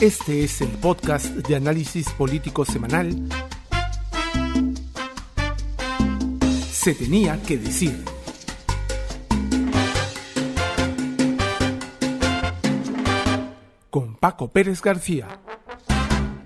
Este 0.00 0.44
es 0.44 0.62
el 0.62 0.70
podcast 0.78 1.26
de 1.26 1.56
análisis 1.56 2.10
político 2.14 2.64
semanal. 2.64 3.14
Se 6.72 6.94
tenía 6.94 7.38
que 7.42 7.58
decir. 7.58 8.02
Con 13.90 14.16
Paco 14.16 14.50
Pérez 14.50 14.80
García. 14.80 15.38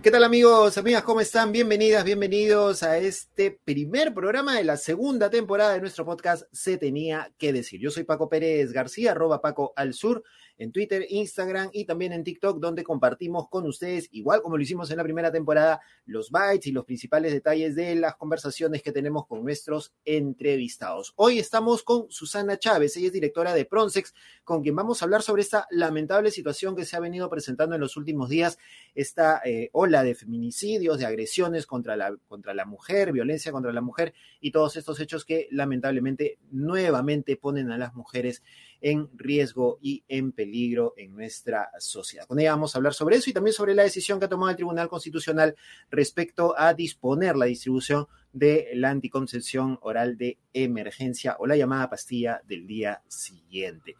¿Qué 0.02 0.10
tal 0.10 0.24
amigos, 0.24 0.76
amigas? 0.76 1.04
¿Cómo 1.04 1.20
están? 1.20 1.52
Bienvenidas, 1.52 2.04
bienvenidos 2.04 2.82
a 2.82 2.98
este 2.98 3.52
primer 3.64 4.12
programa 4.12 4.56
de 4.56 4.64
la 4.64 4.76
segunda 4.76 5.30
temporada 5.30 5.74
de 5.74 5.80
nuestro 5.80 6.04
podcast 6.04 6.42
Se 6.50 6.76
tenía 6.76 7.32
que 7.38 7.52
decir. 7.52 7.80
Yo 7.80 7.92
soy 7.92 8.02
Paco 8.02 8.28
Pérez 8.28 8.72
García, 8.72 9.12
arroba 9.12 9.40
Paco 9.40 9.72
al 9.76 9.94
Sur 9.94 10.24
en 10.58 10.72
Twitter, 10.72 11.06
Instagram 11.08 11.70
y 11.72 11.84
también 11.84 12.12
en 12.12 12.24
TikTok, 12.24 12.60
donde 12.60 12.84
compartimos 12.84 13.48
con 13.48 13.66
ustedes, 13.66 14.08
igual 14.12 14.42
como 14.42 14.56
lo 14.56 14.62
hicimos 14.62 14.90
en 14.90 14.98
la 14.98 15.02
primera 15.04 15.32
temporada, 15.32 15.80
los 16.06 16.30
bytes 16.30 16.66
y 16.66 16.72
los 16.72 16.84
principales 16.84 17.32
detalles 17.32 17.74
de 17.74 17.94
las 17.96 18.16
conversaciones 18.16 18.82
que 18.82 18.92
tenemos 18.92 19.26
con 19.26 19.42
nuestros 19.42 19.92
entrevistados. 20.04 21.12
Hoy 21.16 21.38
estamos 21.38 21.82
con 21.82 22.10
Susana 22.10 22.58
Chávez, 22.58 22.96
ella 22.96 23.08
es 23.08 23.12
directora 23.12 23.54
de 23.54 23.64
Pronsex, 23.64 24.14
con 24.44 24.62
quien 24.62 24.76
vamos 24.76 25.02
a 25.02 25.06
hablar 25.06 25.22
sobre 25.22 25.42
esta 25.42 25.66
lamentable 25.70 26.30
situación 26.30 26.76
que 26.76 26.84
se 26.84 26.96
ha 26.96 27.00
venido 27.00 27.28
presentando 27.28 27.74
en 27.74 27.80
los 27.80 27.96
últimos 27.96 28.28
días, 28.28 28.58
esta 28.94 29.40
eh, 29.44 29.70
ola 29.72 30.02
de 30.02 30.14
feminicidios, 30.14 30.98
de 30.98 31.06
agresiones 31.06 31.66
contra 31.66 31.96
la, 31.96 32.16
contra 32.28 32.54
la 32.54 32.64
mujer, 32.64 33.12
violencia 33.12 33.52
contra 33.52 33.72
la 33.72 33.80
mujer 33.80 34.14
y 34.40 34.52
todos 34.52 34.76
estos 34.76 35.00
hechos 35.00 35.24
que 35.24 35.48
lamentablemente 35.50 36.38
nuevamente 36.50 37.36
ponen 37.36 37.70
a 37.70 37.78
las 37.78 37.94
mujeres 37.94 38.42
en 38.84 39.08
riesgo 39.16 39.78
y 39.80 40.04
en 40.08 40.32
peligro 40.32 40.92
en 40.98 41.16
nuestra 41.16 41.70
sociedad. 41.78 42.26
Con 42.26 42.38
ella 42.38 42.50
vamos 42.50 42.74
a 42.74 42.78
hablar 42.78 42.92
sobre 42.92 43.16
eso 43.16 43.30
y 43.30 43.32
también 43.32 43.54
sobre 43.54 43.74
la 43.74 43.82
decisión 43.82 44.18
que 44.18 44.26
ha 44.26 44.28
tomado 44.28 44.50
el 44.50 44.56
Tribunal 44.56 44.90
Constitucional 44.90 45.56
respecto 45.90 46.54
a 46.58 46.74
disponer 46.74 47.34
la 47.34 47.46
distribución 47.46 48.06
de 48.34 48.68
la 48.74 48.90
anticoncepción 48.90 49.78
oral 49.80 50.18
de 50.18 50.36
emergencia 50.52 51.34
o 51.38 51.46
la 51.46 51.56
llamada 51.56 51.88
pastilla 51.88 52.42
del 52.46 52.66
día 52.66 53.00
siguiente. 53.08 53.94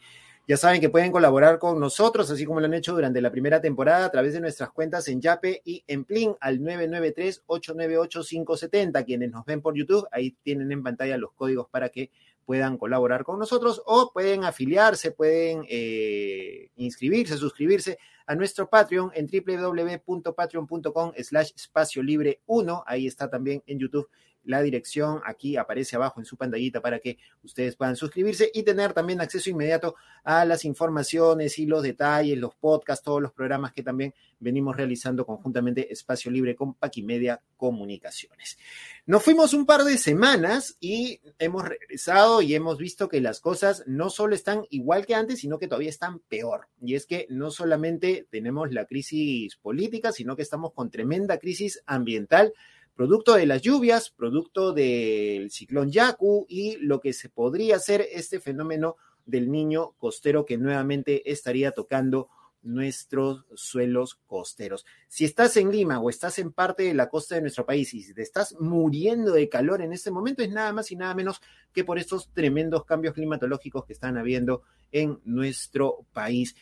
Ya 0.47 0.59
saben 0.59 0.83
que 0.83 0.91
pueden 0.91 1.11
colaborar 1.11 1.59
con 1.59 1.81
nosotros, 1.81 2.31
así 2.31 2.45
como 2.45 2.61
lo 2.61 2.67
han 2.67 2.75
hecho 2.75 2.93
durante 2.93 3.23
la 3.23 3.31
primera 3.31 3.63
temporada, 3.63 4.05
a 4.05 4.11
través 4.11 4.35
de 4.35 4.43
nuestras 4.43 4.71
cuentas 4.71 5.09
en 5.09 5.23
Yape 5.23 5.63
y 5.65 5.83
en 5.87 6.05
Plin 6.05 6.35
al 6.39 6.61
993-898-570. 6.61 9.07
Quienes 9.07 9.31
nos 9.31 9.47
ven 9.47 9.63
por 9.63 9.75
YouTube, 9.75 10.07
ahí 10.13 10.37
tienen 10.43 10.71
en 10.71 10.83
pantalla 10.83 11.17
los 11.17 11.33
códigos 11.33 11.71
para 11.71 11.89
que 11.89 12.11
puedan 12.45 12.79
colaborar 12.79 13.25
con 13.25 13.39
nosotros 13.39 13.83
o 13.87 14.13
pueden 14.13 14.45
afiliarse, 14.45 15.11
pueden 15.11 15.65
eh, 15.69 16.71
inscribirse, 16.77 17.37
suscribirse 17.37 17.99
a 18.27 18.35
nuestro 18.35 18.69
Patreon 18.69 19.11
en 19.15 19.27
www.patreon.com 19.27 21.13
slash 21.23 21.51
espacio 21.55 22.03
libre 22.03 22.41
1. 22.47 22.85
Ahí 22.87 23.07
está 23.07 23.29
también 23.29 23.63
en 23.67 23.79
YouTube 23.79 24.09
la 24.45 24.63
dirección 24.63 25.21
aquí 25.25 25.57
aparece 25.57 25.97
abajo 25.97 26.21
en 26.21 26.27
su 26.27 26.37
pantallita 26.37 26.81
para 26.81 26.99
que 26.99 27.19
ustedes 27.43 27.77
puedan 27.77 27.97
suscribirse 27.97 28.51
y 28.53 28.63
tener 28.63 28.93
también 28.93 29.21
acceso 29.21 29.51
inmediato 29.51 29.97
a 30.23 30.45
las 30.45 30.65
informaciones 30.65 31.59
y 31.59 31.67
los 31.67 31.83
detalles, 31.83 32.39
los 32.39 32.55
podcasts, 32.55 33.05
todos 33.05 33.21
los 33.21 33.33
programas 33.33 33.73
que 33.73 33.83
también 33.83 34.15
venimos 34.39 34.77
realizando 34.77 35.27
conjuntamente 35.27 35.93
Espacio 35.93 36.31
Libre 36.31 36.55
con 36.55 36.75
Paquimedia 36.75 37.41
Comunicaciones. 37.57 38.59
Nos 39.07 39.23
fuimos 39.23 39.55
un 39.55 39.67
par 39.67 39.85
de 39.85 39.99
semanas 39.99 40.77
y 40.81 41.21
hemos 41.39 41.67
regresado 41.67 42.43
y 42.43 42.55
hemos 42.55 42.79
visto 42.79 43.09
que 43.09 43.21
las 43.21 43.41
cosas 43.41 43.83
no 43.87 44.11
solo 44.11 44.35
están 44.35 44.65
igual 44.71 45.07
que 45.07 45.15
antes, 45.15 45.41
sino 45.41 45.59
que 45.59 45.69
todavía 45.69 45.91
están 45.91 46.21
peor. 46.21 46.69
Y 46.81 46.95
es 46.95 47.07
que 47.07 47.27
no 47.31 47.51
solamente 47.51 48.27
tenemos 48.31 48.73
la 48.73 48.87
crisis 48.87 49.57
política, 49.57 50.13
sino 50.13 50.37
que 50.37 50.43
estamos 50.43 50.73
con 50.73 50.91
tremenda 50.91 51.39
crisis 51.39 51.83
ambiental 51.87 52.53
producto 52.95 53.35
de 53.35 53.47
las 53.47 53.63
lluvias, 53.63 54.11
producto 54.11 54.73
del 54.73 55.51
ciclón 55.51 55.91
Yaku 55.91 56.47
y 56.49 56.77
lo 56.77 57.01
que 57.01 57.13
se 57.13 57.29
podría 57.29 57.79
ser 57.79 58.07
este 58.13 58.41
fenómeno 58.41 58.97
del 59.27 59.51
niño 59.51 59.93
costero 59.99 60.45
que 60.45 60.59
nuevamente 60.59 61.31
estaría 61.31 61.73
tocando 61.73 62.29
nuestros 62.65 63.45
suelos 63.55 64.19
costeros. 64.27 64.85
Si 65.09 65.25
estás 65.25 65.57
en 65.57 65.71
Lima 65.71 66.01
o 66.01 66.09
estás 66.09 66.39
en 66.39 66.53
parte 66.53 66.85
de 66.85 66.95
la 66.95 67.09
costa 67.09 67.35
de 67.35 67.43
nuestro 67.43 67.67
país 67.67 67.93
y 67.95 68.13
te 68.13 68.23
estás 68.23 68.57
muriendo 68.59 69.33
de 69.33 69.49
calor 69.49 69.83
en 69.83 69.93
este 69.93 70.11
momento, 70.11 70.43
es 70.43 70.51
nada 70.51 70.73
más 70.73 70.91
y 70.91 70.97
nada 70.97 71.15
menos 71.15 71.41
que 71.73 71.85
por 71.85 71.99
estos 71.99 72.31
tremendos 72.33 72.85
cambios 72.85 73.15
climatológicos 73.15 73.85
que 73.85 73.93
están 73.93 74.17
habiendo 74.17 74.63
en 74.91 75.21
nuestro 75.25 76.07
país. 76.13 76.57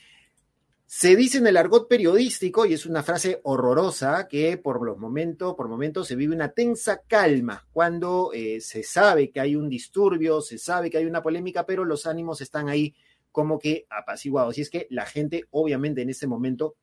Se 0.94 1.16
dice 1.16 1.38
en 1.38 1.46
el 1.46 1.56
argot 1.56 1.88
periodístico, 1.88 2.66
y 2.66 2.74
es 2.74 2.84
una 2.84 3.02
frase 3.02 3.40
horrorosa, 3.44 4.28
que 4.28 4.58
por 4.58 4.84
los 4.84 4.98
momentos, 4.98 5.54
por 5.54 5.66
momentos 5.66 6.06
se 6.06 6.16
vive 6.16 6.34
una 6.34 6.50
tensa 6.50 7.00
calma 7.08 7.66
cuando 7.72 8.30
eh, 8.34 8.60
se 8.60 8.82
sabe 8.82 9.30
que 9.30 9.40
hay 9.40 9.56
un 9.56 9.70
disturbio, 9.70 10.42
se 10.42 10.58
sabe 10.58 10.90
que 10.90 10.98
hay 10.98 11.06
una 11.06 11.22
polémica, 11.22 11.64
pero 11.64 11.86
los 11.86 12.04
ánimos 12.06 12.42
están 12.42 12.68
ahí 12.68 12.94
como 13.30 13.58
que 13.58 13.86
apaciguados. 13.88 14.58
Y 14.58 14.60
es 14.60 14.68
que 14.68 14.86
la 14.90 15.06
gente, 15.06 15.46
obviamente, 15.50 16.02
en 16.02 16.10
este 16.10 16.26
momento 16.26 16.76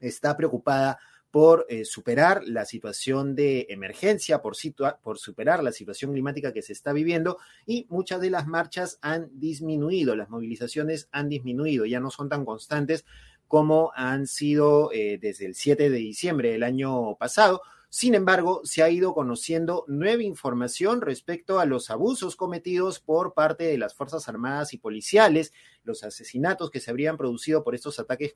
está 0.00 0.38
preocupada 0.38 0.98
por 1.34 1.66
eh, 1.68 1.84
superar 1.84 2.44
la 2.46 2.64
situación 2.64 3.34
de 3.34 3.66
emergencia, 3.68 4.40
por, 4.40 4.54
por 5.02 5.18
superar 5.18 5.64
la 5.64 5.72
situación 5.72 6.12
climática 6.12 6.52
que 6.52 6.62
se 6.62 6.72
está 6.72 6.92
viviendo 6.92 7.38
y 7.66 7.88
muchas 7.90 8.20
de 8.20 8.30
las 8.30 8.46
marchas 8.46 9.00
han 9.02 9.28
disminuido, 9.32 10.14
las 10.14 10.30
movilizaciones 10.30 11.08
han 11.10 11.28
disminuido, 11.28 11.86
ya 11.86 11.98
no 11.98 12.12
son 12.12 12.28
tan 12.28 12.44
constantes 12.44 13.04
como 13.48 13.92
han 13.94 14.26
sido 14.26 14.90
eh, 14.92 15.18
desde 15.20 15.46
el 15.46 15.54
7 15.54 15.90
de 15.90 15.98
diciembre 15.98 16.50
del 16.50 16.62
año 16.62 17.16
pasado. 17.16 17.62
Sin 17.88 18.16
embargo, 18.16 18.60
se 18.64 18.82
ha 18.82 18.90
ido 18.90 19.14
conociendo 19.14 19.84
nueva 19.86 20.24
información 20.24 21.00
respecto 21.00 21.60
a 21.60 21.64
los 21.64 21.90
abusos 21.90 22.34
cometidos 22.34 22.98
por 22.98 23.34
parte 23.34 23.64
de 23.64 23.78
las 23.78 23.94
Fuerzas 23.94 24.28
Armadas 24.28 24.74
y 24.74 24.78
policiales, 24.78 25.52
los 25.84 26.02
asesinatos 26.02 26.70
que 26.70 26.80
se 26.80 26.90
habrían 26.90 27.16
producido 27.16 27.62
por 27.62 27.76
estos 27.76 28.00
ataques 28.00 28.34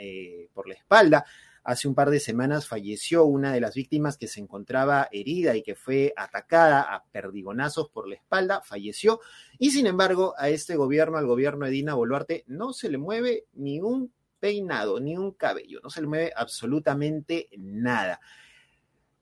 eh, 0.00 0.48
por 0.54 0.66
la 0.66 0.74
espalda. 0.74 1.26
Hace 1.66 1.88
un 1.88 1.94
par 1.94 2.10
de 2.10 2.20
semanas 2.20 2.68
falleció 2.68 3.24
una 3.24 3.52
de 3.52 3.60
las 3.60 3.74
víctimas 3.74 4.16
que 4.16 4.28
se 4.28 4.40
encontraba 4.40 5.08
herida 5.10 5.56
y 5.56 5.62
que 5.62 5.74
fue 5.74 6.14
atacada 6.16 6.80
a 6.80 7.04
perdigonazos 7.04 7.90
por 7.90 8.08
la 8.08 8.14
espalda, 8.14 8.62
falleció. 8.62 9.20
Y 9.58 9.72
sin 9.72 9.88
embargo, 9.88 10.32
a 10.38 10.48
este 10.48 10.76
gobierno, 10.76 11.18
al 11.18 11.26
gobierno 11.26 11.66
de 11.66 11.72
Dina 11.72 11.94
Boluarte, 11.94 12.44
no 12.46 12.72
se 12.72 12.88
le 12.88 12.98
mueve 12.98 13.46
ni 13.52 13.80
un 13.80 14.12
peinado, 14.38 15.00
ni 15.00 15.16
un 15.16 15.32
cabello, 15.32 15.80
no 15.82 15.90
se 15.90 16.00
le 16.00 16.06
mueve 16.06 16.32
absolutamente 16.34 17.48
nada. 17.58 18.20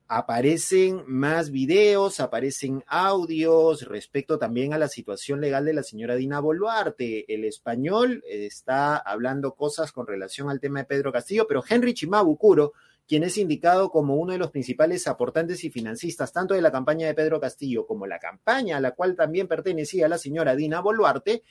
Aparecen 0.06 1.02
más 1.06 1.50
videos, 1.50 2.20
aparecen 2.20 2.84
audios 2.86 3.88
respecto 3.88 4.38
también 4.38 4.74
a 4.74 4.78
la 4.78 4.88
situación 4.88 5.40
legal 5.40 5.64
de 5.64 5.72
la 5.72 5.82
señora 5.82 6.14
Dina 6.14 6.40
Boluarte. 6.40 7.32
El 7.32 7.44
español 7.44 8.22
está 8.28 8.96
hablando 8.96 9.54
cosas 9.54 9.92
con 9.92 10.06
relación 10.06 10.50
al 10.50 10.60
tema 10.60 10.80
de 10.80 10.84
Pedro 10.84 11.10
Castillo, 11.10 11.46
pero 11.48 11.64
Henry 11.66 11.94
Chimabucuro, 11.94 12.74
quien 13.08 13.22
es 13.22 13.38
indicado 13.38 13.90
como 13.90 14.16
uno 14.16 14.32
de 14.32 14.38
los 14.38 14.50
principales 14.50 15.06
aportantes 15.08 15.64
y 15.64 15.70
financistas 15.70 16.32
tanto 16.32 16.54
de 16.54 16.62
la 16.62 16.70
campaña 16.70 17.06
de 17.06 17.14
Pedro 17.14 17.40
Castillo 17.40 17.86
como 17.86 18.06
la 18.06 18.18
campaña 18.18 18.76
a 18.76 18.80
la 18.80 18.92
cual 18.92 19.16
también 19.16 19.48
pertenecía 19.48 20.06
la 20.06 20.18
señora 20.18 20.54
Dina 20.54 20.80
Boluarte, 20.80 21.42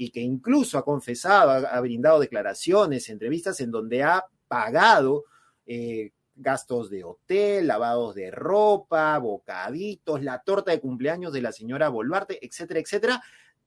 y 0.00 0.08
que 0.08 0.20
incluso 0.20 0.78
ha 0.78 0.82
confesado, 0.82 1.50
ha, 1.50 1.78
brindado 1.82 2.20
declaraciones, 2.20 3.10
entrevistas 3.10 3.60
en 3.60 3.70
donde 3.70 4.02
ha 4.02 4.24
pagado 4.48 5.24
eh, 5.66 6.12
gastos 6.34 6.88
de 6.88 7.04
hotel, 7.04 7.66
lavados 7.66 8.14
de 8.14 8.30
ropa, 8.30 9.18
bocaditos, 9.18 10.22
la 10.22 10.42
torta 10.42 10.70
de 10.70 10.80
cumpleaños 10.80 11.34
de 11.34 11.42
la 11.42 11.52
señora 11.52 11.90
Boluarte, 11.90 12.38
etcétera, 12.42 12.80
etcétera. 12.80 13.22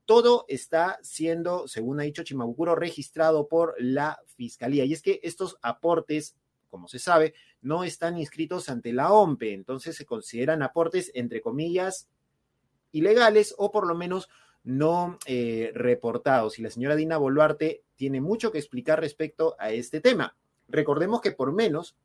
Todo 0.05 0.45
está 0.47 0.97
siendo, 1.03 1.67
según 1.67 1.99
ha 1.99 2.03
dicho 2.03 2.23
Chimabucuro, 2.23 2.73
registrado 2.73 3.47
por 3.47 3.75
la 3.77 4.19
fiscalía. 4.35 4.85
Y 4.85 4.93
es 4.93 5.03
que 5.03 5.19
estos 5.21 5.59
aportes, 5.61 6.35
como 6.71 6.87
se 6.87 6.97
sabe, 6.97 7.35
no 7.61 7.83
están 7.83 8.17
inscritos 8.17 8.69
ante 8.69 8.91
la 8.91 9.13
OMPE, 9.13 9.53
entonces 9.53 9.95
se 9.95 10.07
consideran 10.07 10.63
aportes, 10.63 11.11
entre 11.13 11.41
comillas, 11.41 12.09
ilegales 12.91 13.53
o 13.59 13.71
por 13.71 13.85
lo 13.85 13.93
menos 13.93 14.29
no 14.63 15.17
eh, 15.25 15.71
reportados. 15.73 16.59
Y 16.59 16.61
la 16.61 16.69
señora 16.69 16.95
Dina 16.95 17.17
Boluarte 17.17 17.83
tiene 17.95 18.21
mucho 18.21 18.51
que 18.51 18.59
explicar 18.59 18.99
respecto 18.99 19.55
a 19.59 19.71
este 19.71 20.01
tema. 20.01 20.35
Recordemos 20.67 21.21
que 21.21 21.31
por 21.31 21.53
menos 21.53 21.95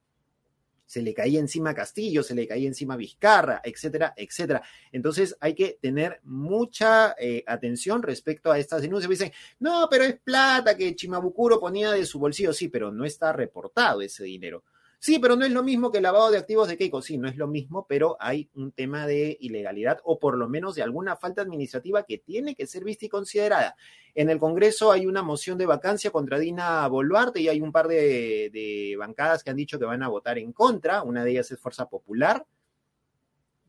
se 0.88 1.02
le 1.02 1.12
caía 1.12 1.38
encima 1.38 1.74
Castillo, 1.74 2.22
se 2.22 2.34
le 2.34 2.48
caía 2.48 2.66
encima 2.66 2.96
Vizcarra, 2.96 3.60
etcétera, 3.62 4.14
etcétera. 4.16 4.62
Entonces 4.90 5.36
hay 5.38 5.54
que 5.54 5.78
tener 5.80 6.20
mucha 6.24 7.14
eh, 7.18 7.44
atención 7.46 8.02
respecto 8.02 8.50
a 8.50 8.58
estas 8.58 8.80
denuncias. 8.80 9.10
Dicen, 9.10 9.32
no, 9.58 9.86
pero 9.90 10.04
es 10.04 10.18
plata 10.18 10.76
que 10.76 10.96
Chimabucuro 10.96 11.60
ponía 11.60 11.92
de 11.92 12.06
su 12.06 12.18
bolsillo. 12.18 12.54
Sí, 12.54 12.68
pero 12.68 12.90
no 12.90 13.04
está 13.04 13.34
reportado 13.34 14.00
ese 14.00 14.24
dinero. 14.24 14.64
Sí, 15.00 15.20
pero 15.20 15.36
no 15.36 15.44
es 15.44 15.52
lo 15.52 15.62
mismo 15.62 15.92
que 15.92 15.98
el 15.98 16.02
lavado 16.02 16.28
de 16.30 16.38
activos 16.38 16.66
de 16.66 16.76
Keiko. 16.76 17.00
Sí, 17.02 17.18
no 17.18 17.28
es 17.28 17.36
lo 17.36 17.46
mismo, 17.46 17.86
pero 17.88 18.16
hay 18.18 18.50
un 18.54 18.72
tema 18.72 19.06
de 19.06 19.36
ilegalidad 19.40 20.00
o 20.02 20.18
por 20.18 20.36
lo 20.36 20.48
menos 20.48 20.74
de 20.74 20.82
alguna 20.82 21.14
falta 21.14 21.42
administrativa 21.42 22.02
que 22.02 22.18
tiene 22.18 22.56
que 22.56 22.66
ser 22.66 22.82
vista 22.82 23.06
y 23.06 23.08
considerada. 23.08 23.76
En 24.14 24.28
el 24.28 24.40
Congreso 24.40 24.90
hay 24.90 25.06
una 25.06 25.22
moción 25.22 25.56
de 25.56 25.66
vacancia 25.66 26.10
contra 26.10 26.40
Dina 26.40 26.86
Boluarte 26.88 27.40
y 27.40 27.48
hay 27.48 27.60
un 27.60 27.70
par 27.70 27.86
de, 27.86 28.96
bancadas 28.98 29.44
que 29.44 29.50
han 29.50 29.56
dicho 29.56 29.78
que 29.78 29.84
van 29.84 30.02
a 30.02 30.08
votar 30.08 30.36
en 30.36 30.52
contra. 30.52 31.04
Una 31.04 31.22
de 31.22 31.30
ellas 31.30 31.50
es 31.52 31.60
Fuerza 31.60 31.88
Popular, 31.88 32.44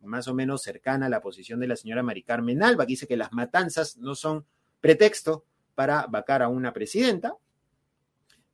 más 0.02 0.28
o 0.28 0.34
menos 0.34 0.64
cercana 0.64 1.06
a 1.06 1.10
la 1.10 1.22
posición 1.22 1.60
de 1.60 1.68
la 1.68 1.76
señora 1.76 2.02
Mari 2.02 2.24
Carmen 2.24 2.64
Alba, 2.64 2.88
que 2.88 2.94
dice 2.94 3.08
que 3.08 3.18
las 3.18 3.34
matanzas 3.34 3.98
no 3.98 4.16
son 4.16 4.48
pretexto 4.82 5.46
para 5.76 6.08
vacar 6.08 6.42
a 6.42 6.48
una 6.48 6.74
presidenta 6.74 7.36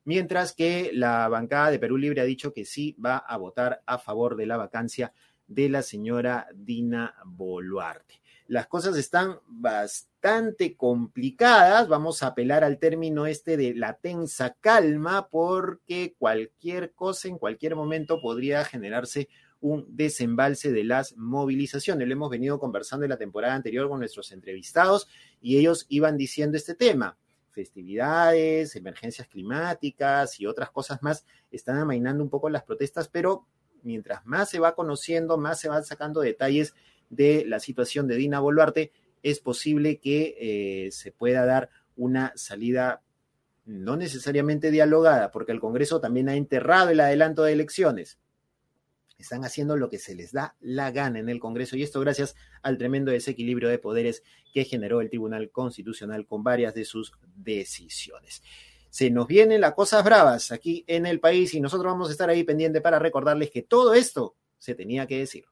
mientras 0.06 0.54
que 0.54 0.92
la 0.94 1.28
bancada 1.28 1.70
de 1.70 1.78
Perú 1.78 1.98
Libre 1.98 2.22
ha 2.22 2.24
dicho 2.24 2.54
que 2.54 2.64
sí 2.64 2.96
va 3.04 3.18
a 3.18 3.36
votar 3.36 3.82
a 3.84 3.98
favor 3.98 4.36
de 4.36 4.46
la 4.46 4.56
vacancia 4.56 5.12
de 5.48 5.68
la 5.68 5.82
señora 5.82 6.46
Dina 6.54 7.16
Boluarte. 7.24 8.22
Las 8.46 8.68
cosas 8.68 8.96
están 8.96 9.40
bastante 9.48 10.76
complicadas. 10.76 11.88
Vamos 11.88 12.22
a 12.22 12.28
apelar 12.28 12.62
al 12.62 12.78
término 12.78 13.26
este 13.26 13.56
de 13.56 13.74
la 13.74 13.94
tensa 13.94 14.54
calma 14.60 15.28
porque 15.28 16.14
cualquier 16.16 16.92
cosa 16.92 17.26
en 17.26 17.38
cualquier 17.38 17.74
momento 17.74 18.20
podría 18.20 18.64
generarse 18.64 19.28
un 19.60 19.86
desembalse 19.88 20.70
de 20.70 20.84
las 20.84 21.16
movilizaciones. 21.16 22.06
Lo 22.06 22.12
hemos 22.12 22.30
venido 22.30 22.60
conversando 22.60 23.04
en 23.04 23.10
la 23.10 23.18
temporada 23.18 23.56
anterior 23.56 23.88
con 23.88 23.98
nuestros 23.98 24.30
entrevistados 24.30 25.08
y 25.40 25.58
ellos 25.58 25.86
iban 25.88 26.16
diciendo 26.16 26.56
este 26.56 26.76
tema 26.76 27.18
festividades, 27.56 28.76
emergencias 28.76 29.26
climáticas 29.28 30.38
y 30.38 30.46
otras 30.46 30.70
cosas 30.70 31.02
más 31.02 31.24
están 31.50 31.78
amainando 31.78 32.22
un 32.22 32.28
poco 32.28 32.50
las 32.50 32.64
protestas, 32.64 33.08
pero 33.08 33.46
mientras 33.82 34.26
más 34.26 34.50
se 34.50 34.60
va 34.60 34.74
conociendo, 34.74 35.38
más 35.38 35.58
se 35.58 35.70
van 35.70 35.82
sacando 35.82 36.20
detalles 36.20 36.74
de 37.08 37.44
la 37.46 37.58
situación 37.58 38.06
de 38.08 38.16
Dina 38.16 38.40
Boluarte, 38.40 38.92
es 39.22 39.40
posible 39.40 39.98
que 39.98 40.36
eh, 40.38 40.92
se 40.92 41.12
pueda 41.12 41.46
dar 41.46 41.70
una 41.96 42.32
salida 42.36 43.02
no 43.64 43.96
necesariamente 43.96 44.70
dialogada, 44.70 45.30
porque 45.30 45.52
el 45.52 45.60
Congreso 45.60 45.98
también 45.98 46.28
ha 46.28 46.36
enterrado 46.36 46.90
el 46.90 47.00
adelanto 47.00 47.42
de 47.42 47.54
elecciones, 47.54 48.18
están 49.18 49.44
haciendo 49.44 49.76
lo 49.76 49.88
que 49.88 49.98
se 49.98 50.14
les 50.14 50.32
da 50.32 50.56
la 50.60 50.90
gana 50.90 51.18
en 51.18 51.28
el 51.28 51.40
Congreso 51.40 51.76
y 51.76 51.82
esto 51.82 52.00
gracias 52.00 52.34
al 52.62 52.78
tremendo 52.78 53.10
desequilibrio 53.10 53.68
de 53.68 53.78
poderes 53.78 54.22
que 54.52 54.64
generó 54.64 55.00
el 55.00 55.08
Tribunal 55.08 55.50
Constitucional 55.50 56.26
con 56.26 56.42
varias 56.42 56.74
de 56.74 56.84
sus 56.84 57.12
decisiones. 57.34 58.42
Se 58.90 59.10
nos 59.10 59.26
vienen 59.26 59.60
las 59.60 59.74
cosas 59.74 60.04
bravas 60.04 60.52
aquí 60.52 60.84
en 60.86 61.06
el 61.06 61.20
país 61.20 61.54
y 61.54 61.60
nosotros 61.60 61.92
vamos 61.92 62.08
a 62.08 62.12
estar 62.12 62.30
ahí 62.30 62.44
pendiente 62.44 62.80
para 62.80 62.98
recordarles 62.98 63.50
que 63.50 63.62
todo 63.62 63.94
esto 63.94 64.36
se 64.58 64.74
tenía 64.74 65.06
que 65.06 65.18
decir. 65.18 65.44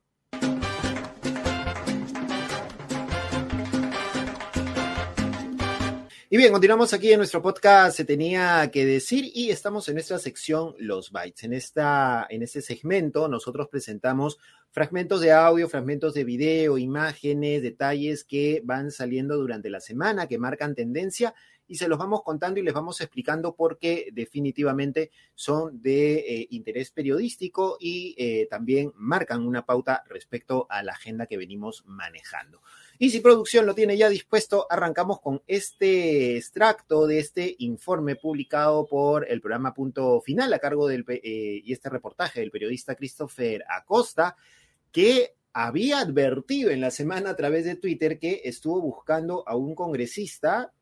Y 6.34 6.36
bien, 6.36 6.50
continuamos 6.50 6.92
aquí 6.92 7.12
en 7.12 7.18
nuestro 7.18 7.40
podcast 7.40 7.96
Se 7.96 8.04
tenía 8.04 8.68
que 8.72 8.84
decir 8.84 9.30
y 9.32 9.50
estamos 9.50 9.88
en 9.88 9.94
nuestra 9.94 10.18
sección 10.18 10.74
Los 10.80 11.12
Bytes. 11.12 11.44
En, 11.44 11.52
esta, 11.52 12.26
en 12.28 12.42
este 12.42 12.60
segmento 12.60 13.28
nosotros 13.28 13.68
presentamos 13.68 14.38
fragmentos 14.72 15.20
de 15.20 15.30
audio, 15.30 15.68
fragmentos 15.68 16.12
de 16.12 16.24
video, 16.24 16.76
imágenes, 16.76 17.62
detalles 17.62 18.24
que 18.24 18.60
van 18.64 18.90
saliendo 18.90 19.36
durante 19.36 19.70
la 19.70 19.78
semana, 19.78 20.26
que 20.26 20.40
marcan 20.40 20.74
tendencia 20.74 21.36
y 21.66 21.76
se 21.76 21.88
los 21.88 21.98
vamos 21.98 22.22
contando 22.22 22.60
y 22.60 22.62
les 22.62 22.74
vamos 22.74 23.00
explicando 23.00 23.54
por 23.54 23.78
qué 23.78 24.08
definitivamente 24.12 25.10
son 25.34 25.80
de 25.80 26.14
eh, 26.16 26.46
interés 26.50 26.90
periodístico 26.90 27.76
y 27.80 28.14
eh, 28.18 28.46
también 28.50 28.92
marcan 28.96 29.46
una 29.46 29.64
pauta 29.64 30.04
respecto 30.08 30.66
a 30.68 30.82
la 30.82 30.92
agenda 30.92 31.26
que 31.26 31.36
venimos 31.36 31.84
manejando. 31.86 32.60
Y 32.98 33.10
si 33.10 33.20
producción 33.20 33.66
lo 33.66 33.74
tiene 33.74 33.96
ya 33.96 34.08
dispuesto, 34.08 34.66
arrancamos 34.70 35.20
con 35.20 35.42
este 35.46 36.36
extracto 36.36 37.06
de 37.06 37.18
este 37.18 37.56
informe 37.58 38.16
publicado 38.16 38.86
por 38.86 39.28
el 39.28 39.40
programa 39.40 39.74
Punto 39.74 40.20
Final 40.20 40.52
a 40.52 40.58
cargo 40.58 40.86
del 40.86 41.04
eh, 41.08 41.60
y 41.64 41.72
este 41.72 41.88
reportaje 41.88 42.40
del 42.40 42.50
periodista 42.50 42.94
Christopher 42.94 43.64
Acosta, 43.68 44.36
que 44.92 45.34
había 45.52 46.00
advertido 46.00 46.70
en 46.70 46.80
la 46.80 46.90
semana 46.90 47.30
a 47.30 47.36
través 47.36 47.64
de 47.64 47.76
Twitter 47.76 48.18
que 48.18 48.42
estuvo 48.44 48.80
buscando 48.80 49.44
a 49.46 49.56
un 49.56 49.74
congresista, 49.74 50.72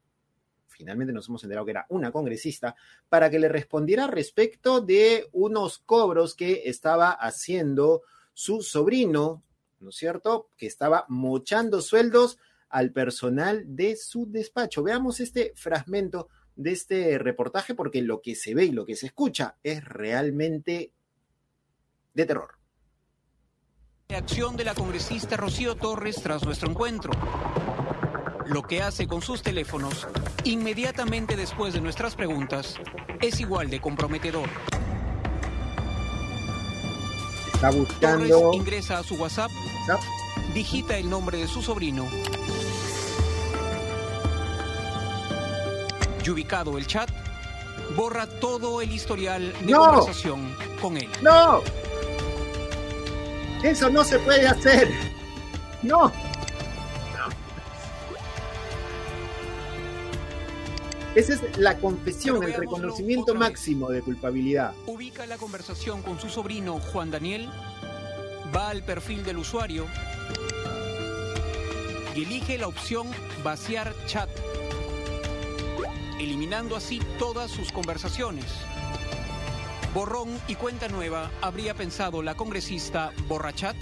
finalmente 0.83 1.13
nos 1.13 1.29
hemos 1.29 1.45
enterado 1.45 1.65
que 1.65 1.71
era 1.71 1.87
una 1.91 2.11
congresista, 2.11 2.75
para 3.09 3.31
que 3.31 3.39
le 3.39 3.49
respondiera 3.49 4.09
respecto 4.09 4.81
de 4.81 5.29
unos 5.31 5.79
cobros 5.79 6.35
que 6.35 6.63
estaba 6.65 7.13
haciendo 7.13 8.03
su 8.35 8.63
sobrino 8.63 9.45
¿no 9.83 9.91
es 9.91 9.97
cierto? 9.97 10.49
Que 10.57 10.67
estaba 10.67 11.05
mochando 11.09 11.83
sueldos 11.83 12.39
al 12.69 12.93
personal 12.93 13.65
de 13.77 13.97
su 13.97 14.31
despacho. 14.31 14.83
Veamos 14.83 15.21
este 15.21 15.53
fragmento 15.57 16.29
de 16.57 16.73
este 16.73 17.19
reportaje 17.19 17.75
porque 17.75 18.01
lo 18.03 18.23
que 18.23 18.35
se 18.35 18.55
ve 18.55 18.65
y 18.67 18.73
lo 18.73 18.87
que 18.87 18.97
se 18.97 19.07
escucha 19.07 19.57
es 19.63 19.85
realmente 19.85 20.93
de 22.15 22.25
terror. 22.25 22.59
Reacción 24.09 24.57
de 24.57 24.65
la 24.65 24.75
congresista 24.75 25.37
Rocío 25.37 25.75
Torres 25.75 26.17
tras 26.23 26.45
nuestro 26.45 26.71
encuentro. 26.71 27.13
Lo 28.47 28.63
que 28.63 28.83
hace 28.83 29.07
con 29.07 29.23
sus 29.23 29.43
teléfonos 29.43 30.07
inmediatamente 30.45 31.37
después 31.37 31.75
de 31.75 31.81
nuestras 31.81 32.17
preguntas 32.17 32.77
es 33.21 33.41
igual 33.41 33.71
de 33.71 33.81
comprometedor 33.81 34.49
está 37.63 37.71
buscando. 37.71 38.53
ingresa 38.55 38.99
a 38.99 39.03
su 39.05 39.15
WhatsApp, 39.15 39.51
digita 40.53 40.97
el 40.97 41.09
nombre 41.09 41.39
de 41.39 41.47
su 41.47 41.63
sobrino. 41.63 42.09
Y 46.25 46.31
ubicado 46.31 46.77
el 46.79 46.87
chat, 46.87 47.09
borra 47.97 48.27
todo 48.27 48.81
el 48.81 48.91
historial 48.91 49.53
de 49.65 49.73
conversación 49.73 50.57
con 50.81 50.97
él. 50.97 51.09
¡No! 51.21 51.61
Eso 53.63 53.89
no 53.91 54.03
se 54.03 54.19
puede 54.19 54.47
hacer. 54.49 54.89
No. 55.83 56.11
Esa 61.15 61.35
es 61.35 61.59
la 61.59 61.77
confesión, 61.77 62.43
el 62.43 62.55
reconocimiento 62.55 63.35
máximo 63.35 63.91
de 63.91 64.01
culpabilidad. 64.01 64.73
Ubica 64.87 65.27
la 65.27 65.37
conversación 65.37 66.01
con 66.01 66.19
su 66.19 66.31
sobrino 66.31 66.81
Juan 66.81 67.11
Daniel, 67.11 67.51
va 68.55 68.71
al 68.71 68.83
perfil 68.83 69.23
del 69.23 69.37
usuario 69.37 69.87
y 72.17 72.23
elige 72.23 72.57
la 72.57 72.67
opción 72.67 73.09
vaciar 73.45 73.95
chat, 74.07 74.31
eliminando 76.19 76.77
así 76.77 76.99
todas 77.19 77.51
sus 77.51 77.73
conversaciones. 77.73 78.47
Borrón 79.93 80.31
y 80.49 80.55
cuenta 80.55 80.89
nueva 80.89 81.31
habría 81.43 81.75
pensado 81.75 82.23
la 82.23 82.37
congresista 82.37 83.13
Borrachat, 83.29 83.77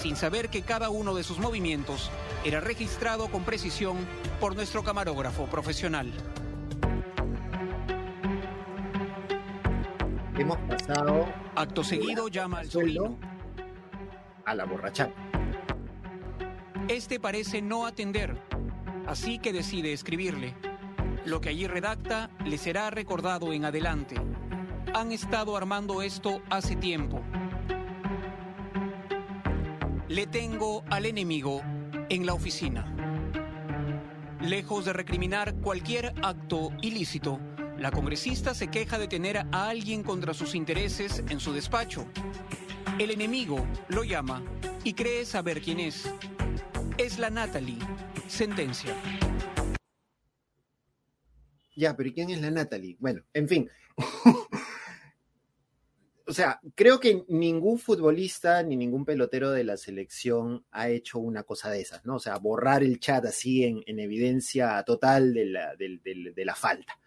sin 0.00 0.14
saber 0.14 0.50
que 0.50 0.62
cada 0.62 0.90
uno 0.90 1.16
de 1.16 1.24
sus 1.24 1.38
movimientos 1.38 2.12
era 2.44 2.60
registrado 2.60 3.28
con 3.28 3.42
precisión 3.42 3.96
por 4.38 4.54
nuestro 4.54 4.84
camarógrafo 4.84 5.46
profesional. 5.46 6.12
Acto 11.56 11.82
seguido 11.82 12.28
llama 12.28 12.58
al 12.58 12.70
suelo 12.70 13.16
a 14.44 14.54
la 14.54 14.66
borrachada. 14.66 15.14
Este 16.88 17.18
parece 17.18 17.62
no 17.62 17.86
atender, 17.86 18.36
así 19.06 19.38
que 19.38 19.54
decide 19.54 19.94
escribirle. 19.94 20.54
Lo 21.24 21.40
que 21.40 21.48
allí 21.48 21.66
redacta 21.66 22.28
le 22.44 22.58
será 22.58 22.90
recordado 22.90 23.54
en 23.54 23.64
adelante. 23.64 24.16
Han 24.92 25.10
estado 25.10 25.56
armando 25.56 26.02
esto 26.02 26.42
hace 26.50 26.76
tiempo. 26.76 27.22
Le 30.08 30.26
tengo 30.26 30.84
al 30.90 31.06
enemigo 31.06 31.62
en 32.10 32.26
la 32.26 32.34
oficina. 32.34 32.84
Lejos 34.42 34.84
de 34.84 34.92
recriminar 34.92 35.54
cualquier 35.54 36.12
acto 36.22 36.72
ilícito, 36.82 37.40
la 37.78 37.90
congresista 37.90 38.54
se 38.54 38.68
queja 38.68 38.98
de 38.98 39.08
tener 39.08 39.38
a 39.38 39.68
alguien 39.68 40.02
contra 40.02 40.32
sus 40.32 40.54
intereses 40.54 41.22
en 41.28 41.40
su 41.40 41.52
despacho. 41.52 42.06
El 42.98 43.10
enemigo 43.10 43.66
lo 43.88 44.04
llama 44.04 44.42
y 44.84 44.94
cree 44.94 45.24
saber 45.24 45.60
quién 45.60 45.80
es. 45.80 46.08
Es 46.98 47.18
la 47.18 47.30
Natalie. 47.30 47.78
Sentencia. 48.28 48.94
Ya, 51.76 51.96
pero 51.96 52.12
¿quién 52.14 52.30
es 52.30 52.40
la 52.40 52.52
Natalie? 52.52 52.96
Bueno, 53.00 53.22
en 53.32 53.48
fin. 53.48 53.68
o 56.26 56.32
sea, 56.32 56.60
creo 56.76 57.00
que 57.00 57.24
ningún 57.28 57.80
futbolista 57.80 58.62
ni 58.62 58.76
ningún 58.76 59.04
pelotero 59.04 59.50
de 59.50 59.64
la 59.64 59.76
selección 59.76 60.64
ha 60.70 60.88
hecho 60.88 61.18
una 61.18 61.42
cosa 61.42 61.70
de 61.70 61.80
esas, 61.80 62.06
¿no? 62.06 62.16
O 62.16 62.20
sea, 62.20 62.38
borrar 62.38 62.84
el 62.84 63.00
chat 63.00 63.24
así 63.24 63.64
en, 63.64 63.98
evidencia 63.98 64.80
total 64.84 65.34
de 65.34 65.46
la, 65.46 65.74
de 65.74 66.44
la 66.44 66.54
falta. 66.54 67.00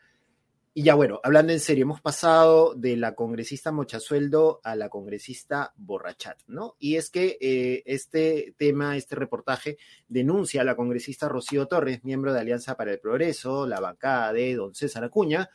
Y 0.77 0.83
ya 0.83 0.93
bueno, 0.93 1.19
hablando 1.23 1.53
en 1.53 1.59
serio, 1.59 1.85
hemos 1.85 2.01
pasado 2.01 2.75
de 2.75 2.97
la 2.97 3.15
congresista 3.15 3.71
Mochasueldo 3.71 4.61
a 4.63 4.75
la 4.75 4.89
congresista 4.89 5.73
Borrachat, 5.75 6.37
¿no? 6.45 6.75
Y 6.77 6.97
es 6.97 7.09
que 7.09 7.35
eh, 7.41 7.81
este 7.87 8.53
tema, 8.59 8.95
este 8.95 9.15
reportaje, 9.15 9.79
denuncia 10.07 10.61
a 10.61 10.63
la 10.63 10.75
congresista 10.75 11.27
Rocío 11.27 11.67
Torres, 11.67 12.03
miembro 12.03 12.31
de 12.31 12.41
Alianza 12.41 12.77
para 12.77 12.91
el 12.91 12.99
Progreso, 12.99 13.65
la 13.65 13.79
bancada 13.79 14.31
de 14.33 14.53
don 14.53 14.75
César 14.75 15.03
Acuña, 15.03 15.49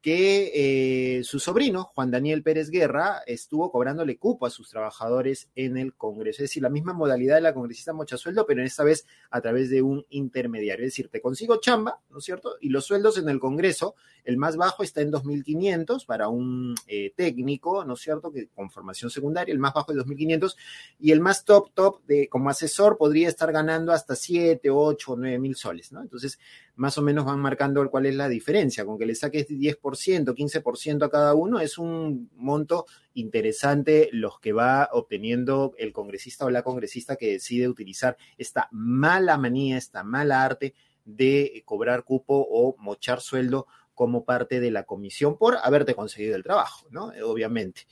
que 0.00 1.18
eh, 1.18 1.24
su 1.24 1.40
sobrino, 1.40 1.84
Juan 1.84 2.10
Daniel 2.10 2.42
Pérez 2.44 2.70
Guerra, 2.70 3.22
estuvo 3.26 3.72
cobrándole 3.72 4.16
cupo 4.16 4.46
a 4.46 4.50
sus 4.50 4.70
trabajadores 4.70 5.48
en 5.56 5.76
el 5.76 5.94
Congreso. 5.94 6.42
Es 6.42 6.50
decir, 6.50 6.62
la 6.62 6.68
misma 6.68 6.92
modalidad 6.92 7.34
de 7.34 7.40
la 7.40 7.52
congresista 7.52 7.92
Mochasueldo, 7.92 8.46
pero 8.46 8.60
en 8.60 8.66
esta 8.66 8.84
vez 8.84 9.06
a 9.30 9.40
través 9.40 9.70
de 9.70 9.82
un 9.82 10.06
intermediario. 10.10 10.84
Es 10.86 10.92
decir, 10.92 11.08
te 11.08 11.20
consigo 11.20 11.56
chamba, 11.60 12.00
¿no 12.10 12.18
es 12.18 12.24
cierto? 12.24 12.56
Y 12.60 12.68
los 12.68 12.86
sueldos 12.86 13.18
en 13.18 13.28
el 13.28 13.40
Congreso, 13.40 13.96
el 14.24 14.36
más 14.36 14.56
bajo 14.56 14.84
está 14.84 15.00
en 15.00 15.10
2.500 15.10 16.06
para 16.06 16.28
un 16.28 16.76
eh, 16.86 17.12
técnico, 17.16 17.84
¿no 17.84 17.94
es 17.94 18.00
cierto? 18.00 18.30
Que 18.30 18.48
con 18.48 18.70
formación 18.70 19.10
secundaria, 19.10 19.52
el 19.52 19.58
más 19.58 19.74
bajo 19.74 19.90
es 19.90 19.98
2.500 19.98 20.56
y 21.00 21.10
el 21.10 21.20
más 21.20 21.44
top, 21.44 21.72
top 21.74 22.04
de 22.06 22.28
como 22.28 22.50
asesor 22.50 22.96
podría 22.96 23.28
estar 23.28 23.50
ganando 23.50 23.92
hasta 23.92 24.14
7, 24.14 24.70
8 24.70 25.12
o 25.12 25.16
9 25.16 25.38
mil 25.38 25.56
soles, 25.56 25.90
¿no? 25.90 26.02
Entonces, 26.02 26.38
más 26.78 26.96
o 26.96 27.02
menos 27.02 27.24
van 27.24 27.40
marcando 27.40 27.88
cuál 27.90 28.06
es 28.06 28.14
la 28.14 28.28
diferencia. 28.28 28.86
Con 28.86 28.98
que 28.98 29.04
le 29.04 29.16
saques 29.16 29.48
10%, 29.48 30.32
15% 30.32 31.04
a 31.04 31.10
cada 31.10 31.34
uno, 31.34 31.58
es 31.58 31.76
un 31.76 32.30
monto 32.36 32.86
interesante 33.14 34.08
los 34.12 34.38
que 34.38 34.52
va 34.52 34.88
obteniendo 34.92 35.74
el 35.76 35.92
congresista 35.92 36.44
o 36.44 36.50
la 36.50 36.62
congresista 36.62 37.16
que 37.16 37.32
decide 37.32 37.68
utilizar 37.68 38.16
esta 38.36 38.68
mala 38.70 39.36
manía, 39.38 39.76
esta 39.76 40.04
mala 40.04 40.44
arte 40.44 40.74
de 41.04 41.62
cobrar 41.66 42.04
cupo 42.04 42.46
o 42.48 42.76
mochar 42.78 43.20
sueldo 43.20 43.66
como 43.92 44.24
parte 44.24 44.60
de 44.60 44.70
la 44.70 44.84
comisión 44.84 45.36
por 45.36 45.56
haberte 45.60 45.96
conseguido 45.96 46.36
el 46.36 46.44
trabajo, 46.44 46.86
¿no? 46.90 47.10
Obviamente. 47.24 47.88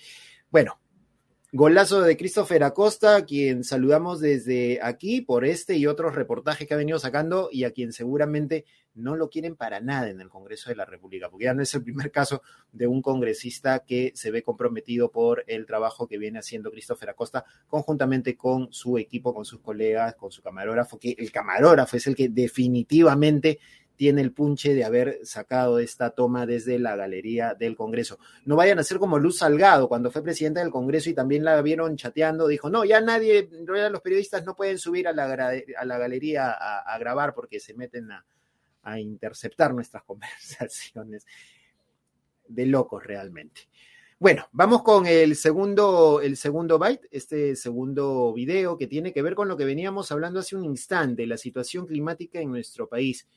Bueno, 0.48 0.78
Golazo 1.52 2.00
de 2.00 2.16
Christopher 2.16 2.64
Acosta, 2.64 3.14
a 3.14 3.24
quien 3.24 3.62
saludamos 3.62 4.18
desde 4.20 4.80
aquí 4.82 5.20
por 5.20 5.44
este 5.44 5.76
y 5.76 5.86
otros 5.86 6.16
reportajes 6.16 6.66
que 6.66 6.74
ha 6.74 6.76
venido 6.76 6.98
sacando 6.98 7.50
y 7.52 7.62
a 7.62 7.70
quien 7.70 7.92
seguramente 7.92 8.64
no 8.94 9.14
lo 9.14 9.30
quieren 9.30 9.54
para 9.54 9.80
nada 9.80 10.10
en 10.10 10.20
el 10.20 10.28
Congreso 10.28 10.70
de 10.70 10.76
la 10.76 10.84
República, 10.84 11.30
porque 11.30 11.44
ya 11.44 11.54
no 11.54 11.62
es 11.62 11.72
el 11.74 11.84
primer 11.84 12.10
caso 12.10 12.42
de 12.72 12.88
un 12.88 13.00
congresista 13.00 13.84
que 13.86 14.10
se 14.16 14.32
ve 14.32 14.42
comprometido 14.42 15.12
por 15.12 15.44
el 15.46 15.66
trabajo 15.66 16.08
que 16.08 16.18
viene 16.18 16.40
haciendo 16.40 16.72
Christopher 16.72 17.10
Acosta 17.10 17.44
conjuntamente 17.68 18.36
con 18.36 18.72
su 18.72 18.98
equipo, 18.98 19.32
con 19.32 19.44
sus 19.44 19.60
colegas, 19.60 20.16
con 20.16 20.32
su 20.32 20.42
camarógrafo, 20.42 20.98
que 20.98 21.14
el 21.16 21.30
camarógrafo 21.30 21.96
es 21.96 22.08
el 22.08 22.16
que 22.16 22.28
definitivamente 22.28 23.60
tiene 23.96 24.20
el 24.20 24.32
punche 24.32 24.74
de 24.74 24.84
haber 24.84 25.20
sacado 25.24 25.78
esta 25.78 26.10
toma 26.10 26.46
desde 26.46 26.78
la 26.78 26.96
galería 26.96 27.54
del 27.54 27.74
Congreso. 27.74 28.18
No 28.44 28.56
vayan 28.56 28.78
a 28.78 28.84
ser 28.84 28.98
como 28.98 29.18
Luz 29.18 29.38
Salgado, 29.38 29.88
cuando 29.88 30.10
fue 30.10 30.22
presidenta 30.22 30.60
del 30.60 30.70
Congreso 30.70 31.10
y 31.10 31.14
también 31.14 31.44
la 31.44 31.60
vieron 31.62 31.96
chateando, 31.96 32.46
dijo, 32.46 32.70
no, 32.70 32.84
ya 32.84 33.00
nadie, 33.00 33.48
los 33.66 34.00
periodistas 34.00 34.44
no 34.44 34.54
pueden 34.54 34.78
subir 34.78 35.08
a 35.08 35.12
la, 35.12 35.26
galería 35.26 36.50
a, 36.52 36.98
grabar 36.98 37.34
porque 37.34 37.58
se 37.58 37.74
meten 37.74 38.12
a, 38.12 38.24
a 38.82 39.00
interceptar 39.00 39.74
nuestras 39.74 40.02
conversaciones. 40.04 41.26
De 42.48 42.64
locos 42.64 43.02
realmente. 43.02 43.62
Bueno, 44.18 44.48
vamos 44.52 44.82
con 44.82 45.06
el 45.06 45.36
segundo, 45.36 46.22
el 46.22 46.38
segundo 46.38 46.78
byte, 46.78 47.06
este 47.10 47.54
segundo 47.54 48.32
video 48.32 48.78
que 48.78 48.86
tiene 48.86 49.12
que 49.12 49.20
ver 49.20 49.34
con 49.34 49.46
lo 49.46 49.58
que 49.58 49.66
veníamos 49.66 50.10
hablando 50.10 50.40
hace 50.40 50.56
un 50.56 50.64
instante, 50.64 51.26
la 51.26 51.36
situación 51.36 51.86
climática 51.86 52.40
en 52.40 52.50
nuestro 52.50 52.88
país. 52.88 53.28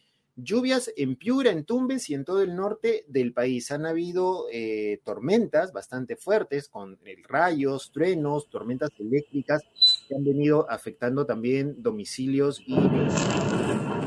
Lluvias 0.43 0.91
en 0.95 1.15
Piura, 1.15 1.51
en 1.51 1.65
Tumbes 1.65 2.09
y 2.09 2.13
en 2.13 2.25
todo 2.25 2.41
el 2.41 2.55
norte 2.55 3.05
del 3.07 3.33
país. 3.33 3.71
Han 3.71 3.85
habido 3.85 4.45
eh, 4.51 5.01
tormentas 5.03 5.71
bastante 5.71 6.15
fuertes 6.15 6.69
con 6.69 6.97
rayos, 7.27 7.91
truenos, 7.91 8.49
tormentas 8.49 8.89
eléctricas 8.99 9.61
que 10.07 10.15
han 10.15 10.23
venido 10.23 10.69
afectando 10.69 11.25
también 11.25 11.81
domicilios 11.81 12.61
y 12.65 12.75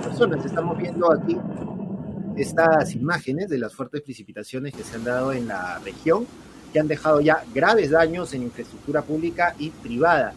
personas. 0.03 0.45
Estamos 0.45 0.79
viendo 0.79 1.13
aquí 1.13 1.37
estas 2.37 2.95
imágenes 2.95 3.49
de 3.49 3.59
las 3.59 3.75
fuertes 3.75 4.03
precipitaciones 4.03 4.75
que 4.75 4.83
se 4.83 4.97
han 4.97 5.05
dado 5.05 5.33
en 5.33 5.49
la 5.49 5.79
región, 5.81 6.27
que 6.73 6.81
han 6.81 6.89
dejado 6.89 7.21
ya 7.21 7.45
graves 7.55 7.91
daños 7.91 8.33
en 8.33 8.43
infraestructura 8.43 9.03
pública 9.03 9.55
y 9.59 9.71
privada. 9.71 10.35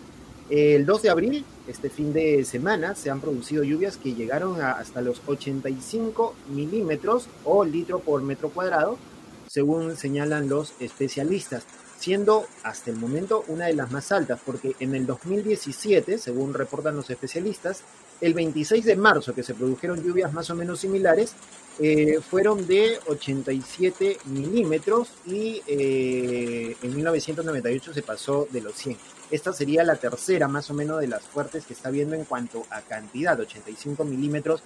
El 0.50 0.86
2 0.86 1.02
de 1.02 1.10
abril, 1.10 1.46
este 1.68 1.90
fin 1.90 2.14
de 2.14 2.46
semana, 2.46 2.94
se 2.94 3.10
han 3.10 3.20
producido 3.20 3.64
lluvias 3.64 3.98
que 3.98 4.14
llegaron 4.14 4.62
hasta 4.62 5.02
los 5.02 5.22
85 5.26 6.36
milímetros 6.54 7.28
o 7.44 7.66
litro 7.66 8.00
por 8.00 8.22
metro 8.22 8.50
cuadrado, 8.50 8.98
según 9.48 9.96
señalan 9.96 10.48
los 10.48 10.74
especialistas, 10.80 11.64
siendo 11.98 12.48
hasta 12.64 12.92
el 12.92 12.98
momento 12.98 13.44
una 13.48 13.66
de 13.66 13.74
las 13.74 13.92
más 13.92 14.12
altas, 14.12 14.40
porque 14.46 14.76
en 14.80 14.96
el 14.96 15.06
2017, 15.06 16.18
según 16.18 16.54
reportan 16.54 16.96
los 16.96 17.10
especialistas, 17.10 17.82
el 18.22 18.34
26 18.34 18.86
de 18.86 18.96
marzo, 18.96 19.34
que 19.34 19.44
se 19.44 19.54
produjeron 19.54 20.04
lluvias 20.04 20.32
más 20.34 20.50
o 20.50 20.56
menos 20.56 20.80
similares, 20.80 21.34
eh, 21.78 22.20
fueron 22.22 22.66
de 22.68 23.00
87 23.08 24.20
milímetros 24.26 25.10
y 25.26 25.62
eh, 25.68 26.78
en 26.82 26.96
1998 26.96 27.94
se 27.94 28.02
pasó 28.02 28.48
de 28.50 28.62
los 28.62 28.76
100. 28.76 28.98
Esta 29.30 29.52
sería 29.52 29.84
la 29.84 29.98
tercera 29.98 30.48
más 30.48 30.70
o 30.70 30.74
menos 30.74 31.02
de 31.02 31.08
las 31.08 31.24
fuertes 31.24 31.66
que 31.66 31.74
está 31.74 31.90
viendo 31.90 32.16
en 32.16 32.24
cuanto 32.24 32.66
a 32.70 32.82
cantidad, 32.82 33.38
85 33.38 34.06
milímetros 34.06 34.62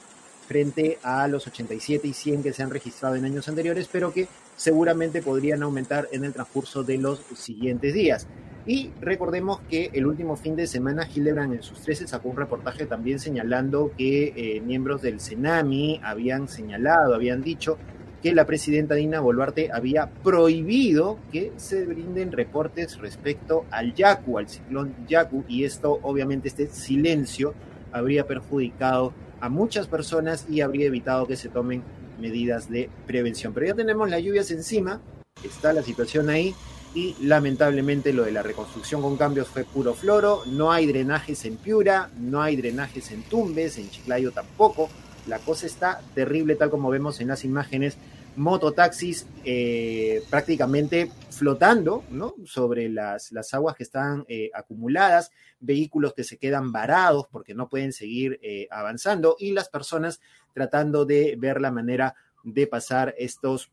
frente 0.49 0.97
a 1.03 1.27
los 1.27 1.45
87 1.45 2.07
y 2.07 2.13
100 2.13 2.41
que 2.41 2.53
se 2.53 2.63
han 2.63 2.71
registrado 2.71 3.13
en 3.15 3.23
años 3.23 3.47
anteriores, 3.47 3.87
pero 3.91 4.11
que 4.11 4.27
seguramente 4.57 5.21
podrían 5.21 5.61
aumentar 5.61 6.07
en 6.11 6.25
el 6.25 6.33
transcurso 6.33 6.83
de 6.83 6.97
los 6.97 7.21
siguientes 7.35 7.93
días. 7.93 8.25
Y 8.65 8.89
recordemos 8.99 9.61
que 9.69 9.91
el 9.93 10.07
último 10.07 10.35
fin 10.35 10.55
de 10.55 10.65
semana 10.65 11.07
Hildebrand 11.07 11.53
en 11.53 11.61
sus 11.61 11.81
13 11.81 12.07
sacó 12.07 12.29
un 12.29 12.37
reportaje 12.37 12.87
también 12.87 13.19
señalando 13.19 13.91
que 13.95 14.33
eh, 14.35 14.59
miembros 14.61 15.03
del 15.03 15.21
CENAMI 15.21 16.01
habían 16.03 16.47
señalado, 16.47 17.13
habían 17.13 17.43
dicho 17.43 17.77
que 18.23 18.33
la 18.33 18.47
presidenta 18.47 18.95
Dina 18.95 19.19
Boluarte 19.19 19.69
había 19.71 20.09
prohibido 20.09 21.19
que 21.31 21.53
se 21.57 21.85
brinden 21.85 22.31
reportes 22.31 22.97
respecto 22.97 23.65
al 23.69 23.93
Yaku, 23.93 24.39
al 24.39 24.49
ciclón 24.49 24.95
Yaku, 25.07 25.45
y 25.47 25.63
esto 25.63 25.99
obviamente 26.01 26.47
este 26.47 26.67
silencio 26.67 27.53
habría 27.91 28.25
perjudicado 28.25 29.13
a 29.41 29.49
muchas 29.49 29.87
personas 29.87 30.45
y 30.49 30.61
habría 30.61 30.87
evitado 30.87 31.27
que 31.27 31.35
se 31.35 31.49
tomen 31.49 31.83
medidas 32.19 32.69
de 32.69 32.89
prevención. 33.07 33.53
Pero 33.53 33.67
ya 33.67 33.73
tenemos 33.73 34.09
las 34.09 34.21
lluvias 34.21 34.51
encima, 34.51 35.01
está 35.43 35.73
la 35.73 35.83
situación 35.83 36.29
ahí 36.29 36.53
y 36.93 37.15
lamentablemente 37.21 38.13
lo 38.13 38.23
de 38.23 38.31
la 38.31 38.43
reconstrucción 38.43 39.01
con 39.01 39.15
cambios 39.17 39.47
fue 39.47 39.63
puro 39.63 39.93
floro, 39.93 40.41
no 40.47 40.71
hay 40.71 40.87
drenajes 40.87 41.45
en 41.45 41.57
Piura, 41.57 42.09
no 42.19 42.41
hay 42.41 42.55
drenajes 42.55 43.11
en 43.11 43.23
Tumbes, 43.23 43.77
en 43.77 43.89
Chiclayo 43.89 44.31
tampoco, 44.31 44.89
la 45.27 45.39
cosa 45.39 45.67
está 45.67 46.01
terrible 46.15 46.55
tal 46.55 46.69
como 46.69 46.89
vemos 46.89 47.21
en 47.21 47.27
las 47.27 47.45
imágenes, 47.45 47.97
mototaxis 48.35 49.27
eh, 49.43 50.23
prácticamente 50.29 51.11
flotando 51.29 52.03
sobre 52.45 52.89
las, 52.89 53.31
las 53.31 53.53
aguas 53.53 53.75
que 53.75 53.83
están 53.83 54.25
eh, 54.27 54.49
acumuladas, 54.53 55.31
vehículos 55.59 56.13
que 56.13 56.23
se 56.23 56.37
quedan 56.37 56.71
varados 56.71 57.27
porque 57.31 57.53
no 57.53 57.69
pueden 57.69 57.93
seguir 57.93 58.39
eh, 58.41 58.67
avanzando 58.71 59.35
y 59.39 59.51
las 59.51 59.69
personas 59.69 60.19
tratando 60.53 61.05
de 61.05 61.35
ver 61.37 61.61
la 61.61 61.71
manera 61.71 62.15
de 62.43 62.67
pasar 62.67 63.15
estos 63.17 63.71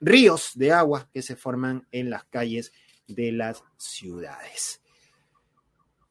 ríos 0.00 0.52
de 0.54 0.72
agua 0.72 1.08
que 1.12 1.22
se 1.22 1.36
forman 1.36 1.86
en 1.92 2.10
las 2.10 2.24
calles 2.24 2.72
de 3.06 3.32
las 3.32 3.62
ciudades. 3.76 4.82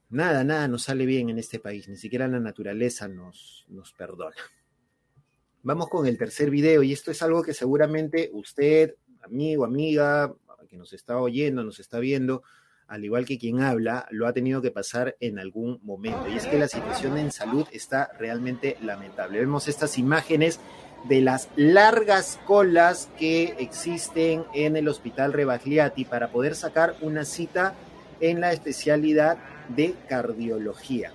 Nada, 0.10 0.44
nada 0.44 0.68
nos 0.68 0.84
sale 0.84 1.06
bien 1.06 1.30
en 1.30 1.40
este 1.40 1.60
país, 1.60 1.88
ni 1.88 1.98
siquiera 1.98 2.28
la 2.28 2.40
naturaleza 2.40 3.08
nos, 3.08 3.66
nos 3.70 3.92
perdona. 3.94 4.36
Vamos 5.66 5.90
con 5.90 6.06
el 6.06 6.16
tercer 6.16 6.52
video 6.52 6.84
y 6.84 6.94
esto 6.94 7.10
es 7.10 7.24
algo 7.24 7.42
que 7.42 7.56
seguramente 7.56 8.30
usted, 8.34 8.98
amigo, 9.24 9.66
amiga, 9.66 10.32
que 10.70 10.78
nos 10.78 10.94
está 10.94 11.18
oyendo, 11.18 11.64
nos 11.64 11.80
está 11.80 11.98
viendo, 11.98 12.44
al 12.86 13.04
igual 13.04 13.26
que 13.26 13.40
quien 13.40 13.62
habla, 13.62 14.06
lo 14.12 14.28
ha 14.28 14.34
tenido 14.34 14.62
que 14.62 14.70
pasar 14.70 15.18
en 15.20 15.40
algún 15.40 15.80
momento. 15.82 16.28
Y 16.30 16.36
es 16.38 16.46
que 16.46 16.60
la 16.60 16.68
situación 16.68 17.18
en 17.18 17.32
salud 17.32 17.66
está 17.72 18.12
realmente 18.20 18.78
lamentable. 18.84 19.40
Vemos 19.40 19.68
estas 19.68 19.98
imágenes 19.98 20.60
de 21.10 21.22
las 21.22 21.50
largas 21.56 22.40
colas 22.46 23.10
que 23.18 23.56
existen 23.58 24.44
en 24.54 24.78
el 24.78 24.88
Hospital 24.88 25.34
Rebagliati 25.34 26.06
para 26.06 26.32
poder 26.32 26.54
sacar 26.54 26.96
una 27.02 27.26
cita 27.26 27.74
en 28.20 28.40
la 28.40 28.54
especialidad 28.54 29.40
de 29.70 29.96
cardiología. 30.08 31.12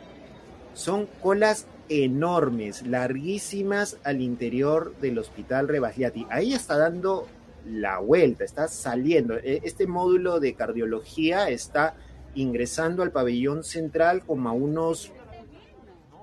Son 0.75 1.07
colas 1.23 1.69
enormes, 1.91 2.87
larguísimas 2.87 3.99
al 4.05 4.23
interior 4.23 4.95
del 5.01 5.19
Hospital 5.19 5.69
Rebagliati. 5.69 6.25
Ahí 6.31 6.55
está 6.55 6.79
dando 6.79 7.27
la 7.67 7.99
vuelta, 7.99 8.45
está 8.45 8.69
saliendo. 8.69 9.37
E, 9.37 9.61
este 9.65 9.87
módulo 9.89 10.39
de 10.39 10.55
cardiología 10.55 11.51
está 11.51 11.97
ingresando 12.35 13.03
al 13.03 13.11
pabellón 13.11 13.65
central 13.65 14.23
como 14.25 14.49
a 14.49 14.53
unos 14.53 15.13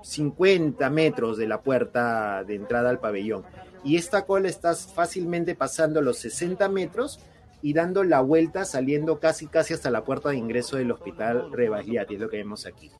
50 0.02 0.88
metros 0.88 1.36
de 1.36 1.46
la 1.46 1.60
puerta 1.60 2.42
de 2.44 2.54
entrada 2.54 2.88
al 2.88 2.98
pabellón. 2.98 3.44
y 3.84 3.96
esta 3.96 4.24
cola 4.26 4.48
está 4.48 4.74
fácilmente 4.74 5.54
pasando 5.54 6.02
los 6.02 6.18
60 6.18 6.68
metros 6.68 7.20
y 7.62 7.74
dando 7.74 8.02
la 8.04 8.20
vuelta 8.20 8.64
saliendo 8.64 9.20
casi 9.20 9.46
casi 9.46 9.74
hasta 9.74 9.90
la 9.90 10.04
puerta 10.04 10.30
de 10.30 10.36
ingreso 10.36 10.76
del 10.78 10.92
hospital 10.92 11.52
Rebagliati, 11.52 12.14
es 12.14 12.20
lo 12.20 12.28
que 12.30 12.38
vemos 12.38 12.66
aquí. 12.66 12.90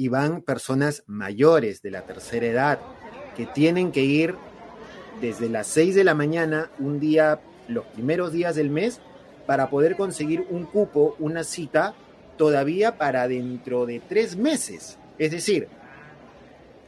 Y 0.00 0.08
van 0.08 0.40
personas 0.40 1.04
mayores 1.06 1.82
de 1.82 1.90
la 1.90 2.06
tercera 2.06 2.46
edad 2.46 2.78
que 3.36 3.44
tienen 3.44 3.92
que 3.92 4.02
ir 4.02 4.34
desde 5.20 5.50
las 5.50 5.66
6 5.66 5.94
de 5.94 6.04
la 6.04 6.14
mañana, 6.14 6.70
un 6.78 7.00
día, 7.00 7.38
los 7.68 7.84
primeros 7.84 8.32
días 8.32 8.56
del 8.56 8.70
mes, 8.70 8.98
para 9.44 9.68
poder 9.68 9.96
conseguir 9.96 10.46
un 10.48 10.64
cupo, 10.64 11.16
una 11.18 11.44
cita, 11.44 11.94
todavía 12.38 12.96
para 12.96 13.28
dentro 13.28 13.84
de 13.84 14.00
tres 14.00 14.36
meses. 14.36 14.96
Es 15.18 15.32
decir, 15.32 15.68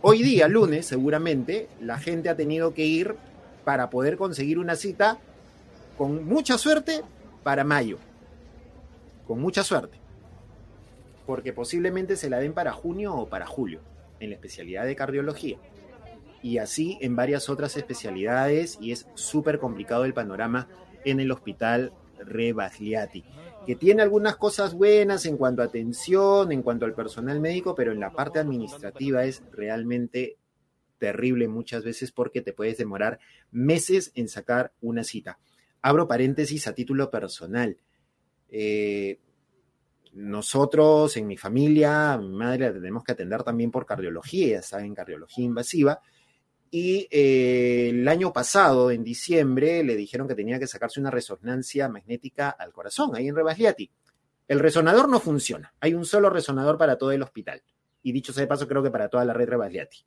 hoy 0.01 0.23
día, 0.23 0.49
lunes, 0.49 0.87
seguramente, 0.87 1.69
la 1.83 1.99
gente 1.99 2.31
ha 2.31 2.35
tenido 2.35 2.73
que 2.73 2.87
ir 2.87 3.17
para 3.63 3.91
poder 3.91 4.17
conseguir 4.17 4.59
una 4.59 4.75
cita 4.75 5.19
con 5.99 6.25
mucha 6.25 6.57
suerte 6.57 7.03
para 7.43 7.63
mayo. 7.63 7.99
Con 9.27 9.39
mucha 9.39 9.63
suerte. 9.63 10.02
Porque 11.27 11.53
posiblemente 11.53 12.17
se 12.17 12.31
la 12.31 12.39
den 12.39 12.53
para 12.53 12.73
junio 12.73 13.15
o 13.15 13.29
para 13.29 13.47
julio, 13.47 13.81
en 14.21 14.31
la 14.31 14.37
especialidad 14.37 14.85
de 14.85 14.97
cardiología. 14.97 15.59
Y 16.43 16.59
así 16.59 16.99
en 17.01 17.15
varias 17.15 17.49
otras 17.49 17.77
especialidades, 17.77 18.79
y 18.81 18.93
es 18.93 19.07
súper 19.15 19.59
complicado 19.59 20.05
el 20.05 20.15
panorama 20.15 20.69
en 21.05 21.21
el 21.21 21.31
hospital 21.31 21.93
Rebagliati, 22.19 23.25
que 23.67 23.77
tiene 23.77 24.03
algunas 24.03 24.37
cosas 24.37 24.75
buenas 24.75 25.25
en 25.27 25.37
cuanto 25.37 25.63
a 25.63 25.67
atención, 25.67 26.51
en 26.51 26.63
cuanto 26.63 26.85
al 26.85 26.95
personal 26.95 27.41
médico, 27.41 27.75
pero 27.75 27.93
en 27.93 28.01
la 28.01 28.13
parte 28.13 28.41
administrativa 28.41 29.25
es 29.25 29.43
realmente 29.53 30.37
terrible 30.99 31.49
muchas 31.49 31.85
veces 31.85 32.13
porque 32.13 32.43
te 32.43 32.53
puedes 32.53 32.79
demorar 32.79 33.19
meses 33.51 34.13
en 34.15 34.29
sacar 34.29 34.73
una 34.81 35.05
cita 35.05 35.39
abro 35.83 36.07
paréntesis 36.07 36.67
a 36.69 36.75
título 36.75 37.11
personal. 37.11 37.77
Eh, 38.49 39.19
nosotros, 40.13 41.17
en 41.17 41.27
mi 41.27 41.37
familia, 41.37 42.19
mi 42.19 42.29
madre 42.29 42.67
la 42.67 42.73
tenemos 42.75 43.03
que 43.03 43.13
atender 43.13 43.43
también 43.43 43.71
por 43.71 43.87
cardiología, 43.87 44.59
ya 44.59 44.63
saben, 44.63 44.95
cardiología 44.95 45.45
invasiva. 45.45 46.01
Y 46.71 47.09
eh, 47.11 47.91
el 47.91 48.07
año 48.09 48.33
pasado, 48.33 48.91
en 48.91 49.05
diciembre, 49.05 49.83
le 49.85 49.97
dijeron 49.97 50.29
que 50.29 50.35
tenía 50.35 50.59
que 50.59 50.67
sacarse 50.67 51.01
una 51.01 51.11
resonancia 51.11 51.89
magnética 51.89 52.51
al 52.51 52.73
corazón, 52.73 53.15
ahí 53.15 53.29
en 53.29 53.37
Rebagliati. 53.37 53.91
El 54.49 54.59
resonador 54.59 55.09
no 55.09 55.21
funciona. 55.21 55.75
Hay 55.81 55.95
un 55.95 56.05
solo 56.05 56.31
resonador 56.31 56.79
para 56.79 56.97
todo 56.97 57.13
el 57.13 57.23
hospital. 57.23 57.63
Y 58.03 58.13
dicho 58.13 58.33
sea 58.33 58.43
de 58.43 58.49
paso, 58.49 58.67
creo 58.67 58.83
que 58.83 58.91
para 58.91 59.09
toda 59.09 59.25
la 59.25 59.33
red 59.33 59.49
Rebagliati 59.49 60.05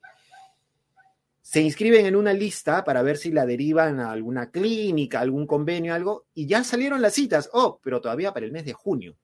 se 1.45 1.61
inscriben 1.61 2.07
en 2.07 2.15
una 2.15 2.33
lista 2.33 2.83
para 2.83 3.03
ver 3.03 3.17
si 3.17 3.31
la 3.31 3.45
derivan 3.45 3.99
a 3.99 4.11
alguna 4.11 4.49
clínica, 4.49 5.19
algún 5.19 5.45
convenio, 5.45 5.93
algo, 5.93 6.25
y 6.33 6.47
ya 6.47 6.63
salieron 6.63 7.03
las 7.03 7.13
citas. 7.13 7.51
Oh, 7.53 7.79
pero 7.83 8.01
todavía 8.01 8.33
para 8.33 8.47
el 8.47 8.51
mes 8.51 8.65
de 8.65 8.73
junio, 8.73 9.15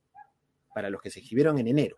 para 0.73 0.89
los 0.89 1.01
que 1.01 1.09
se 1.09 1.19
inscribieron 1.19 1.59
en 1.59 1.67
enero. 1.67 1.97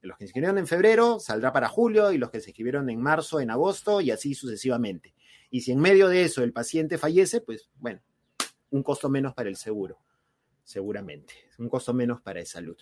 Los 0.00 0.16
que 0.16 0.24
se 0.24 0.28
inscribieron 0.28 0.58
en 0.58 0.66
febrero 0.66 1.18
saldrá 1.18 1.52
para 1.52 1.68
julio 1.68 2.12
y 2.12 2.18
los 2.18 2.30
que 2.30 2.40
se 2.40 2.50
inscribieron 2.50 2.88
en 2.88 3.00
marzo, 3.00 3.40
en 3.40 3.50
agosto 3.50 4.00
y 4.00 4.10
así 4.10 4.34
sucesivamente. 4.34 5.14
Y 5.50 5.62
si 5.62 5.72
en 5.72 5.80
medio 5.80 6.08
de 6.08 6.24
eso 6.24 6.42
el 6.42 6.52
paciente 6.52 6.98
fallece, 6.98 7.40
pues 7.40 7.68
bueno, 7.76 8.00
un 8.70 8.82
costo 8.82 9.08
menos 9.08 9.34
para 9.34 9.48
el 9.48 9.56
seguro, 9.56 9.98
seguramente, 10.62 11.34
un 11.58 11.68
costo 11.68 11.92
menos 11.94 12.20
para 12.20 12.40
el 12.40 12.46
salud. 12.46 12.76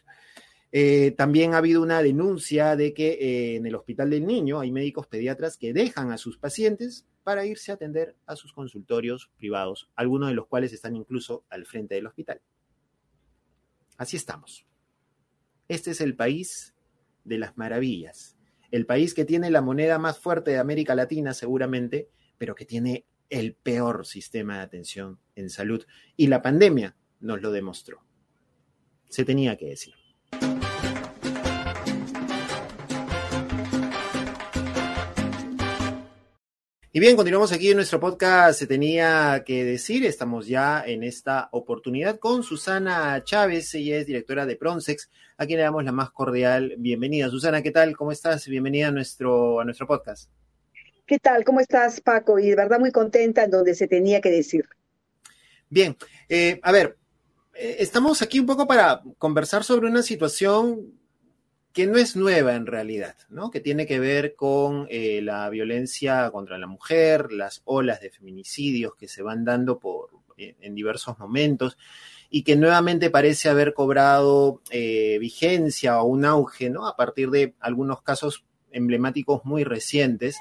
Eh, 0.73 1.13
también 1.13 1.55
ha 1.55 1.59
habido 1.59 1.81
una 1.81 2.03
denuncia 2.03 2.77
de 2.77 2.93
que 2.93 3.13
eh, 3.13 3.57
en 3.57 3.67
el 3.67 3.75
Hospital 3.77 4.11
del 4.11 4.27
Niño 4.27 4.61
hay 4.61 4.73
médicos 4.73 5.07
pediatras 5.07 5.57
que 5.57 5.73
dejan 5.73 6.11
a 6.11 6.19
sus 6.19 6.39
pacientes 6.39 7.07
para 7.23 7.47
irse 7.47 7.71
a 7.71 7.77
atender 7.77 8.17
a 8.27 8.37
sus 8.37 8.53
consultorios 8.53 9.31
privados, 9.37 9.91
algunos 9.95 10.29
de 10.29 10.35
los 10.35 10.47
cuales 10.47 10.73
están 10.73 10.97
incluso 10.97 11.45
al 11.49 11.67
frente 11.67 11.95
del 11.95 12.07
hospital. 12.07 12.41
Así 13.97 14.17
estamos. 14.17 14.67
Este 15.69 15.91
es 15.91 16.01
el 16.01 16.15
país 16.15 16.75
de 17.25 17.39
las 17.39 17.57
maravillas, 17.57 18.37
el 18.71 18.87
país 18.87 19.15
que 19.15 19.25
tiene 19.25 19.51
la 19.51 19.63
moneda 19.63 19.99
más 19.99 20.19
fuerte 20.19 20.53
de 20.53 20.59
América 20.59 20.95
Latina 20.95 21.35
seguramente, 21.35 22.09
pero 22.39 22.55
que 22.55 22.65
tiene 22.65 23.07
el 23.31 23.55
peor 23.55 24.07
sistema 24.07 24.59
de 24.59 24.63
atención 24.63 25.19
en 25.35 25.51
salud. 25.51 25.85
Y 26.17 26.29
la 26.29 26.43
pandemia 26.43 26.97
nos 27.21 27.43
lo 27.43 27.51
demostró. 27.51 28.05
Se 29.09 29.25
tenía 29.25 29.57
que 29.57 29.67
decir. 29.67 29.95
Y 36.97 36.99
bien, 36.99 37.15
continuamos 37.15 37.53
aquí 37.53 37.69
en 37.69 37.77
nuestro 37.77 38.01
podcast. 38.01 38.59
Se 38.59 38.67
tenía 38.67 39.43
que 39.45 39.67
decir, 39.67 40.07
estamos 40.07 40.47
ya 40.47 40.83
en 40.83 41.03
esta 41.03 41.51
oportunidad 41.53 42.19
con 42.19 42.43
Susana 42.43 43.23
Chávez, 43.23 43.75
ella 43.75 43.99
es 43.99 44.07
directora 44.07 44.47
de 44.47 44.57
Pronsex, 44.57 45.11
a 45.37 45.45
quien 45.45 45.59
le 45.59 45.65
damos 45.65 45.85
la 45.85 45.93
más 45.93 46.11
cordial 46.11 46.73
bienvenida. 46.79 47.29
Susana, 47.29 47.61
¿qué 47.61 47.71
tal? 47.71 47.95
¿Cómo 47.95 48.13
estás? 48.13 48.49
Bienvenida 48.49 48.89
a 48.89 48.93
nuestro, 48.93 49.61
a 49.61 49.65
nuestro 49.67 49.87
podcast. 49.87 50.31
¿Qué 51.05 51.19
tal? 51.19 51.45
¿Cómo 51.45 51.61
estás, 51.61 52.01
Paco? 52.01 52.39
Y 52.39 52.49
de 52.49 52.57
verdad 52.57 52.81
muy 52.81 52.93
contenta 52.93 53.45
en 53.45 53.51
donde 53.51 53.75
se 53.75 53.89
tenía 53.89 54.23
que 54.23 54.31
decir. 54.31 54.67
Bien, 55.69 55.99
eh, 56.31 56.61
a 56.63 56.73
ver, 56.73 56.97
eh, 57.53 57.77
estamos 57.81 58.23
aquí 58.23 58.41
un 58.41 58.47
poco 58.47 58.67
para 58.67 59.03
conversar 59.19 59.65
sobre 59.65 59.89
una 59.89 60.03
situación 60.03 60.95
que 61.77 61.87
no 61.87 61.99
es 61.99 62.17
nueva 62.17 62.55
en 62.55 62.65
realidad, 62.65 63.17
¿no? 63.29 63.51
que 63.51 63.61
tiene 63.61 63.87
que 63.87 63.99
ver 64.01 64.35
con 64.35 64.87
eh, 64.89 65.21
la 65.23 65.51
violencia 65.51 66.31
contra 66.31 66.57
la 66.57 66.67
mujer, 66.67 67.31
las 67.31 67.61
olas 67.67 68.01
de 68.01 68.09
feminicidios 68.09 68.95
que 68.95 69.09
se 69.09 69.21
van 69.21 69.45
dando 69.45 69.79
eh, 70.39 70.57
en 70.63 70.75
diversos 70.75 71.19
momentos 71.19 71.77
y 72.31 72.45
que 72.45 72.57
nuevamente 72.57 73.11
parece 73.11 73.51
haber 73.51 73.75
cobrado 73.75 74.63
eh, 74.71 75.19
vigencia 75.21 76.01
o 76.01 76.07
un 76.07 76.25
auge 76.25 76.73
a 76.83 76.97
partir 76.97 77.29
de 77.29 77.53
algunos 77.61 78.01
casos 78.01 78.47
emblemáticos 78.71 79.45
muy 79.45 79.63
recientes, 79.63 80.39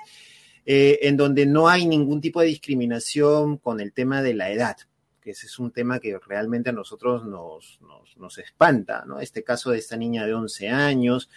en 0.65 1.17
donde 1.17 1.45
no 1.45 1.67
hay 1.67 1.86
ningún 1.86 2.21
tipo 2.21 2.39
de 2.39 2.48
discriminación 2.48 3.58
con 3.58 3.82
el 3.82 3.91
tema 3.91 4.21
de 4.21 4.36
la 4.36 4.52
edad 4.52 4.78
que 5.26 5.32
ese 5.32 5.48
es 5.48 5.58
un 5.58 5.72
tema 5.72 6.00
que 6.00 6.20
realmente 6.20 6.70
a 6.70 6.72
nosotros 6.72 7.26
nos, 7.26 7.80
nos, 8.16 8.38
espanta, 8.38 9.06
¿no? 9.08 9.20
Este 9.20 9.44
caso 9.44 9.72
de 9.72 9.80
esta 9.80 9.98
niña 9.98 10.24
de 10.24 10.36
11 10.36 10.70
años, 10.70 11.32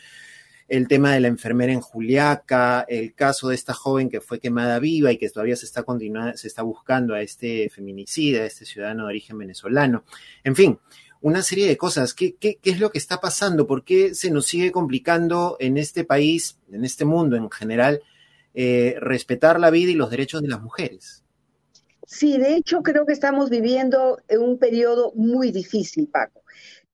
el 0.68 0.86
tema 0.88 1.14
de 1.14 1.20
la 1.20 1.28
enfermera 1.28 1.72
en 1.72 1.80
Juliaca, 1.80 2.84
el 2.86 3.14
caso 3.14 3.48
de 3.48 3.54
esta 3.54 3.72
joven 3.72 4.10
que 4.10 4.20
fue 4.20 4.40
quemada 4.40 4.78
viva 4.78 5.10
y 5.10 5.16
que 5.16 5.30
todavía 5.30 5.56
se 5.56 5.64
está, 5.64 5.86
se 6.34 6.48
está 6.48 6.60
buscando 6.60 7.14
a 7.14 7.22
este 7.22 7.70
feminicida, 7.70 8.42
a 8.42 8.44
este 8.44 8.66
ciudadano 8.66 9.04
de 9.04 9.08
origen 9.08 9.38
venezolano. 9.38 10.04
En 10.44 10.54
fin, 10.54 10.78
una 11.22 11.42
serie 11.42 11.66
de 11.66 11.78
cosas. 11.78 12.12
¿Qué, 12.12 12.34
qué, 12.34 12.58
qué 12.60 12.70
es 12.72 12.80
lo 12.80 12.92
que 12.92 12.98
está 12.98 13.22
pasando? 13.22 13.66
¿Por 13.66 13.84
qué 13.84 14.14
se 14.14 14.30
nos 14.30 14.44
sigue 14.44 14.70
complicando 14.70 15.56
en 15.60 15.78
este 15.78 16.04
país, 16.04 16.58
en 16.70 16.84
este 16.84 17.06
mundo 17.06 17.36
en 17.36 17.50
general, 17.50 18.02
eh, 18.52 18.96
respetar 19.00 19.58
la 19.58 19.70
vida 19.70 19.92
y 19.92 19.94
los 19.94 20.10
derechos 20.10 20.42
de 20.42 20.48
las 20.48 20.60
mujeres? 20.60 21.24
Sí, 22.10 22.38
de 22.38 22.54
hecho 22.54 22.82
creo 22.82 23.04
que 23.04 23.12
estamos 23.12 23.50
viviendo 23.50 24.16
un 24.30 24.58
periodo 24.58 25.12
muy 25.14 25.50
difícil, 25.52 26.08
Paco. 26.08 26.42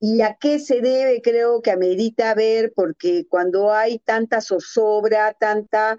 ¿Y 0.00 0.22
a 0.22 0.36
qué 0.40 0.58
se 0.58 0.80
debe? 0.80 1.22
Creo 1.22 1.62
que 1.62 1.70
amerita 1.70 2.34
ver, 2.34 2.72
porque 2.74 3.24
cuando 3.28 3.72
hay 3.72 4.00
tanta 4.00 4.40
zozobra, 4.40 5.32
tanta 5.34 5.96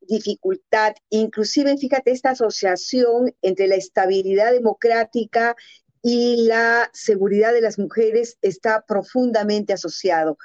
dificultad, 0.00 0.94
inclusive 1.10 1.76
fíjate 1.76 2.10
esta 2.10 2.30
asociación 2.30 3.32
entre 3.40 3.68
la 3.68 3.76
estabilidad 3.76 4.50
democrática 4.50 5.54
y 6.02 6.48
la 6.48 6.90
seguridad 6.92 7.52
de 7.52 7.60
las 7.60 7.78
mujeres 7.78 8.36
está 8.42 8.84
profundamente 8.84 9.74
asociado. 9.74 10.38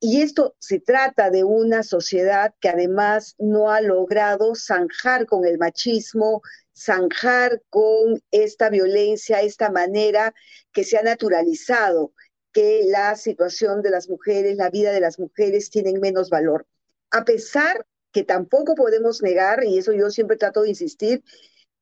Y 0.00 0.22
esto 0.22 0.56
se 0.58 0.80
trata 0.80 1.28
de 1.28 1.44
una 1.44 1.82
sociedad 1.82 2.54
que 2.58 2.70
además 2.70 3.34
no 3.38 3.70
ha 3.70 3.82
logrado 3.82 4.54
zanjar 4.54 5.26
con 5.26 5.44
el 5.44 5.58
machismo, 5.58 6.40
zanjar 6.80 7.62
con 7.68 8.22
esta 8.30 8.70
violencia, 8.70 9.42
esta 9.42 9.70
manera 9.70 10.34
que 10.72 10.84
se 10.84 10.96
ha 10.96 11.02
naturalizado, 11.02 12.12
que 12.52 12.82
la 12.86 13.16
situación 13.16 13.82
de 13.82 13.90
las 13.90 14.08
mujeres, 14.08 14.56
la 14.56 14.70
vida 14.70 14.92
de 14.92 15.00
las 15.00 15.18
mujeres 15.18 15.70
tienen 15.70 16.00
menos 16.00 16.30
valor. 16.30 16.66
A 17.10 17.24
pesar 17.24 17.86
que 18.12 18.24
tampoco 18.24 18.74
podemos 18.74 19.22
negar, 19.22 19.62
y 19.64 19.78
eso 19.78 19.92
yo 19.92 20.10
siempre 20.10 20.36
trato 20.36 20.62
de 20.62 20.70
insistir, 20.70 21.22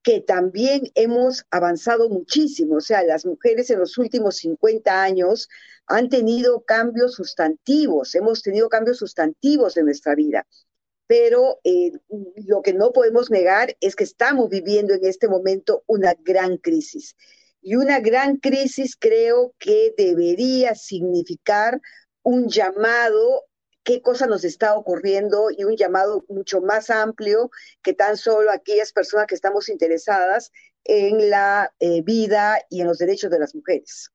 que 0.03 0.21
también 0.21 0.83
hemos 0.95 1.45
avanzado 1.51 2.09
muchísimo. 2.09 2.77
O 2.77 2.81
sea, 2.81 3.03
las 3.03 3.25
mujeres 3.25 3.71
en 3.71 3.79
los 3.79 3.97
últimos 3.99 4.37
50 4.37 5.03
años 5.03 5.49
han 5.87 6.09
tenido 6.09 6.63
cambios 6.63 7.15
sustantivos, 7.15 8.15
hemos 8.15 8.43
tenido 8.43 8.69
cambios 8.69 8.99
sustantivos 8.99 9.77
en 9.77 9.87
nuestra 9.87 10.15
vida 10.15 10.47
pero 11.09 11.59
eh, 11.65 11.93
lo 12.47 12.63
que 12.63 12.75
no 12.75 12.93
podemos 12.93 13.31
negar 13.31 13.77
es 13.81 13.97
que 13.97 14.05
estamos 14.05 14.49
viviendo 14.51 14.95
en 14.95 15.05
este 15.05 15.27
momento 15.27 15.83
una 15.87 16.15
gran 16.23 16.59
crisis. 16.59 17.17
Y 17.61 17.75
una 17.75 17.99
gran 17.99 18.37
crisis 18.37 18.95
creo 18.95 19.55
que 19.59 19.95
debería 19.97 20.75
significar 20.75 21.81
un 22.23 22.49
llamado 22.49 23.47
qué 23.83 24.03
cosa 24.03 24.27
nos 24.27 24.45
está 24.45 24.77
ocurriendo 24.77 25.51
y 25.51 25.65
un 25.65 25.75
llamado 25.75 26.25
mucho 26.29 26.61
más 26.61 26.91
amplio 26.91 27.51
que 27.83 27.95
tan 27.95 28.19
solo 28.19 28.53
aquellas 28.53 28.93
personas 28.93 29.27
que 29.27 29.35
estamos 29.35 29.71
interesadas 29.71 30.53
en 30.85 31.31
la 31.31 31.73
eh, 31.81 32.03
vida 32.03 32.59
y 32.69 32.83
en 32.83 32.87
los 32.87 32.99
derechos 32.99 33.31
de 33.31 33.39
las 33.39 33.55
mujeres. 33.55 34.11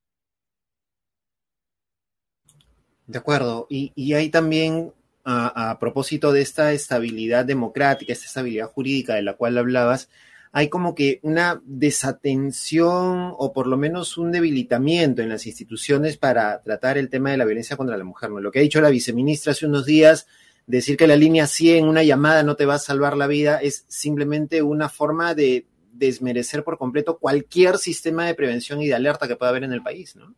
De 3.08 3.18
acuerdo. 3.18 3.66
Y, 3.68 3.92
y 3.96 4.14
hay 4.14 4.30
también, 4.30 4.94
a, 5.24 5.78
propósito 5.80 6.32
de 6.32 6.42
esta 6.42 6.74
estabilidad 6.74 7.46
democrática, 7.46 8.14
esta 8.14 8.26
estabilidad 8.26 8.68
jurídica 8.68 9.16
de 9.16 9.22
la 9.22 9.34
cual 9.34 9.58
hablabas, 9.58 10.10
hay 10.52 10.70
como 10.70 10.94
que 10.94 11.20
una 11.24 11.62
desatención 11.66 13.34
o 13.38 13.54
por 13.54 13.66
lo 13.66 13.76
menos 13.76 14.18
un 14.18 14.32
debilitamiento 14.32 15.22
en 15.22 15.30
las 15.30 15.48
instituciones 15.48 16.18
para 16.18 16.62
tratar 16.62 16.98
el 16.98 17.10
tema 17.10 17.32
de 17.32 17.38
la 17.38 17.46
violencia 17.46 17.76
contra 17.76 17.98
la 17.98 18.04
mujer. 18.04 18.30
¿no? 18.30 18.40
Lo 18.40 18.52
que 18.52 18.60
ha 18.60 18.62
dicho 18.62 18.82
la 18.82 18.92
viceministra 18.92 19.54
hace 19.54 19.66
unos 19.66 19.86
días, 19.86 20.28
decir 20.68 20.96
que 20.96 21.08
la 21.08 21.16
línea 21.16 21.48
100, 21.48 21.88
una 21.88 22.04
llamada 22.04 22.44
no 22.44 22.56
te 22.56 22.66
va 22.66 22.76
a 22.76 22.80
salvar 22.80 23.18
la 23.18 23.26
vida, 23.26 23.58
es 23.58 23.86
simplemente 23.88 24.62
una 24.62 24.90
forma 24.90 25.34
de 25.34 25.66
desmerecer 25.92 26.64
por 26.64 26.78
completo 26.78 27.18
cualquier 27.18 27.78
sistema 27.78 28.26
de 28.26 28.36
prevención 28.36 28.82
y 28.82 28.88
de 28.88 28.96
alerta 28.96 29.28
que 29.28 29.36
pueda 29.36 29.50
haber 29.50 29.64
en 29.64 29.74
el 29.74 29.82
país, 29.82 30.16
¿no? 30.16 30.36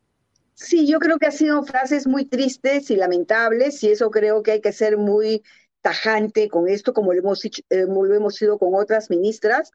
Sí, 0.55 0.87
yo 0.87 0.99
creo 0.99 1.19
que 1.19 1.25
han 1.27 1.31
sido 1.33 1.63
frases 1.63 2.07
muy 2.07 2.25
tristes 2.25 2.89
y 2.89 2.95
lamentables 2.95 3.83
y 3.83 3.89
eso 3.91 4.09
creo 4.09 4.41
que 4.41 4.51
hay 4.53 4.61
que 4.61 4.71
ser 4.71 4.97
muy 4.97 5.43
tajante 5.81 6.47
con 6.47 6.69
esto, 6.69 6.93
como 6.93 7.13
lo 7.13 7.19
hemos, 7.19 7.43
eh, 7.45 7.53
lo 7.69 8.13
hemos 8.15 8.35
sido 8.35 8.57
con 8.57 8.73
otras 8.73 9.09
ministras. 9.09 9.71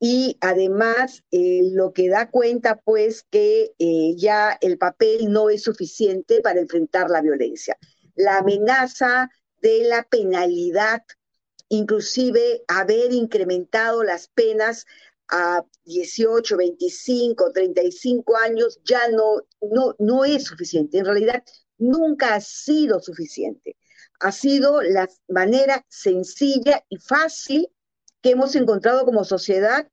Y 0.00 0.38
además, 0.40 1.22
eh, 1.30 1.60
lo 1.72 1.92
que 1.92 2.08
da 2.08 2.30
cuenta, 2.30 2.76
pues, 2.76 3.26
que 3.30 3.72
eh, 3.78 4.14
ya 4.16 4.56
el 4.62 4.78
papel 4.78 5.30
no 5.30 5.50
es 5.50 5.62
suficiente 5.62 6.40
para 6.40 6.60
enfrentar 6.60 7.10
la 7.10 7.20
violencia. 7.20 7.76
La 8.14 8.38
amenaza 8.38 9.30
de 9.60 9.84
la 9.84 10.04
penalidad, 10.04 11.02
inclusive 11.68 12.62
haber 12.66 13.12
incrementado 13.12 14.02
las 14.02 14.28
penas 14.28 14.86
a 15.30 15.64
18, 15.84 16.56
25, 16.56 17.52
35 17.52 18.36
años 18.36 18.80
ya 18.84 19.08
no, 19.08 19.42
no, 19.60 19.94
no 19.98 20.24
es 20.24 20.44
suficiente. 20.44 20.98
En 20.98 21.04
realidad, 21.04 21.42
nunca 21.78 22.34
ha 22.34 22.40
sido 22.40 23.00
suficiente. 23.00 23.76
Ha 24.20 24.32
sido 24.32 24.82
la 24.82 25.08
manera 25.28 25.84
sencilla 25.88 26.84
y 26.88 26.98
fácil 26.98 27.68
que 28.20 28.30
hemos 28.30 28.54
encontrado 28.54 29.04
como 29.04 29.24
sociedad 29.24 29.88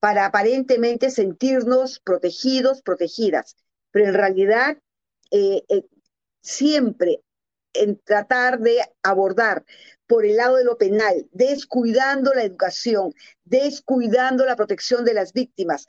para 0.00 0.26
aparentemente 0.26 1.10
sentirnos 1.10 2.00
protegidos, 2.00 2.82
protegidas. 2.82 3.56
Pero 3.90 4.06
en 4.06 4.14
realidad, 4.14 4.78
eh, 5.30 5.62
eh, 5.68 5.84
siempre 6.40 7.22
en 7.72 7.98
tratar 7.98 8.60
de 8.60 8.80
abordar 9.02 9.64
por 10.08 10.24
el 10.24 10.36
lado 10.36 10.56
de 10.56 10.64
lo 10.64 10.78
penal, 10.78 11.28
descuidando 11.32 12.32
la 12.34 12.42
educación, 12.42 13.14
descuidando 13.44 14.44
la 14.44 14.56
protección 14.56 15.04
de 15.04 15.14
las 15.14 15.32
víctimas, 15.32 15.86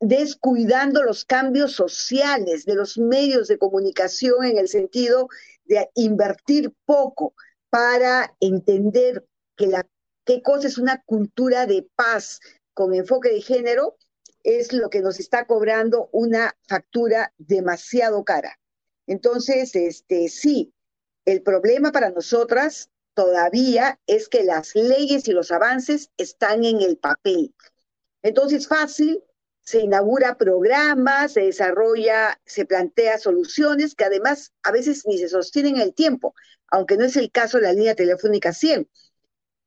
descuidando 0.00 1.02
los 1.02 1.26
cambios 1.26 1.72
sociales 1.72 2.64
de 2.64 2.74
los 2.74 2.98
medios 2.98 3.48
de 3.48 3.58
comunicación 3.58 4.46
en 4.46 4.58
el 4.58 4.66
sentido 4.66 5.28
de 5.66 5.88
invertir 5.94 6.72
poco 6.86 7.34
para 7.68 8.34
entender 8.40 9.24
que 9.56 9.66
la, 9.66 9.86
qué 10.24 10.42
cosa 10.42 10.66
es 10.66 10.78
una 10.78 11.02
cultura 11.04 11.66
de 11.66 11.86
paz 11.94 12.40
con 12.72 12.94
enfoque 12.94 13.28
de 13.28 13.42
género, 13.42 13.96
es 14.42 14.72
lo 14.72 14.88
que 14.88 15.02
nos 15.02 15.20
está 15.20 15.46
cobrando 15.46 16.08
una 16.12 16.56
factura 16.66 17.34
demasiado 17.36 18.24
cara. 18.24 18.58
Entonces, 19.06 19.76
este, 19.76 20.28
sí, 20.28 20.72
el 21.26 21.42
problema 21.42 21.92
para 21.92 22.10
nosotras 22.10 22.88
todavía 23.14 23.98
es 24.06 24.28
que 24.28 24.44
las 24.44 24.74
leyes 24.74 25.28
y 25.28 25.32
los 25.32 25.50
avances 25.50 26.10
están 26.16 26.64
en 26.64 26.80
el 26.80 26.96
papel. 26.96 27.54
Entonces, 28.22 28.68
fácil, 28.68 29.22
se 29.62 29.80
inaugura 29.80 30.36
programas, 30.36 31.34
se 31.34 31.42
desarrolla, 31.42 32.40
se 32.44 32.64
plantea 32.64 33.18
soluciones 33.18 33.94
que 33.94 34.04
además 34.04 34.52
a 34.62 34.72
veces 34.72 35.06
ni 35.06 35.18
se 35.18 35.28
sostienen 35.28 35.76
en 35.76 35.82
el 35.82 35.94
tiempo, 35.94 36.34
aunque 36.68 36.96
no 36.96 37.04
es 37.04 37.16
el 37.16 37.30
caso 37.30 37.58
de 37.58 37.64
la 37.64 37.72
línea 37.72 37.94
telefónica 37.94 38.52
100. 38.52 38.88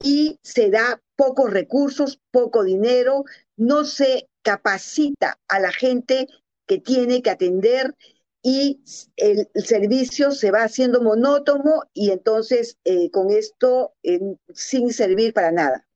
Y 0.01 0.39
se 0.43 0.69
da 0.69 1.01
pocos 1.15 1.51
recursos, 1.51 2.19
poco 2.31 2.63
dinero, 2.63 3.23
no 3.55 3.85
se 3.85 4.27
capacita 4.41 5.39
a 5.47 5.59
la 5.59 5.71
gente 5.71 6.27
que 6.65 6.79
tiene 6.79 7.21
que 7.21 7.29
atender 7.29 7.95
y 8.43 8.81
el, 9.15 9.47
servicio 9.55 10.31
se 10.31 10.51
va 10.51 10.63
haciendo 10.63 11.01
monótono 11.01 11.83
y 11.93 12.11
entonces 12.11 12.77
eh, 12.83 13.09
con 13.09 13.31
esto 13.31 13.93
eh, 14.03 14.19
sin 14.53 14.91
servir 14.91 15.33
para 15.33 15.51
nada. 15.51 15.87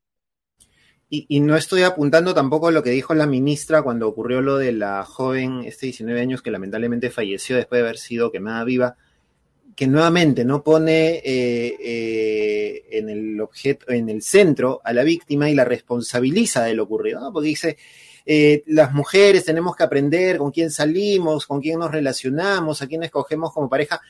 Y, 1.10 1.26
y, 1.28 1.40
no 1.40 1.56
estoy 1.56 1.82
apuntando 1.82 2.34
tampoco 2.34 2.68
a 2.68 2.70
lo 2.70 2.82
que 2.82 2.90
dijo 2.90 3.14
la 3.14 3.26
ministra 3.26 3.82
cuando 3.82 4.08
ocurrió 4.08 4.42
lo 4.42 4.56
de 4.58 4.72
la 4.72 5.04
joven, 5.04 5.62
este 5.64 5.86
19 5.86 6.20
años, 6.20 6.42
que 6.42 6.50
lamentablemente 6.50 7.10
falleció 7.10 7.56
después 7.56 7.78
de 7.78 7.86
haber 7.86 7.98
sido 7.98 8.30
quemada 8.30 8.64
viva, 8.64 8.96
que 9.74 9.86
nuevamente 9.86 10.44
no 10.44 10.62
pone 10.62 11.22
eh, 11.24 12.84
en 12.90 13.08
el 13.08 13.40
objeto, 13.40 13.90
en 13.90 14.08
el 14.08 14.22
centro 14.22 14.80
a 14.84 14.92
la 14.92 15.02
víctima 15.02 15.48
y 15.48 15.54
la 15.54 15.64
responsabiliza 15.64 16.64
de 16.64 16.74
lo 16.74 16.82
ocurrido, 16.84 17.20
¿no? 17.20 17.32
porque 17.32 17.48
dice, 17.48 17.78
eh, 18.30 18.62
las 18.66 18.92
mujeres 18.92 19.46
tenemos 19.46 19.74
que 19.74 19.84
aprender 19.84 20.36
con 20.36 20.50
quién 20.50 20.70
salimos, 20.70 21.46
con 21.46 21.62
quién 21.62 21.78
nos 21.78 21.90
relacionamos, 21.90 22.82
a 22.82 22.86
quién 22.86 23.02
escogemos 23.02 23.54
como 23.54 23.70
pareja, 23.70 24.02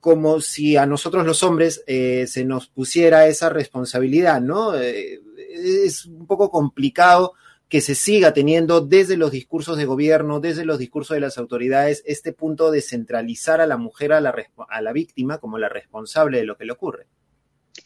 como 0.00 0.40
si 0.40 0.76
a 0.76 0.86
nosotros 0.86 1.24
los 1.24 1.44
hombres 1.44 1.84
eh, 1.86 2.26
se 2.26 2.44
nos 2.44 2.66
pusiera 2.66 3.28
esa 3.28 3.50
responsabilidad, 3.50 4.40
¿no? 4.40 4.76
Eh, 4.76 5.20
es 5.50 6.04
un 6.04 6.26
poco 6.26 6.50
complicado 6.50 7.34
que 7.68 7.80
se 7.80 7.94
siga 7.94 8.34
teniendo 8.34 8.80
desde 8.80 9.16
los 9.16 9.30
discursos 9.30 9.76
de 9.76 9.84
gobierno, 9.84 10.40
desde 10.40 10.64
los 10.64 10.80
discursos 10.80 11.14
de 11.14 11.20
las 11.20 11.38
autoridades, 11.38 12.02
este 12.06 12.32
punto 12.32 12.72
de 12.72 12.82
centralizar 12.82 13.60
a 13.60 13.68
la 13.68 13.76
mujer, 13.76 14.14
a 14.14 14.20
la, 14.20 14.34
a 14.68 14.82
la 14.82 14.92
víctima, 14.92 15.38
como 15.38 15.58
la 15.58 15.68
responsable 15.68 16.38
de 16.38 16.44
lo 16.44 16.56
que 16.56 16.64
le 16.64 16.72
ocurre. 16.72 17.06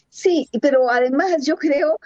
Sí, 0.08 0.48
pero 0.62 0.90
además 0.90 1.44
yo 1.44 1.56
creo 1.56 1.98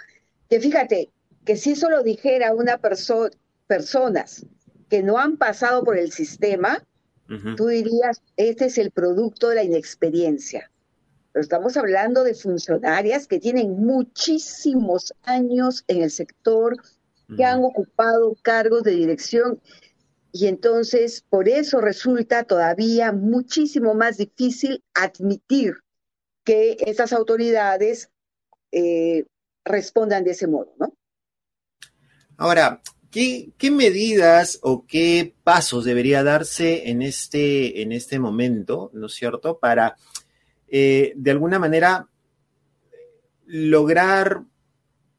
que 0.49 0.59
fíjate, 0.59 1.11
que 1.45 1.55
si 1.55 1.71
eso 1.71 1.89
lo 1.89 2.03
dijera 2.03 2.53
una 2.53 2.77
persona, 2.77 3.31
personas 3.67 4.45
que 4.89 5.03
no 5.03 5.17
han 5.17 5.37
pasado 5.37 5.83
por 5.83 5.97
el 5.97 6.11
sistema, 6.11 6.83
tú 7.57 7.67
dirías, 7.67 8.21
este 8.37 8.65
es 8.65 8.77
el 8.77 8.91
producto 8.91 9.49
de 9.49 9.55
la 9.55 9.63
inexperiencia. 9.63 10.69
Pero 11.31 11.41
estamos 11.41 11.77
hablando 11.77 12.23
de 12.23 12.35
funcionarias 12.35 13.25
que 13.27 13.39
tienen 13.39 13.71
muchísimos 13.83 15.13
años 15.23 15.83
en 15.87 16.03
el 16.03 16.11
sector, 16.11 16.77
que 17.35 17.43
han 17.43 17.63
ocupado 17.63 18.35
cargos 18.43 18.83
de 18.83 18.91
dirección 18.91 19.59
y 20.35 20.47
entonces 20.47 21.23
por 21.29 21.47
eso 21.47 21.79
resulta 21.79 22.43
todavía 22.43 23.11
muchísimo 23.11 23.93
más 23.93 24.17
difícil 24.17 24.83
admitir 24.95 25.75
que 26.43 26.75
estas 26.79 27.13
autoridades 27.13 28.09
eh, 28.71 29.25
respondan 29.63 30.23
de 30.23 30.31
ese 30.31 30.47
modo, 30.47 30.73
¿no? 30.79 30.97
Ahora, 32.37 32.81
¿Qué, 33.13 33.53
medidas 33.69 34.57
o 34.63 34.87
qué 34.87 35.35
pasos 35.43 35.85
debería 35.85 36.23
darse 36.23 36.89
en 36.89 37.03
este, 37.03 37.83
en 37.83 37.91
este 37.91 38.17
momento, 38.17 38.89
¿no 38.93 39.05
es 39.05 39.13
cierto?, 39.13 39.59
para 39.59 39.97
eh, 40.67 41.13
de 41.15 41.29
alguna 41.29 41.59
manera 41.59 42.09
lograr 43.45 44.45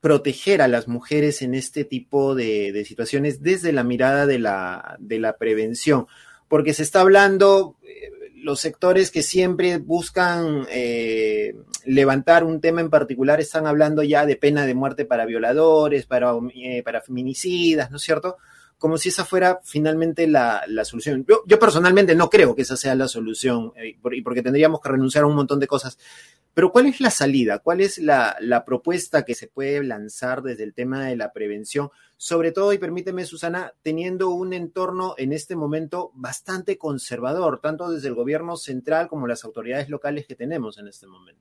proteger 0.01 0.61
a 0.61 0.67
las 0.67 0.89
mujeres 0.89 1.41
en 1.41 1.55
este 1.55 1.85
tipo 1.85 2.35
de, 2.35 2.85
situaciones 2.85 3.43
desde 3.43 3.73
la 3.73 3.85
mirada 3.85 4.27
de 4.27 4.41
la, 4.41 4.97
de 4.99 5.21
la, 5.21 5.37
prevención. 5.37 6.09
Porque 6.49 6.75
se 6.75 6.83
está 6.83 7.01
hablando, 7.01 7.77
eh, 7.85 8.11
los 8.45 8.61
sectores 8.61 9.11
que 9.11 9.23
siempre 9.23 9.79
buscan 9.79 10.67
eh, 10.71 11.55
levantar 11.87 12.45
un 12.45 12.61
tema 12.61 12.83
en 12.83 12.91
particular 12.91 13.41
están 13.41 13.67
hablando 13.67 14.03
ya 14.03 14.27
de 14.27 14.37
pena 14.37 14.67
de 14.67 14.75
muerte 14.75 15.07
para 15.07 15.25
violadores, 15.25 16.05
para, 16.05 16.35
eh, 16.55 16.83
para 16.83 17.01
feminicidas, 17.01 17.91
¿no 17.91 17.97
es 17.97 18.03
cierto? 18.03 18.37
Como 18.85 18.99
si 18.99 19.09
esa 19.09 19.25
fuera 19.25 19.61
finalmente 19.65 20.27
la, 20.27 20.63
la 20.69 20.85
solución. 20.85 21.25
Yo, 21.27 21.43
yo, 21.47 21.59
personalmente 21.59 22.15
no 22.15 22.29
creo 22.29 22.55
que 22.55 22.61
esa 22.61 22.77
sea 22.77 22.95
la 22.95 23.09
solución, 23.09 23.73
eh, 23.77 23.97
porque 24.23 24.43
tendríamos 24.43 24.83
que 24.83 24.91
renunciar 24.91 25.25
a 25.25 25.27
un 25.27 25.35
montón 25.35 25.59
de 25.59 25.67
cosas. 25.67 25.97
Pero 26.53 26.71
¿cuál 26.71 26.85
es 26.85 27.01
la 27.01 27.09
salida? 27.09 27.61
¿Cuál 27.61 27.81
es 27.81 27.97
la, 27.97 28.37
la, 28.41 28.67
propuesta 28.67 29.25
que 29.25 29.35
se 29.35 29.47
puede 29.47 29.83
lanzar 29.83 30.43
desde 30.43 30.65
el 30.65 30.75
tema 30.75 31.07
de 31.07 31.17
la 31.17 31.33
prevención? 31.33 31.89
Sobre 32.19 32.53
todo, 32.53 32.75
y 32.75 32.79
permíteme, 32.79 33.25
Susana, 33.25 33.73
teniendo 33.81 34.29
un 34.29 34.53
entorno 34.53 35.15
en 35.17 35.33
este 35.33 35.57
momento 35.57 36.11
bastante 36.13 36.77
conservador, 36.77 37.61
tanto 37.63 37.91
desde 37.91 38.09
el 38.09 38.15
gobierno 38.15 38.59
central 38.59 39.09
como 39.09 39.27
las 39.27 39.47
autoridades 39.47 39.89
locales 39.89 40.27
que 40.27 40.35
tenemos 40.35 40.77
en 40.77 40.89
este 40.89 41.07
momento. 41.07 41.41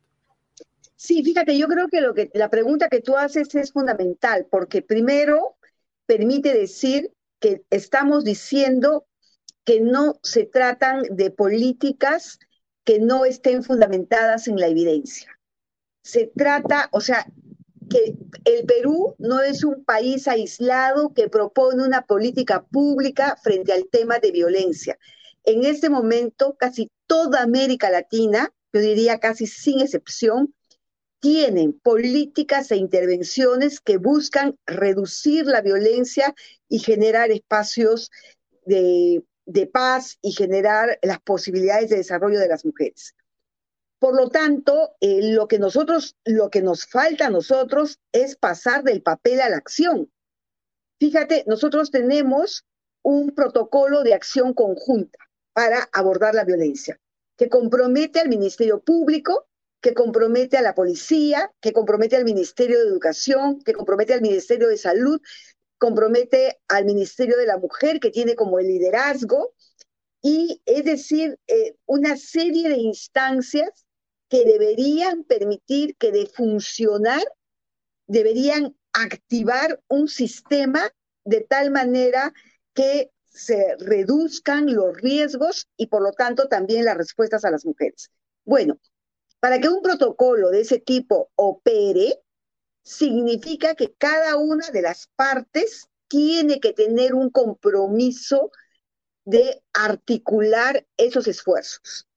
Sí, 0.96 1.22
fíjate, 1.22 1.58
yo 1.58 1.68
creo 1.68 1.90
que, 1.90 2.00
lo 2.00 2.14
que 2.14 2.32
la 2.36 2.50
pregunta 2.50 2.88
que 2.88 3.02
tú 3.02 3.18
haces 3.18 3.54
es 3.54 3.74
fundamental, 3.74 4.48
porque 4.50 4.82
primero 4.82 5.58
permite 6.06 6.54
decir 6.54 7.12
que 7.44 7.66
estamos 7.72 8.24
diciendo 8.24 9.06
que 9.66 9.82
no 9.82 10.18
se 10.24 10.46
tratan 10.46 11.02
de 11.12 11.30
políticas 11.30 12.40
que 12.86 13.00
no 13.00 13.26
estén 13.26 13.66
fundamentadas 13.66 14.48
en 14.48 14.56
la 14.56 14.68
evidencia. 14.68 15.38
Se 16.04 16.32
trata, 16.34 16.88
o 16.94 17.02
sea, 17.02 17.28
que 17.90 18.16
el 18.46 18.66
Perú 18.66 19.16
no 19.20 19.42
es 19.42 19.66
un 19.66 19.84
país 19.84 20.26
aislado 20.30 21.14
que 21.14 21.28
propone 21.28 21.84
una 21.84 22.04
política 22.06 22.64
pública 22.64 23.36
frente 23.44 23.74
al 23.74 23.90
tema 23.90 24.20
de 24.20 24.32
violencia. 24.32 24.98
En 25.44 25.66
este 25.66 25.90
momento, 25.90 26.56
casi 26.58 26.90
toda 27.08 27.42
América 27.42 27.90
Latina, 27.90 28.54
yo 28.72 28.80
diría 28.80 29.20
casi 29.20 29.48
sin 29.48 29.82
excepción, 29.82 30.56
tienen 31.24 31.72
políticas 31.72 32.70
e 32.72 32.76
intervenciones 32.76 33.80
que 33.80 33.96
buscan 33.96 34.60
reducir 34.66 35.46
la 35.46 35.62
violencia 35.62 36.36
y 36.68 36.80
generar 36.80 37.32
espacios 37.32 38.12
de, 38.66 39.24
paz 39.72 40.18
y 40.22 40.34
generar 40.34 41.00
las 41.02 41.22
posibilidades 41.22 41.90
de 41.90 41.96
desarrollo 41.96 42.42
de 42.42 42.50
las 42.50 42.66
mujeres. 42.66 43.16
Por 44.00 44.18
lo 44.18 44.28
tanto, 44.32 44.98
eh, 45.00 45.32
lo 45.32 45.48
que 45.48 45.60
nosotros, 45.60 46.18
lo 46.26 46.50
que 46.50 46.62
nos 46.62 46.86
falta 46.88 47.28
a 47.28 47.30
nosotros 47.30 48.02
es 48.12 48.36
pasar 48.36 48.84
del 48.84 49.02
papel 49.02 49.40
a 49.40 49.48
la 49.48 49.56
acción. 49.56 50.12
Fíjate, 51.00 51.46
nosotros 51.48 51.90
tenemos 51.90 52.66
un 53.02 53.34
protocolo 53.34 54.04
de 54.04 54.14
acción 54.14 54.54
conjunta 54.54 55.20
para 55.54 55.88
abordar 55.94 56.36
la 56.36 56.44
violencia, 56.44 57.00
que 57.38 57.48
compromete 57.48 58.20
al 58.20 58.28
Ministerio 58.28 58.82
Público, 58.82 59.48
que 59.84 59.94
compromete 59.94 60.56
a 60.56 60.62
la 60.62 60.74
policía, 60.74 61.52
que 61.60 61.74
compromete 61.74 62.16
al 62.16 62.24
Ministerio 62.24 62.80
de 62.80 62.88
Educación, 62.88 63.60
que 63.62 63.74
compromete 63.74 64.14
al 64.14 64.22
Ministerio 64.22 64.70
de 64.70 64.78
Salud, 64.78 65.20
compromete 65.78 66.62
al 66.70 66.86
Ministerio 66.86 67.36
de 67.36 67.46
la 67.46 67.58
Mujer, 67.58 68.00
que 68.00 68.10
tiene 68.10 68.36
como 68.36 68.60
el 68.60 68.68
liderazgo, 68.68 69.54
y 70.22 70.62
es 70.66 70.86
decir, 70.86 71.38
eh, 71.48 71.76
una 71.86 72.16
serie 72.16 72.70
de 72.70 72.78
instancias 72.78 73.86
que 74.30 74.46
deberían 74.46 75.26
permitir 75.26 75.98
que 75.98 76.14
de 76.14 76.28
funcionar, 76.28 77.22
deberían 78.08 78.78
activar 78.94 79.82
un 79.90 80.08
sistema 80.08 80.90
de 81.26 81.42
tal 81.42 81.72
manera 81.72 82.34
que 82.74 83.12
se 83.28 83.76
reduzcan 83.80 84.74
los 84.74 84.96
riesgos 84.96 85.68
y 85.76 85.88
por 85.88 86.04
lo 86.04 86.14
tanto 86.14 86.48
también 86.48 86.86
las 86.86 86.96
respuestas 86.96 87.44
a 87.44 87.52
las 87.52 87.66
mujeres. 87.66 88.12
Bueno, 88.46 88.80
para 89.44 89.60
que 89.60 89.68
un 89.68 89.82
protocolo 89.82 90.52
de 90.52 90.62
ese 90.62 90.80
tipo 90.80 91.30
opere, 91.36 92.24
significa 92.82 93.76
que 93.76 93.94
cada 93.94 94.38
una 94.38 94.70
de 94.70 94.82
las 94.82 95.10
partes 95.18 95.90
tiene 96.08 96.62
que 96.62 96.72
tener 96.72 97.14
un 97.14 97.30
compromiso 97.30 98.52
de 99.26 99.62
articular 99.74 100.88
esos 100.96 101.28
esfuerzos. 101.28 102.08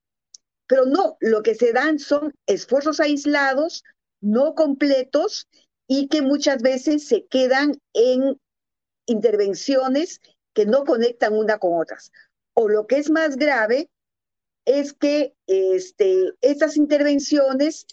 Pero 0.69 0.87
no, 0.87 1.17
lo 1.19 1.43
que 1.43 1.57
se 1.57 1.73
dan 1.73 1.99
son 1.99 2.33
esfuerzos 2.47 3.01
aislados, 3.01 3.83
no 4.21 4.55
completos 4.55 5.49
y 5.89 6.07
que 6.07 6.23
muchas 6.23 6.63
veces 6.63 7.09
se 7.09 7.27
quedan 7.27 7.73
en 7.93 8.41
intervenciones 9.07 10.21
que 10.55 10.65
no 10.65 10.85
conectan 10.85 11.35
una 11.35 11.59
con 11.59 11.81
otras. 11.81 12.13
O 12.55 12.69
lo 12.69 12.87
que 12.87 12.99
es 12.99 13.11
más 13.11 13.35
grave 13.35 13.91
es 14.67 14.93
que 14.93 15.35
este, 15.47 16.33
estas 16.43 16.77
intervenciones 16.77 17.87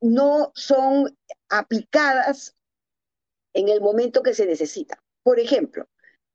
no 0.00 0.52
son 0.54 1.16
aplicadas 1.48 2.54
en 3.54 3.68
el 3.68 3.80
momento 3.80 4.22
que 4.22 4.34
se 4.34 4.46
necesita. 4.46 5.02
Por 5.24 5.40
ejemplo, 5.40 5.88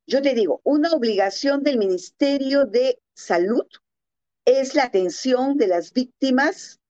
yo 0.05 0.21
te 0.21 0.33
digo, 0.33 0.59
una 0.63 0.91
obligación 0.91 1.63
del 1.63 1.77
Ministerio 1.77 2.65
de 2.65 2.99
Salud 3.15 3.65
es 4.45 4.75
la 4.75 4.83
atención 4.83 5.57
de 5.57 5.67
las 5.67 5.93
víctimas, 5.93 6.81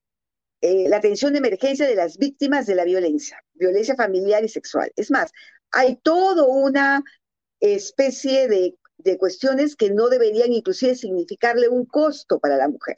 eh, 0.62 0.89
la 0.89 0.98
atención 0.98 1.34
de 1.34 1.39
emergencia 1.39 1.86
de 1.86 1.96
las 1.96 2.18
víctimas 2.18 2.66
de 2.66 2.76
la 2.76 2.86
violencia, 2.86 3.38
violencia 3.54 3.96
familiar 3.96 4.44
y 4.44 4.50
sexual. 4.50 4.92
Es 4.96 5.12
más, 5.12 5.32
hay 5.72 5.98
toda 5.98 6.46
una 6.46 7.04
especie 7.60 8.48
de, 8.48 8.76
de 9.04 9.18
cuestiones 9.18 9.76
que 9.76 9.92
no 9.92 10.10
deberían 10.10 10.54
inclusive 10.54 10.96
significarle 10.96 11.70
un 11.70 11.86
costo 11.86 12.39
para 12.39 12.58
la 12.58 12.68
mujer, 12.68 12.98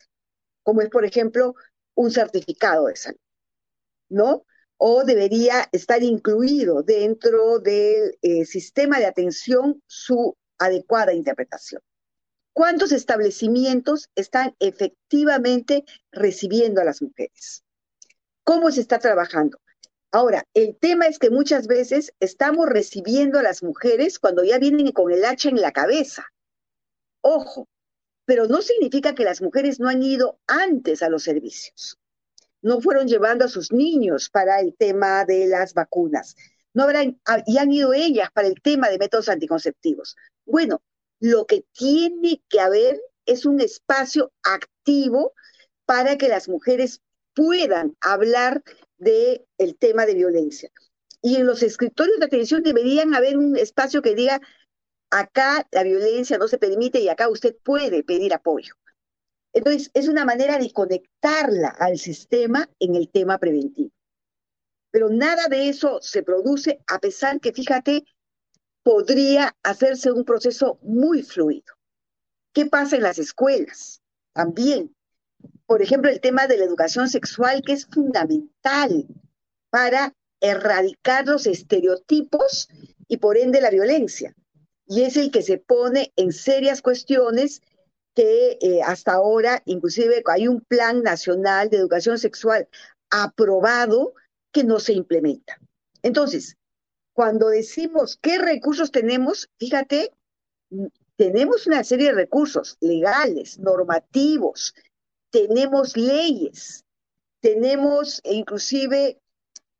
como 0.64 0.82
es, 0.82 0.90
por 0.90 1.06
ejemplo, 1.06 1.56
un 1.96 2.12
certificado 2.12 2.88
de 2.88 2.96
salud, 2.96 3.20
¿no? 4.10 4.46
O 4.78 5.04
debería 5.04 5.68
estar 5.72 6.04
incluido 6.04 6.84
dentro 6.84 7.60
del 7.60 8.18
eh, 8.22 8.46
sistema 8.46 9.00
de 9.00 9.06
atención 9.06 9.82
su 9.88 10.36
adecuada 10.58 11.14
interpretación. 11.14 11.82
¿Cuántos 12.54 12.92
establecimientos 12.92 14.10
están 14.16 14.56
efectivamente 14.60 15.84
recibiendo 16.12 16.82
a 16.82 16.86
las 16.86 17.02
mujeres? 17.02 17.64
¿Cómo 18.44 18.72
se 18.72 18.82
está 18.82 19.00
trabajando? 19.00 19.58
Ahora, 20.16 20.48
el 20.54 20.78
tema 20.78 21.08
es 21.08 21.20
que 21.20 21.30
muchas 21.30 21.68
veces 21.68 22.14
estamos 22.22 22.70
recibiendo 22.70 23.38
a 23.38 23.44
las 23.44 23.62
mujeres 23.64 24.18
cuando 24.18 24.46
ya 24.46 24.60
vienen 24.60 24.94
con 24.94 25.12
el 25.12 25.26
hacha 25.26 25.50
en 25.50 25.60
la 25.60 25.74
cabeza. 25.74 26.26
Ojo, 27.20 27.68
pero 28.24 28.48
no 28.48 28.62
significa 28.62 29.14
que 29.14 29.26
las 29.26 29.42
mujeres 29.42 29.78
no 29.82 29.90
han 29.90 30.02
ido 30.02 30.40
antes 30.48 31.04
a 31.04 31.10
los 31.10 31.24
servicios. 31.24 32.00
No 32.62 32.80
fueron 32.80 33.10
llevando 33.10 33.44
a 33.44 33.50
sus 33.50 33.74
niños 33.74 34.30
para 34.30 34.62
el 34.62 34.74
tema 34.78 35.26
de 35.26 35.48
las 35.48 35.74
vacunas. 35.74 36.38
No 36.74 36.84
habrán, 36.84 37.20
y 37.46 37.58
han 37.58 37.74
ido 37.74 37.94
ellas 37.94 38.30
para 38.34 38.48
el 38.48 38.62
tema 38.62 38.88
de 38.88 39.00
métodos 39.00 39.28
anticonceptivos. 39.28 40.16
Bueno, 40.46 40.82
lo 41.20 41.46
que 41.46 41.66
tiene 41.74 42.42
que 42.48 42.62
haber 42.62 43.02
es 43.26 43.46
un 43.46 43.60
espacio 43.60 44.32
activo 44.44 45.34
para 45.86 46.18
que 46.18 46.30
las 46.30 46.48
mujeres 46.48 47.02
puedan 47.36 47.96
hablar 48.02 48.64
del 48.98 49.46
el 49.58 49.78
tema 49.78 50.06
de 50.06 50.16
violencia. 50.16 50.72
Y 51.22 51.36
en 51.36 51.46
los 51.46 51.64
escritorios 51.64 52.20
de 52.20 52.26
atención 52.26 52.64
deberían 52.64 53.14
haber 53.14 53.38
un 53.38 53.58
espacio 53.58 54.02
que 54.02 54.16
diga, 54.16 54.42
acá 55.10 55.68
la 55.72 55.84
violencia 55.84 56.38
no 56.38 56.48
se 56.48 56.58
permite 56.58 57.00
y 57.00 57.10
acá 57.10 57.30
usted 57.30 57.56
puede 57.64 58.04
pedir 58.04 58.34
apoyo. 58.34 58.74
Entonces, 59.54 59.90
es 59.94 60.08
una 60.08 60.26
manera 60.26 60.58
de 60.58 60.72
conectarla 60.72 61.70
al 61.70 61.98
sistema 61.98 62.70
en 62.80 62.96
el 62.96 63.10
tema 63.10 63.38
preventivo. 63.38 63.92
Pero 64.92 65.10
nada 65.10 65.48
de 65.48 65.70
eso 65.70 66.00
se 66.02 66.24
produce 66.24 66.80
a 66.88 67.00
pesar 67.00 67.40
que, 67.40 67.54
fíjate, 67.54 68.06
podría 68.84 69.56
hacerse 69.64 70.12
un 70.12 70.26
proceso 70.26 70.78
muy 70.82 71.24
fluido. 71.24 71.74
¿Qué 72.54 72.66
pasa 72.68 72.96
en 72.96 73.04
las 73.04 73.18
escuelas? 73.18 74.02
También, 74.34 74.95
por 75.68 75.82
ejemplo, 75.82 76.12
el 76.12 76.22
tema 76.22 76.48
de 76.48 76.58
la 76.58 76.66
educación 76.66 77.10
sexual, 77.10 77.62
que 77.66 77.74
es 77.74 77.86
fundamental 77.88 79.08
para 79.70 80.14
erradicar 80.40 81.26
los 81.26 81.48
estereotipos 81.48 82.70
y 83.08 83.18
por 83.18 83.38
ende 83.38 83.62
la 83.62 83.70
violencia. 83.70 84.36
Y 84.88 85.02
es 85.02 85.18
el 85.18 85.32
que 85.32 85.42
se 85.42 85.58
pone 85.58 86.14
en 86.16 86.32
serias 86.32 86.82
cuestiones 86.82 87.62
que 88.14 88.58
eh, 88.62 88.82
hasta 88.84 89.14
ahora, 89.14 89.62
inclusive 89.66 90.24
hay 90.28 90.48
un 90.48 90.62
plan 90.62 91.02
nacional 91.04 91.70
de 91.70 91.78
educación 91.78 92.18
sexual 92.18 92.68
aprobado 93.10 94.14
que 94.52 94.64
no 94.64 94.80
se 94.80 94.94
implementa. 94.94 95.60
Entonces, 96.02 96.56
cuando 97.14 97.50
decimos 97.50 98.18
qué 98.22 98.38
recursos 98.38 98.92
tenemos, 98.92 99.50
fíjate, 99.58 100.12
tenemos 101.18 101.68
una 101.68 101.84
serie 101.84 102.08
de 102.08 102.16
recursos 102.16 102.78
legales, 102.80 103.60
normativos, 103.60 104.74
tenemos 105.36 105.98
leyes, 105.98 106.86
tenemos 107.42 108.22
inclusive 108.24 109.20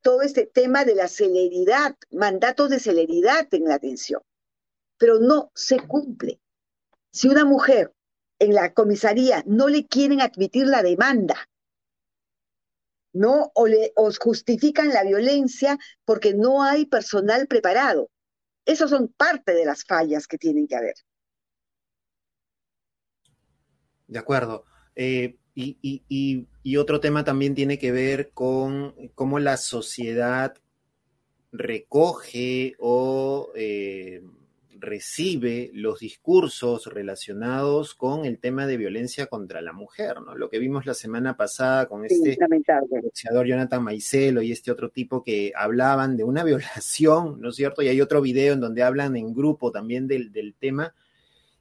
todo 0.02 0.20
este 0.20 0.44
tema 0.44 0.84
de 0.84 0.94
la 0.94 1.08
celeridad, 1.08 1.96
mandatos 2.10 2.68
de 2.68 2.78
celeridad 2.78 3.48
en 3.52 3.64
la 3.64 3.76
atención, 3.76 4.20
pero 4.98 5.18
no 5.18 5.50
se 5.54 5.78
cumple. 5.80 6.40
Si 7.10 7.28
una 7.28 7.46
mujer 7.46 7.94
en 8.38 8.52
la 8.52 8.74
comisaría 8.74 9.42
no 9.46 9.68
le 9.68 9.86
quieren 9.86 10.20
admitir 10.20 10.66
la 10.66 10.82
demanda 10.82 11.48
¿no? 13.14 13.50
O, 13.54 13.66
le, 13.66 13.94
justifican 14.20 14.90
la 14.90 15.02
violencia 15.02 15.78
porque 16.04 16.34
no 16.34 16.62
hay 16.62 16.84
personal 16.84 17.46
preparado. 17.46 18.10
Esas 18.66 18.90
son 18.90 19.08
parte 19.08 19.54
de 19.54 19.64
las 19.64 19.84
fallas 19.84 20.26
que 20.26 20.36
tienen 20.36 20.66
que 20.66 20.76
haber. 20.76 20.96
De 24.06 24.18
acuerdo. 24.18 24.66
Eh, 24.94 25.38
y, 25.56 26.76
otro 26.76 27.00
tema 27.00 27.24
también 27.24 27.54
tiene 27.54 27.78
que 27.78 27.90
ver 27.90 28.30
con 28.30 28.94
cómo 29.14 29.38
la 29.38 29.56
sociedad 29.56 30.54
recoge 31.52 32.74
o 32.78 33.50
eh, 33.54 34.22
recibe 34.78 35.70
los 35.72 36.00
discursos 36.00 36.86
relacionados 36.86 37.94
con 37.94 38.26
el 38.26 38.38
tema 38.38 38.66
de 38.66 38.76
violencia 38.76 39.26
contra 39.26 39.62
la 39.62 39.72
mujer, 39.72 40.20
¿no? 40.20 40.34
Lo 40.34 40.50
que 40.50 40.58
vimos 40.58 40.84
la 40.84 40.94
semana 40.94 41.36
pasada 41.36 41.86
con 41.86 42.04
este 42.04 42.36
boxeador 43.02 43.46
Jonathan 43.46 43.82
Maicelo 43.82 44.42
y 44.42 44.52
este 44.52 44.70
otro 44.70 44.90
tipo 44.90 45.22
que 45.22 45.52
hablaban 45.56 46.16
de 46.16 46.24
una 46.24 46.44
violación, 46.44 47.40
¿no 47.40 47.48
es 47.48 47.56
cierto? 47.56 47.82
Y 47.82 47.88
hay 47.88 48.00
otro 48.00 48.20
video 48.20 48.52
en 48.52 48.60
donde 48.60 48.82
hablan 48.82 49.16
en 49.16 49.32
grupo 49.32 49.72
también 49.72 50.06
del, 50.06 50.32
del 50.32 50.54
tema. 50.54 50.94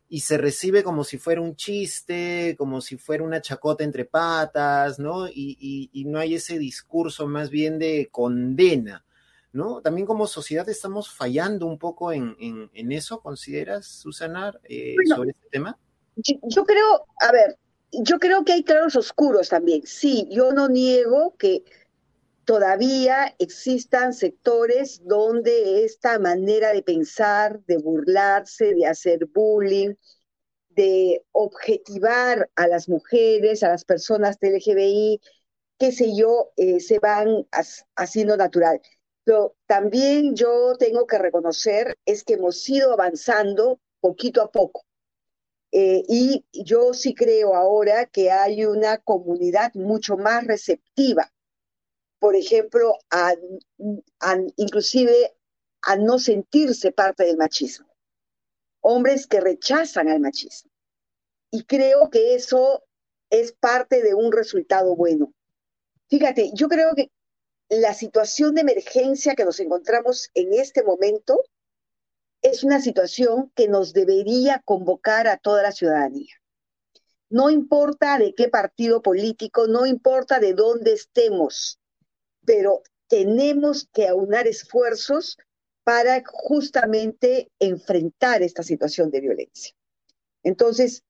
Y 0.08 0.20
se 0.20 0.38
recibe 0.38 0.84
como 0.84 1.04
si 1.04 1.18
fuera 1.18 1.42
un 1.42 1.56
chiste, 1.56 2.56
como 2.58 2.82
si 2.82 2.98
fuera 2.98 3.24
una 3.24 3.42
chacota 3.42 3.84
entre 3.84 4.06
patas, 4.06 5.00
¿no? 5.00 5.28
Y, 5.28 5.90
y, 5.92 6.06
no 6.06 6.20
hay 6.20 6.36
ese 6.36 6.60
discurso 6.60 7.28
más 7.28 7.50
bien 7.50 7.80
de 7.80 8.10
condena, 8.12 9.04
¿no? 9.52 9.82
También 9.82 10.06
como 10.06 10.28
sociedad 10.28 10.68
estamos 10.70 11.10
fallando 11.10 11.66
un 11.66 11.80
poco 11.80 12.12
en, 12.12 12.36
en, 12.40 12.92
eso, 12.92 13.20
¿consideras, 13.20 13.88
Susana, 13.88 14.54
eh, 14.64 14.96
sobre 15.08 15.32
este 15.32 15.48
tema? 15.52 15.78
Yo, 16.16 16.64
creo, 16.66 17.08
a 17.20 17.32
ver, 17.32 17.58
yo 17.92 18.20
creo 18.20 18.46
que 18.46 18.54
hay 18.54 18.64
claros 18.64 18.96
oscuros 18.96 19.50
también. 19.50 19.82
Sí, 19.86 20.28
yo 20.30 20.52
no 20.54 20.70
niego 20.70 21.36
que 21.38 21.64
todavía 22.46 23.36
existan 23.40 24.14
sectores 24.14 25.02
donde 25.04 25.84
esta 25.84 26.20
manera 26.20 26.72
de 26.74 26.84
pensar, 26.84 27.60
de 27.66 27.78
burlarse, 27.78 28.74
de 28.74 28.86
hacer 28.86 29.26
bullying, 29.26 29.96
de 30.70 31.26
objetivar 31.32 32.50
a 32.56 32.68
las 32.68 32.88
mujeres, 32.90 33.64
a 33.64 33.70
las 33.70 33.86
personas 33.86 34.40
de 34.40 34.50
LGBI, 34.50 35.22
qué 35.80 35.92
sé 35.92 36.16
yo, 36.16 36.52
eh, 36.58 36.80
se 36.80 37.00
van 37.00 37.48
haciendo 37.96 38.38
natural. 38.38 38.82
Pero 39.24 39.56
también 39.66 40.36
yo 40.36 40.76
tengo 40.78 41.08
que 41.08 41.18
reconocer 41.18 41.98
es 42.06 42.24
que 42.24 42.36
hemos 42.36 42.68
ido 42.70 42.94
avanzando 42.94 43.80
poquito 44.00 44.42
a 44.42 44.52
poco. 44.52 44.86
Eh, 45.72 46.04
y 46.08 46.46
yo 46.54 46.94
sí 46.94 47.14
creo 47.16 47.56
ahora 47.56 48.06
que 48.06 48.32
hay 48.32 48.66
una 48.66 48.98
comunidad 49.00 49.74
mucho 49.74 50.16
más 50.16 50.46
receptiva 50.46 51.32
por 52.20 52.36
ejemplo, 52.36 52.98
a, 53.10 53.34
inclusive 54.56 55.36
a 55.82 55.96
no 55.96 56.20
sentirse 56.20 56.92
parte 56.92 57.26
del 57.26 57.38
machismo. 57.38 57.88
Hombres 58.82 59.28
que 59.28 59.42
rechazan 59.42 60.10
al 60.10 60.20
machismo. 60.20 60.72
Y 61.52 61.64
creo 61.64 62.10
que 62.10 62.36
eso 62.36 62.84
es 63.30 63.54
parte 63.54 64.02
de 64.02 64.14
un 64.14 64.32
resultado 64.32 64.96
bueno. 64.96 65.34
Fíjate, 66.10 66.52
yo 66.54 66.68
creo 66.68 66.94
que 66.96 67.12
la 67.70 67.94
situación 67.94 68.56
de 68.56 68.62
emergencia 68.62 69.36
que 69.36 69.46
nos 69.46 69.60
encontramos 69.60 70.30
en 70.34 70.54
este 70.54 70.84
momento 70.84 71.44
es 72.42 72.64
una 72.64 72.80
situación 72.80 73.52
que 73.56 73.68
nos 73.68 73.94
debería 73.94 74.62
convocar 74.66 75.28
a 75.28 75.38
toda 75.38 75.64
la 75.64 75.72
ciudadanía. 75.72 76.34
No 77.30 77.50
importa 77.50 78.20
de 78.20 78.36
qué 78.36 78.50
partido 78.50 79.02
político, 79.02 79.68
no 79.68 79.88
importa 79.88 80.40
de 80.40 80.54
dónde 80.54 80.94
estemos, 80.94 81.80
pero 82.46 82.84
tenemos 83.08 83.90
que 83.94 84.08
aunar 84.08 84.48
esfuerzos 84.48 85.38
para 85.84 86.24
justamente 86.26 87.52
enfrentar 87.60 88.42
esta 88.42 88.64
situación 88.64 89.12
de 89.12 89.22
violencia. 89.22 89.76
Entonces, 90.44 91.04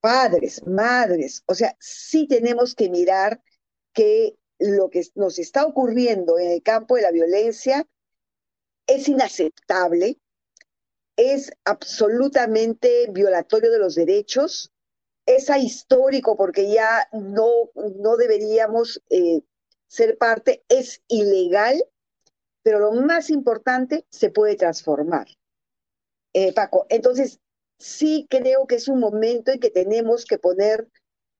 padres, 0.00 0.64
madres, 0.66 1.42
o 1.46 1.54
sea, 1.54 1.76
sí 1.80 2.26
tenemos 2.28 2.74
que 2.74 2.90
mirar 2.90 3.42
que 3.92 4.36
lo 4.58 4.90
que 4.90 5.02
nos 5.14 5.38
está 5.38 5.66
ocurriendo 5.66 6.38
en 6.38 6.50
el 6.50 6.62
campo 6.62 6.96
de 6.96 7.02
la 7.02 7.10
violencia 7.10 7.86
es 8.86 9.08
inaceptable, 9.08 10.18
es 11.16 11.52
absolutamente 11.64 13.08
violatorio 13.10 13.70
de 13.70 13.78
los 13.78 13.94
derechos, 13.94 14.72
es 15.26 15.48
ahistórico 15.50 16.36
porque 16.36 16.70
ya 16.70 17.08
no, 17.12 17.70
no 17.74 18.16
deberíamos 18.16 19.02
eh, 19.10 19.40
ser 19.94 20.18
parte 20.18 20.64
es 20.68 21.02
ilegal, 21.06 21.80
pero 22.64 22.80
lo 22.80 22.92
más 22.92 23.30
importante, 23.30 24.06
se 24.10 24.28
puede 24.28 24.56
transformar. 24.56 25.28
Eh, 26.32 26.52
Paco, 26.52 26.86
entonces 26.88 27.38
sí 27.78 28.26
creo 28.28 28.66
que 28.66 28.74
es 28.74 28.88
un 28.88 28.98
momento 28.98 29.52
en 29.52 29.60
que 29.60 29.70
tenemos 29.70 30.24
que 30.24 30.38
poner 30.38 30.88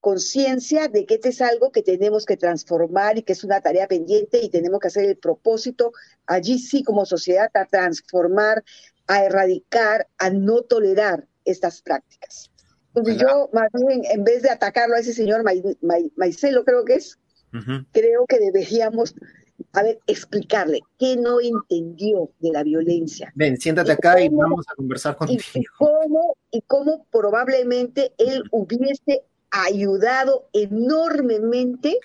conciencia 0.01 0.87
de 0.87 1.05
que 1.05 1.14
este 1.14 1.31
es 1.31 1.40
algo 1.40 1.73
que 1.73 1.83
tenemos 1.83 2.27
que 2.27 2.37
transformar 2.37 3.19
y 3.19 3.23
que 3.23 3.33
es 3.33 3.43
una 3.43 3.61
tarea 3.61 3.88
pendiente 3.88 4.38
y 4.40 4.51
tenemos 4.51 4.79
que 4.79 4.88
hacer 4.88 5.07
el 5.07 5.17
propósito 5.17 5.93
allí 6.27 6.61
sí 6.61 6.85
como 6.85 7.07
sociedad 7.07 7.51
a 7.55 7.64
transformar, 7.64 8.62
a 9.09 9.25
erradicar, 9.25 10.07
a 10.19 10.31
no 10.31 10.62
tolerar 10.62 11.27
estas 11.45 11.83
prácticas. 11.83 12.53
Entonces 12.95 13.21
yo 13.21 13.51
más 13.53 13.69
bien 13.73 14.03
en 14.05 14.23
vez 14.23 14.43
de 14.43 14.51
atacarlo 14.51 14.95
a 14.95 15.01
ese 15.01 15.12
señor 15.12 15.43
Maicelo 15.43 16.64
creo 16.64 16.85
que 16.85 16.95
es, 16.95 17.19
creo 17.93 18.27
que 18.27 18.38
deberíamos, 18.38 19.14
a 19.73 19.83
ver, 19.83 20.01
explicarle 20.07 20.81
qué 20.99 21.17
no 21.17 21.40
entendió 21.40 22.31
de 22.40 22.51
la 22.51 22.62
violencia. 22.62 23.33
Ven, 23.35 23.57
siéntate 23.57 23.93
acá 23.93 24.21
y 24.21 24.29
vamos 24.29 24.64
a 24.69 24.75
conversar 24.75 25.17
contigo. 25.17 25.43
Y 25.55 25.64
cómo, 25.79 26.37
y 26.51 26.61
cómo 26.62 27.07
probablemente 27.11 28.12
él 28.19 28.43
hubiese 28.51 29.23
ayudado 29.51 30.49
enormemente 30.53 31.99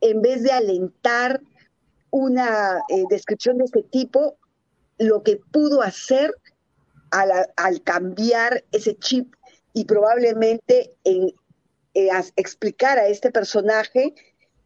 en 0.00 0.22
vez 0.22 0.42
de 0.42 0.52
alentar 0.52 1.40
una 2.10 2.78
eh, 2.88 3.04
descripción 3.10 3.58
de 3.58 3.64
este 3.64 3.82
tipo, 3.82 4.38
lo 4.98 5.22
que 5.22 5.40
pudo 5.50 5.82
hacer 5.82 6.32
al, 7.10 7.30
al 7.56 7.82
cambiar 7.82 8.64
ese 8.72 8.96
chip 8.96 9.34
y 9.72 9.84
probablemente 9.84 10.94
en, 11.04 11.32
eh, 11.94 12.10
explicar 12.36 12.98
a 12.98 13.08
este 13.08 13.30
personaje 13.32 14.14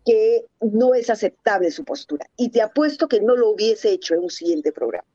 que 0.05 0.47
no 0.61 0.95
es 0.95 1.11
aceptable 1.11 1.71
su 1.71 1.85
postura. 1.85 2.27
Y 2.37 2.51
te 2.51 2.62
apuesto 2.62 3.09
que 3.09 3.21
no 3.21 3.37
lo 3.37 3.51
hubiese 3.51 3.91
hecho 3.91 4.15
en 4.15 4.21
un 4.21 4.31
siguiente 4.31 4.73
programa. 4.73 5.07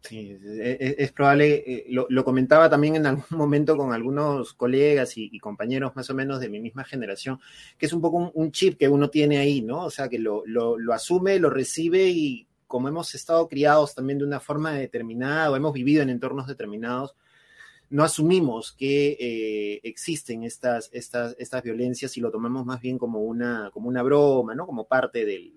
Sí, 0.00 0.38
es, 0.60 1.12
probable, 1.12 1.64
eh, 1.66 1.86
lo, 1.88 2.24
comentaba 2.24 2.70
también 2.70 2.96
en 2.96 3.06
algún 3.06 3.24
momento 3.30 3.76
con 3.76 3.92
algunos 3.92 4.54
colegas 4.54 5.16
y, 5.16 5.38
compañeros 5.38 5.94
más 5.96 6.08
o 6.08 6.14
menos 6.14 6.40
de 6.40 6.48
mi 6.48 6.60
misma 6.60 6.84
generación, 6.84 7.40
que 7.76 7.86
es 7.86 7.92
un 7.92 8.00
poco 8.00 8.30
un, 8.32 8.52
chip 8.52 8.78
que 8.78 8.88
uno 8.88 9.10
tiene 9.10 9.38
ahí, 9.38 9.60
¿no? 9.60 9.84
O 9.84 9.90
sea, 9.90 10.08
que 10.08 10.18
lo, 10.18 10.44
lo, 10.46 10.92
asume, 10.92 11.38
lo 11.38 11.50
recibe 11.50 12.08
y 12.08 12.46
como 12.66 12.88
hemos 12.88 13.14
estado 13.14 13.48
criados 13.48 13.94
también 13.94 14.18
de 14.18 14.24
una 14.24 14.40
forma 14.40 14.72
determinada 14.72 15.50
o 15.50 15.56
hemos 15.56 15.72
vivido 15.72 16.02
en 16.02 16.10
entornos 16.10 16.46
determinados, 16.46 17.14
no 17.90 18.04
asumimos 18.04 18.72
que 18.72 19.16
eh, 19.18 19.80
existen 19.82 20.44
estas, 20.44 20.90
estas, 20.92 21.34
estas 21.38 21.62
violencias 21.62 22.16
y 22.16 22.20
lo 22.20 22.30
tomamos 22.30 22.66
más 22.66 22.80
bien 22.80 22.98
como 22.98 23.20
una, 23.20 23.70
como 23.72 23.88
una 23.88 24.02
broma, 24.02 24.54
¿no? 24.54 24.66
Como 24.66 24.86
parte 24.86 25.24
del, 25.24 25.54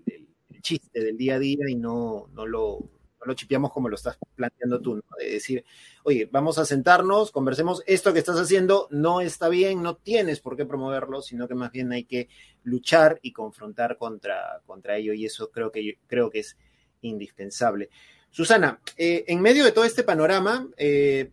chiste 0.61 1.03
del 1.03 1.17
día 1.17 1.35
a 1.35 1.39
día 1.39 1.67
y 1.67 1.75
no, 1.75 2.29
no, 2.33 2.45
lo, 2.45 2.87
lo 3.25 3.33
chipeamos 3.33 3.73
como 3.73 3.89
lo 3.89 3.95
estás 3.95 4.17
planteando 4.35 4.79
tú, 4.79 4.95
¿no? 4.95 5.03
De 5.19 5.31
decir, 5.31 5.65
oye, 6.03 6.29
vamos 6.31 6.57
a 6.57 6.65
sentarnos, 6.65 7.31
conversemos, 7.31 7.83
esto 7.85 8.13
que 8.13 8.19
estás 8.19 8.39
haciendo 8.39 8.87
no 8.91 9.21
está 9.21 9.49
bien, 9.49 9.81
no 9.81 9.97
tienes 9.97 10.39
por 10.39 10.55
qué 10.55 10.65
promoverlo, 10.65 11.21
sino 11.21 11.47
que 11.47 11.55
más 11.55 11.71
bien 11.71 11.91
hay 11.91 12.05
que 12.05 12.29
luchar 12.63 13.19
y 13.21 13.33
confrontar 13.33 13.97
contra, 13.97 14.61
contra 14.65 14.97
ello 14.97 15.13
y 15.13 15.25
eso 15.25 15.49
creo 15.49 15.71
que, 15.71 15.97
creo 16.07 16.29
que 16.29 16.39
es 16.39 16.57
indispensable. 17.01 17.89
Susana, 18.29 18.79
eh, 18.95 19.25
en 19.27 19.41
medio 19.41 19.65
de 19.65 19.73
todo 19.73 19.83
este 19.83 20.03
panorama, 20.03 20.69
eh, 20.77 21.31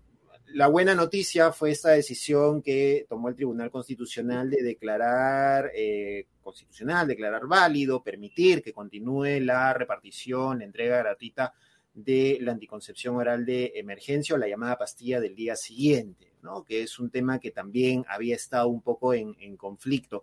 la 0.53 0.67
buena 0.69 0.95
noticia 0.95 1.53
fue 1.53 1.71
esta 1.71 1.91
decisión 1.91 2.63
que 2.63 3.07
tomó 3.09 3.29
el 3.29 3.35
Tribunal 3.35 3.71
Constitucional 3.71 4.49
de 4.49 4.63
declarar 4.63 5.71
eh, 5.75 6.27
constitucional, 6.43 7.07
declarar 7.07 7.47
válido, 7.47 8.03
permitir 8.03 8.63
que 8.63 8.73
continúe 8.73 9.41
la 9.41 9.73
repartición, 9.75 10.61
la 10.61 10.65
entrega 10.65 10.99
gratuita 10.99 11.53
de 11.93 12.39
la 12.41 12.53
anticoncepción 12.53 13.17
oral 13.17 13.45
de 13.45 13.73
emergencia 13.75 14.35
o 14.35 14.39
la 14.39 14.49
llamada 14.49 14.79
pastilla 14.79 15.21
del 15.21 15.35
día 15.35 15.57
siguiente, 15.57 16.33
¿no? 16.43 16.65
que 16.65 16.83
es 16.83 16.99
un 16.99 17.11
tema 17.11 17.39
que 17.41 17.51
también 17.51 18.05
había 18.09 18.37
estado 18.37 18.69
un 18.69 18.81
poco 18.81 19.13
en, 19.15 19.57
conflicto. 19.57 20.23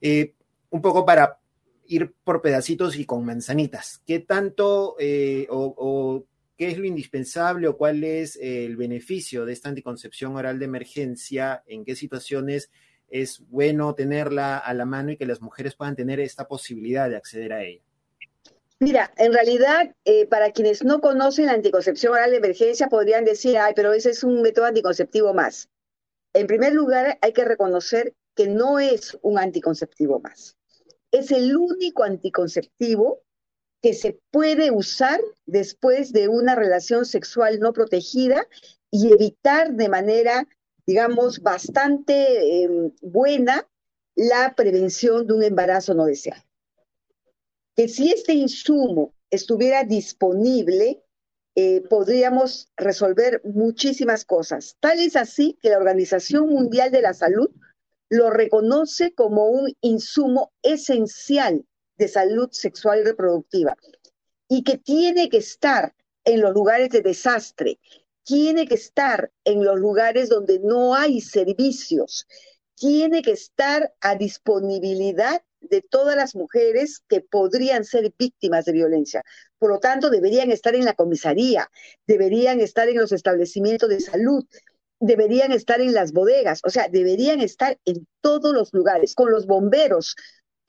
Eh, 0.00 0.34
un 0.70 0.80
poco 0.80 1.04
para 1.04 1.38
ir 1.86 2.14
por 2.24 2.40
pedacitos 2.40 2.96
y 2.96 3.04
con 3.04 3.24
manzanitas. 3.24 4.00
¿Qué 4.06 4.20
tanto 4.20 4.94
eh, 4.98 5.46
o 5.50 6.24
qué 6.60 6.68
es 6.68 6.76
lo 6.76 6.84
indispensable 6.84 7.68
o 7.68 7.78
cuál 7.78 8.04
es 8.04 8.36
el 8.38 8.76
beneficio 8.76 9.46
de 9.46 9.54
esta 9.54 9.70
anticoncepción 9.70 10.36
oral 10.36 10.58
de 10.58 10.66
emergencia, 10.66 11.64
en 11.66 11.86
qué 11.86 11.96
situaciones 11.96 12.70
es 13.08 13.40
bueno 13.48 13.94
tenerla 13.94 14.58
a 14.58 14.74
la 14.74 14.84
mano 14.84 15.10
y 15.10 15.16
que 15.16 15.24
las 15.24 15.40
mujeres 15.40 15.74
puedan 15.74 15.96
tener 15.96 16.20
esta 16.20 16.46
posibilidad 16.46 17.08
de 17.08 17.16
acceder 17.16 17.54
a 17.54 17.64
ella. 17.64 17.82
Mira, 18.78 19.10
en 19.16 19.32
realidad, 19.32 19.94
eh, 20.04 20.26
para 20.26 20.50
quienes 20.50 20.84
no 20.84 21.00
conocen 21.00 21.46
la 21.46 21.54
anticoncepción 21.54 22.12
oral 22.12 22.30
de 22.30 22.36
emergencia, 22.36 22.88
podrían 22.88 23.24
decir, 23.24 23.56
ay, 23.56 23.72
pero 23.74 23.94
ese 23.94 24.10
es 24.10 24.22
un 24.22 24.42
método 24.42 24.66
anticonceptivo 24.66 25.32
más. 25.32 25.70
En 26.34 26.46
primer 26.46 26.74
lugar, 26.74 27.18
hay 27.22 27.32
que 27.32 27.46
reconocer 27.46 28.12
que 28.36 28.48
no 28.48 28.78
es 28.78 29.16
un 29.22 29.38
anticonceptivo 29.38 30.20
más. 30.20 30.58
Es 31.10 31.30
el 31.30 31.56
único 31.56 32.04
anticonceptivo 32.04 33.22
que 33.82 33.94
se 33.94 34.20
puede 34.30 34.70
usar 34.70 35.20
después 35.46 36.12
de 36.12 36.28
una 36.28 36.54
relación 36.54 37.04
sexual 37.04 37.60
no 37.60 37.72
protegida 37.72 38.46
y 38.90 39.12
evitar 39.12 39.72
de 39.72 39.88
manera, 39.88 40.46
digamos, 40.86 41.40
bastante 41.40 42.62
em, 42.62 42.92
buena 43.00 43.66
la 44.14 44.54
prevención 44.54 45.26
de 45.26 45.34
un 45.34 45.42
embarazo 45.42 45.94
no 45.94 46.04
deseado. 46.04 46.42
Que 47.74 47.88
si 47.88 48.12
este 48.12 48.34
insumo 48.34 49.14
estuviera 49.30 49.84
disponible 49.84 51.02
eh, 51.56 51.82
podríamos 51.90 52.70
resolver 52.76 53.42
muchísimas 53.44 54.24
cosas. 54.24 54.76
Tal 54.80 55.00
es 55.00 55.16
así 55.16 55.58
que 55.60 55.70
la 55.70 55.78
Organización 55.78 56.48
Mundial 56.48 56.92
de 56.92 57.02
la 57.02 57.12
Salud 57.12 57.50
lo 58.08 58.30
reconoce 58.30 59.12
como 59.14 59.48
un 59.48 59.72
insumo 59.80 60.52
esencial 60.62 61.64
de 62.00 62.08
salud 62.08 62.48
sexual 62.50 63.00
y 63.00 63.04
reproductiva 63.04 63.76
y 64.48 64.64
que 64.64 64.78
tiene 64.78 65.28
que 65.28 65.36
estar 65.36 65.94
en 66.24 66.40
los 66.40 66.52
lugares 66.52 66.90
de 66.90 67.02
desastre, 67.02 67.78
tiene 68.24 68.66
que 68.66 68.74
estar 68.74 69.30
en 69.44 69.64
los 69.64 69.78
lugares 69.78 70.28
donde 70.28 70.58
no 70.58 70.94
hay 70.94 71.20
servicios, 71.20 72.26
tiene 72.74 73.22
que 73.22 73.32
estar 73.32 73.94
a 74.00 74.16
disponibilidad 74.16 75.42
de 75.60 75.82
todas 75.82 76.16
las 76.16 76.34
mujeres 76.34 77.02
que 77.06 77.20
podrían 77.20 77.84
ser 77.84 78.12
víctimas 78.18 78.64
de 78.64 78.72
violencia. 78.72 79.22
Por 79.58 79.70
lo 79.70 79.78
tanto, 79.78 80.08
deberían 80.08 80.50
estar 80.50 80.74
en 80.74 80.86
la 80.86 80.94
comisaría, 80.94 81.70
deberían 82.06 82.60
estar 82.60 82.88
en 82.88 82.96
los 82.96 83.12
establecimientos 83.12 83.90
de 83.90 84.00
salud, 84.00 84.44
deberían 85.00 85.52
estar 85.52 85.80
en 85.80 85.94
las 85.94 86.12
bodegas, 86.12 86.60
o 86.64 86.70
sea, 86.70 86.88
deberían 86.88 87.40
estar 87.40 87.78
en 87.84 88.06
todos 88.20 88.54
los 88.54 88.72
lugares, 88.72 89.14
con 89.14 89.30
los 89.30 89.46
bomberos. 89.46 90.16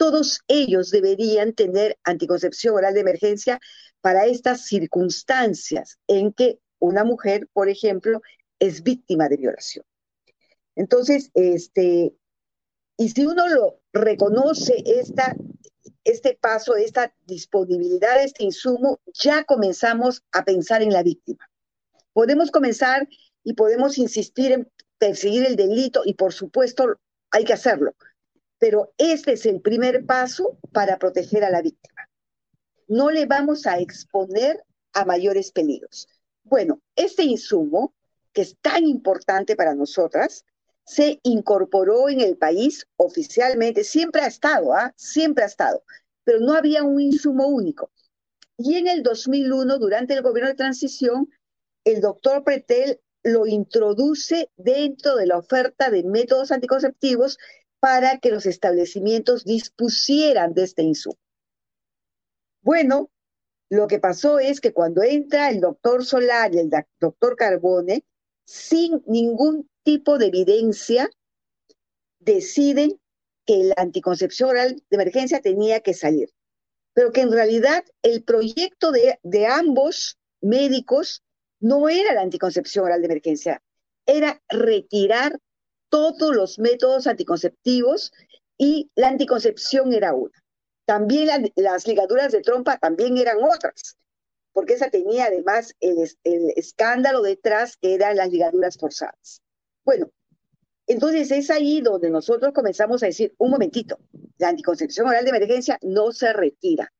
Todos 0.01 0.41
ellos 0.47 0.89
deberían 0.89 1.53
tener 1.53 1.95
anticoncepción 2.03 2.73
oral 2.73 2.95
de 2.95 3.01
emergencia 3.01 3.59
para 4.01 4.25
estas 4.25 4.65
circunstancias 4.65 5.99
en 6.07 6.33
que 6.33 6.57
una 6.79 7.03
mujer, 7.03 7.47
por 7.53 7.69
ejemplo, 7.69 8.19
es 8.57 8.81
víctima 8.81 9.29
de 9.29 9.37
violación. 9.37 9.85
Entonces, 10.75 11.29
este, 11.35 12.15
y 12.97 13.09
si 13.09 13.27
uno 13.27 13.47
lo 13.47 13.79
reconoce 13.93 14.81
esta, 14.87 15.35
este 16.03 16.35
paso, 16.41 16.75
esta 16.75 17.13
disponibilidad 17.27 18.23
este 18.23 18.43
insumo, 18.43 18.99
ya 19.13 19.43
comenzamos 19.43 20.23
a 20.31 20.43
pensar 20.43 20.81
en 20.81 20.93
la 20.93 21.03
víctima. 21.03 21.47
Podemos 22.11 22.49
comenzar 22.49 23.07
y 23.43 23.53
podemos 23.53 23.99
insistir 23.99 24.51
en 24.51 24.71
perseguir 24.97 25.45
el 25.45 25.55
delito 25.55 26.01
y 26.03 26.15
por 26.15 26.33
supuesto 26.33 26.99
hay 27.29 27.43
que 27.43 27.53
hacerlo, 27.53 27.93
pero 28.61 28.93
este 28.99 29.33
es 29.33 29.47
el 29.47 29.59
primer 29.59 30.05
paso 30.05 30.59
para 30.71 30.99
proteger 30.99 31.43
a 31.43 31.49
la 31.49 31.63
víctima. 31.63 32.07
No 32.87 33.09
le 33.09 33.25
vamos 33.25 33.65
a 33.65 33.79
exponer 33.79 34.63
a 34.93 35.03
mayores 35.03 35.51
peligros. 35.51 36.07
Bueno, 36.43 36.79
este 36.95 37.23
insumo, 37.23 37.95
que 38.31 38.43
es 38.43 38.55
tan 38.61 38.85
importante 38.85 39.55
para 39.55 39.73
nosotras, 39.73 40.45
se 40.85 41.19
incorporó 41.23 42.07
en 42.07 42.21
el 42.21 42.37
país 42.37 42.85
oficialmente, 42.97 43.83
siempre 43.83 44.21
ha 44.21 44.27
estado, 44.27 44.75
¿ah? 44.75 44.93
siempre 44.95 45.43
ha 45.43 45.47
estado, 45.47 45.83
pero 46.23 46.39
no 46.39 46.53
había 46.53 46.83
un 46.83 47.01
insumo 47.01 47.47
único. 47.47 47.89
Y 48.57 48.75
en 48.75 48.87
el 48.87 49.01
2001, 49.01 49.79
durante 49.79 50.13
el 50.13 50.21
gobierno 50.21 50.49
de 50.49 50.55
transición, 50.55 51.31
el 51.83 51.99
doctor 51.99 52.43
Pretel 52.43 52.99
lo 53.23 53.47
introduce 53.47 54.51
dentro 54.55 55.15
de 55.15 55.25
la 55.25 55.39
oferta 55.39 55.89
de 55.89 56.03
métodos 56.03 56.51
anticonceptivos 56.51 57.39
para 57.81 58.19
que 58.19 58.29
los 58.29 58.45
establecimientos 58.45 59.43
dispusieran 59.43 60.53
de 60.53 60.63
este 60.63 60.83
insumo. 60.83 61.17
Bueno, 62.61 63.09
lo 63.69 63.87
que 63.87 63.99
pasó 63.99 64.39
es 64.39 64.61
que 64.61 64.71
cuando 64.71 65.01
entra 65.01 65.49
el 65.49 65.59
doctor 65.59 66.05
Solar 66.05 66.53
y 66.53 66.59
el 66.59 66.69
doctor 66.99 67.35
Carbone, 67.35 68.05
sin 68.45 69.03
ningún 69.07 69.67
tipo 69.83 70.19
de 70.19 70.27
evidencia, 70.27 71.09
deciden 72.19 72.99
que 73.47 73.63
la 73.63 73.75
anticoncepción 73.77 74.51
oral 74.51 74.75
de 74.75 74.95
emergencia 74.95 75.41
tenía 75.41 75.79
que 75.79 75.95
salir. 75.95 76.29
Pero 76.93 77.11
que 77.11 77.21
en 77.21 77.31
realidad 77.31 77.83
el 78.03 78.23
proyecto 78.23 78.91
de, 78.91 79.19
de 79.23 79.47
ambos 79.47 80.19
médicos 80.39 81.23
no 81.59 81.89
era 81.89 82.13
la 82.13 82.21
anticoncepción 82.21 82.85
oral 82.85 83.01
de 83.01 83.07
emergencia, 83.07 83.63
era 84.05 84.39
retirar 84.49 85.39
todos 85.91 86.35
los 86.35 86.57
métodos 86.57 87.05
anticonceptivos 87.05 88.13
y 88.57 88.89
la 88.95 89.09
anticoncepción 89.09 89.93
era 89.93 90.13
una. 90.13 90.41
También 90.85 91.51
las 91.55 91.85
ligaduras 91.85 92.31
de 92.31 92.41
trompa 92.41 92.77
también 92.77 93.17
eran 93.17 93.37
otras, 93.43 93.97
porque 94.53 94.73
esa 94.73 94.89
tenía 94.89 95.25
además 95.25 95.75
el, 95.79 96.09
el 96.23 96.53
escándalo 96.55 97.21
detrás 97.21 97.77
que 97.77 97.93
eran 97.93 98.15
las 98.15 98.29
ligaduras 98.29 98.77
forzadas. 98.77 99.41
Bueno, 99.83 100.09
entonces 100.87 101.29
es 101.31 101.49
ahí 101.49 101.81
donde 101.81 102.09
nosotros 102.09 102.53
comenzamos 102.53 103.03
a 103.03 103.07
decir, 103.07 103.33
un 103.37 103.51
momentito, 103.51 103.99
la 104.37 104.49
anticoncepción 104.49 105.07
oral 105.07 105.23
de 105.23 105.29
emergencia 105.29 105.77
no 105.81 106.11
se 106.11 106.33
retira. 106.33 106.91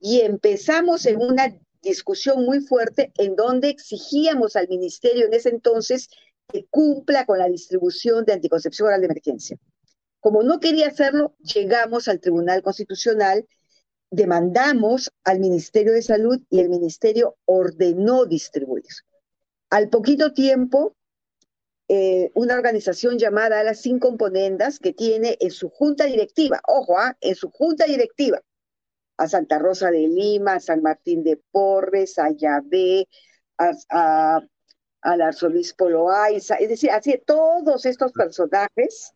Y 0.00 0.22
empezamos 0.22 1.06
en 1.06 1.20
una 1.20 1.54
discusión 1.82 2.44
muy 2.44 2.60
fuerte 2.60 3.12
en 3.18 3.36
donde 3.36 3.68
exigíamos 3.68 4.56
al 4.56 4.68
ministerio 4.68 5.26
en 5.26 5.34
ese 5.34 5.50
entonces 5.50 6.08
que 6.50 6.66
cumpla 6.70 7.26
con 7.26 7.38
la 7.38 7.48
distribución 7.48 8.24
de 8.24 8.34
anticoncepción 8.34 8.88
oral 8.88 9.00
de 9.00 9.06
emergencia. 9.06 9.56
Como 10.20 10.42
no 10.42 10.60
quería 10.60 10.88
hacerlo, 10.88 11.34
llegamos 11.38 12.08
al 12.08 12.20
Tribunal 12.20 12.62
Constitucional, 12.62 13.46
demandamos 14.10 15.10
al 15.24 15.40
Ministerio 15.40 15.92
de 15.92 16.02
Salud 16.02 16.40
y 16.50 16.60
el 16.60 16.68
Ministerio 16.68 17.36
ordenó 17.44 18.26
distribuir. 18.26 18.84
Al 19.70 19.88
poquito 19.88 20.32
tiempo, 20.32 20.96
eh, 21.88 22.30
una 22.34 22.54
organización 22.54 23.18
llamada 23.18 23.64
Las 23.64 23.80
Sin 23.80 23.98
Componendas, 23.98 24.78
que 24.78 24.92
tiene 24.92 25.36
en 25.40 25.50
su 25.50 25.70
junta 25.70 26.04
directiva, 26.04 26.60
ojo, 26.68 26.98
¿ah? 26.98 27.16
en 27.20 27.34
su 27.34 27.50
junta 27.50 27.86
directiva, 27.86 28.40
a 29.16 29.28
Santa 29.28 29.58
Rosa 29.58 29.90
de 29.90 30.06
Lima, 30.06 30.54
a 30.54 30.60
San 30.60 30.82
Martín 30.82 31.22
de 31.22 31.40
Porres, 31.50 32.18
a 32.18 32.30
Yahvé, 32.30 33.08
a, 33.58 34.40
al 35.02 35.22
arzobispo 35.22 35.88
Loaiza, 35.88 36.56
es 36.56 36.68
decir, 36.68 36.90
así 36.90 37.20
todos 37.24 37.86
estos 37.86 38.12
personajes, 38.12 39.12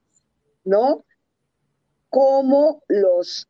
¿no? 0.65 1.05
Como 2.09 2.83
los, 2.89 3.49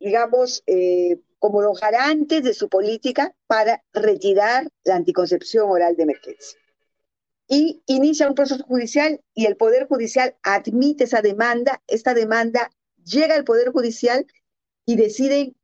digamos, 0.00 0.62
eh, 0.66 1.20
como 1.38 1.60
los 1.60 1.80
garantes 1.80 2.42
de 2.42 2.54
su 2.54 2.68
política 2.68 3.34
para 3.46 3.82
retirar 3.92 4.66
la 4.84 4.96
anticoncepción 4.96 5.68
oral 5.68 5.94
de 5.94 6.04
emergencia. 6.04 6.58
Y 7.46 7.82
inicia 7.86 8.28
un 8.28 8.34
proceso 8.34 8.64
judicial 8.64 9.20
y 9.34 9.44
el 9.46 9.56
Poder 9.56 9.86
Judicial 9.86 10.34
admite 10.42 11.04
esa 11.04 11.20
demanda, 11.20 11.82
esta 11.86 12.14
demanda 12.14 12.70
llega 13.04 13.34
al 13.34 13.44
Poder 13.44 13.70
Judicial 13.70 14.26
y 14.86 14.96
deciden 14.96 15.54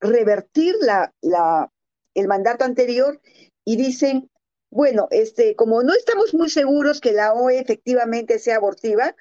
revertir 0.00 0.74
la, 0.80 1.12
el 2.14 2.26
mandato 2.26 2.64
anterior 2.64 3.20
y 3.64 3.76
dicen, 3.76 4.30
bueno, 4.70 5.08
este, 5.10 5.56
como 5.56 5.82
no 5.82 5.94
estamos 5.94 6.32
muy 6.32 6.48
seguros 6.48 7.00
que 7.00 7.12
la 7.12 7.34
OE 7.34 7.58
efectivamente 7.58 8.38
sea 8.38 8.56
abortiva, 8.56 9.14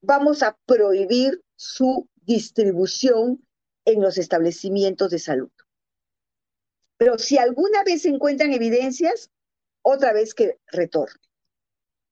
vamos 0.00 0.42
a 0.42 0.58
prohibir 0.66 1.42
su 1.56 2.08
distribución 2.22 3.46
en 3.84 4.00
los 4.00 4.18
establecimientos 4.18 5.10
de 5.10 5.18
salud. 5.18 5.50
Pero 6.96 7.18
si 7.18 7.38
alguna 7.38 7.82
vez 7.84 8.02
se 8.02 8.08
encuentran 8.08 8.52
evidencias, 8.52 9.30
otra 9.82 10.12
vez 10.12 10.34
que 10.34 10.58
retorne. 10.68 11.20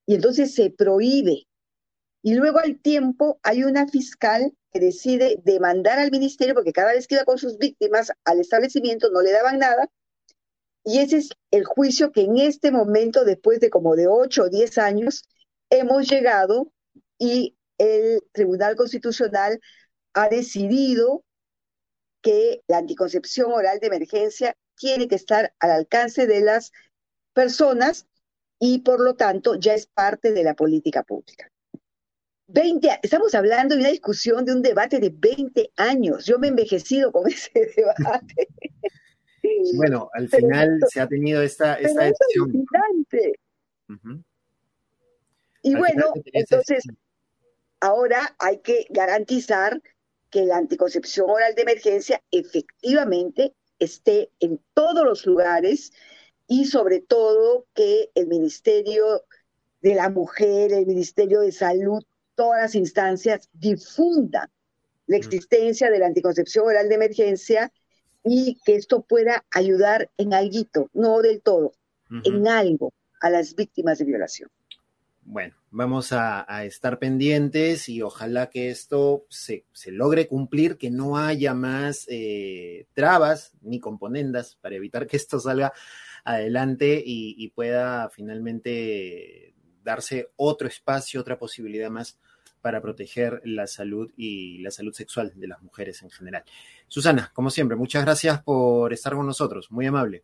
Y 0.07 0.17
entonces 0.17 0.55
se 0.55 0.71
prohíbe. 0.71 1.47
Y 2.23 2.35
luego 2.35 2.59
al 2.59 2.79
tiempo 2.81 3.41
hay 3.43 3.65
una 3.65 3.89
fiscal 3.89 4.53
que 4.71 4.81
decide 4.81 5.41
demandar 5.45 5.99
al 5.99 6.11
ministerio 6.11 6.55
porque 6.55 6.73
cada 6.73 6.93
vez 6.93 7.07
que 7.07 7.17
iba 7.17 7.25
con 7.25 7.39
sus 7.39 7.59
víctimas 7.59 8.13
al 8.25 8.41
establecimiento 8.41 9.11
no 9.11 9.23
le 9.23 9.33
daban 9.33 9.59
nada. 9.59 9.89
Y 10.85 10.99
ese 10.99 11.19
es 11.19 11.31
el 11.51 11.65
juicio 11.65 12.13
que 12.13 12.23
en 12.23 12.39
este 12.39 12.71
momento, 12.71 13.25
después 13.25 13.61
de 13.61 13.71
como 13.71 13.95
de 13.95 14.09
8 14.09 14.45
o 14.45 14.49
10 14.49 14.79
años, 14.79 15.25
hemos 15.71 16.09
llegado 16.09 16.73
y 17.19 17.57
el 17.79 18.23
Tribunal 18.33 18.77
Constitucional 18.77 19.61
ha 20.15 20.29
decidido 20.29 21.25
que 22.21 22.63
la 22.69 22.79
anticoncepción 22.79 23.53
oral 23.53 23.79
de 23.81 23.89
emergencia 23.89 24.57
tiene 24.77 25.09
que 25.09 25.17
estar 25.17 25.55
al 25.61 25.71
alcance 25.71 26.27
de 26.27 26.41
las 26.41 26.73
personas 27.33 28.07
y 28.59 28.81
por 28.81 29.01
lo 29.01 29.15
tanto 29.15 29.57
ya 29.57 29.75
es 29.75 29.87
parte 29.87 30.33
de 30.33 30.45
la 30.45 30.55
política 30.55 31.03
pública. 31.03 31.51
20, 32.47 33.01
estamos 33.03 33.35
hablando 33.35 33.75
de 33.75 33.81
una 33.81 33.91
discusión, 33.91 34.45
de 34.45 34.53
un 34.53 34.63
debate 34.63 35.01
de 35.01 35.11
20 35.11 35.73
años. 35.77 36.27
Yo 36.27 36.39
me 36.39 36.49
he 36.49 36.51
envejecido 36.51 37.11
con 37.11 37.27
ese 37.31 37.51
debate. 37.77 38.49
Bueno, 39.75 40.11
al 40.13 40.29
final 40.29 40.81
se 40.89 41.01
ha 41.01 41.07
tenido 41.07 41.43
esta, 41.43 41.75
esta 41.75 42.05
decisión. 42.05 42.67
Y 45.63 45.75
bueno, 45.75 46.13
entonces, 46.33 46.85
ahora 47.81 48.35
hay 48.39 48.59
que 48.59 48.87
garantizar 48.91 49.81
que 50.31 50.45
la 50.45 50.57
anticoncepción 50.57 51.31
oral 51.31 51.55
de 51.55 51.63
emergencia 51.63 52.23
efectivamente 52.31 53.55
esté 53.79 54.31
en 54.41 54.61
todos 54.75 55.05
los 55.05 55.27
lugares 55.27 55.93
y 56.49 56.65
sobre 56.65 57.01
todo 57.01 57.67
que 57.75 58.11
el 58.15 58.27
Ministerio 58.27 59.25
de 59.83 59.95
la 59.95 60.09
Mujer, 60.09 60.73
el 60.73 60.87
Ministerio 60.87 61.41
de 61.41 61.53
Salud 61.53 62.03
todas 62.35 62.63
las 62.63 62.75
instancias 62.75 63.49
difundan 63.53 64.49
la 65.07 65.17
existencia 65.17 65.91
de 65.91 65.99
la 65.99 66.07
anticoncepción 66.07 66.67
oral 66.67 66.89
de 66.89 66.95
emergencia 66.95 67.73
y 68.25 68.59
que 68.65 68.77
esto 68.77 69.03
pueda 69.03 69.45
ayudar 69.51 70.11
en 70.17 70.35
algo, 70.35 70.89
no 70.93 71.21
del 71.23 71.43
todo, 71.43 71.73
en 72.25 72.47
algo 72.47 72.93
a 73.21 73.31
las 73.31 73.55
víctimas 73.55 73.99
de 73.99 74.05
violación. 74.05 74.51
Bueno, 75.25 75.55
vamos 75.71 76.13
a, 76.13 76.45
estar 76.65 76.99
pendientes 76.99 77.89
y 77.89 78.03
ojalá 78.03 78.51
que 78.51 78.71
esto 78.71 79.25
se, 79.29 79.65
logre 79.87 80.27
cumplir, 80.27 80.77
que 80.77 80.91
no 80.91 81.17
haya 81.17 81.55
más 81.55 82.07
eh, 82.09 82.87
trabas 82.93 83.53
ni 83.63 83.79
componendas 83.79 84.57
para 84.57 84.75
evitar 84.75 85.07
que 85.07 85.17
esto 85.17 85.39
salga 85.39 85.73
adelante 86.25 87.03
y, 87.05 87.49
pueda 87.51 88.11
finalmente 88.11 89.55
darse 89.83 90.31
otro 90.37 90.69
espacio, 90.69 91.21
otra 91.21 91.39
posibilidad 91.39 91.91
más 91.91 92.19
para 92.63 92.81
proteger 92.81 93.43
la 93.45 93.67
salud 93.67 94.11
y 94.17 94.59
la 94.59 94.71
salud 94.71 94.95
sexual 94.95 95.33
de 95.35 95.49
las 95.49 95.61
mujeres 95.61 96.03
en 96.03 96.11
general. 96.11 96.45
Susana, 96.89 97.31
como 97.35 97.51
siempre, 97.51 97.77
muchas 97.77 98.05
gracias 98.05 98.43
por 98.43 98.93
estar 98.93 99.15
con 99.15 99.27
nosotros, 99.27 99.71
muy 99.71 99.87
amable. 99.87 100.23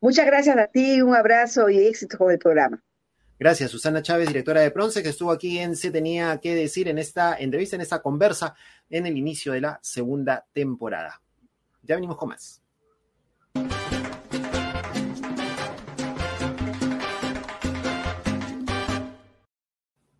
Muchas 0.00 0.26
gracias 0.26 0.56
a 0.56 0.66
ti, 0.66 1.00
un 1.02 1.14
abrazo 1.14 1.68
y 1.68 1.78
éxito 1.78 2.18
con 2.18 2.32
el 2.32 2.38
programa. 2.38 2.82
Gracias, 3.38 3.70
Susana 3.70 4.02
Chávez, 4.02 4.28
directora 4.28 4.62
de 4.62 4.72
Pronce, 4.72 5.02
que 5.02 5.10
estuvo 5.10 5.30
aquí 5.30 5.58
en 5.58 5.76
Se 5.76 5.92
Tenía 5.92 6.38
que 6.38 6.56
Decir 6.56 6.88
en 6.88 6.98
esta 6.98 7.36
entrevista, 7.36 7.76
en 7.76 7.82
esta 7.82 8.02
conversa, 8.02 8.56
en 8.90 9.06
el 9.06 9.16
inicio 9.16 9.52
de 9.52 9.60
la 9.60 9.78
segunda 9.80 10.44
temporada. 10.52 11.20
Ya 11.82 11.94
venimos 11.94 12.16
con 12.16 12.30
más. 12.30 12.62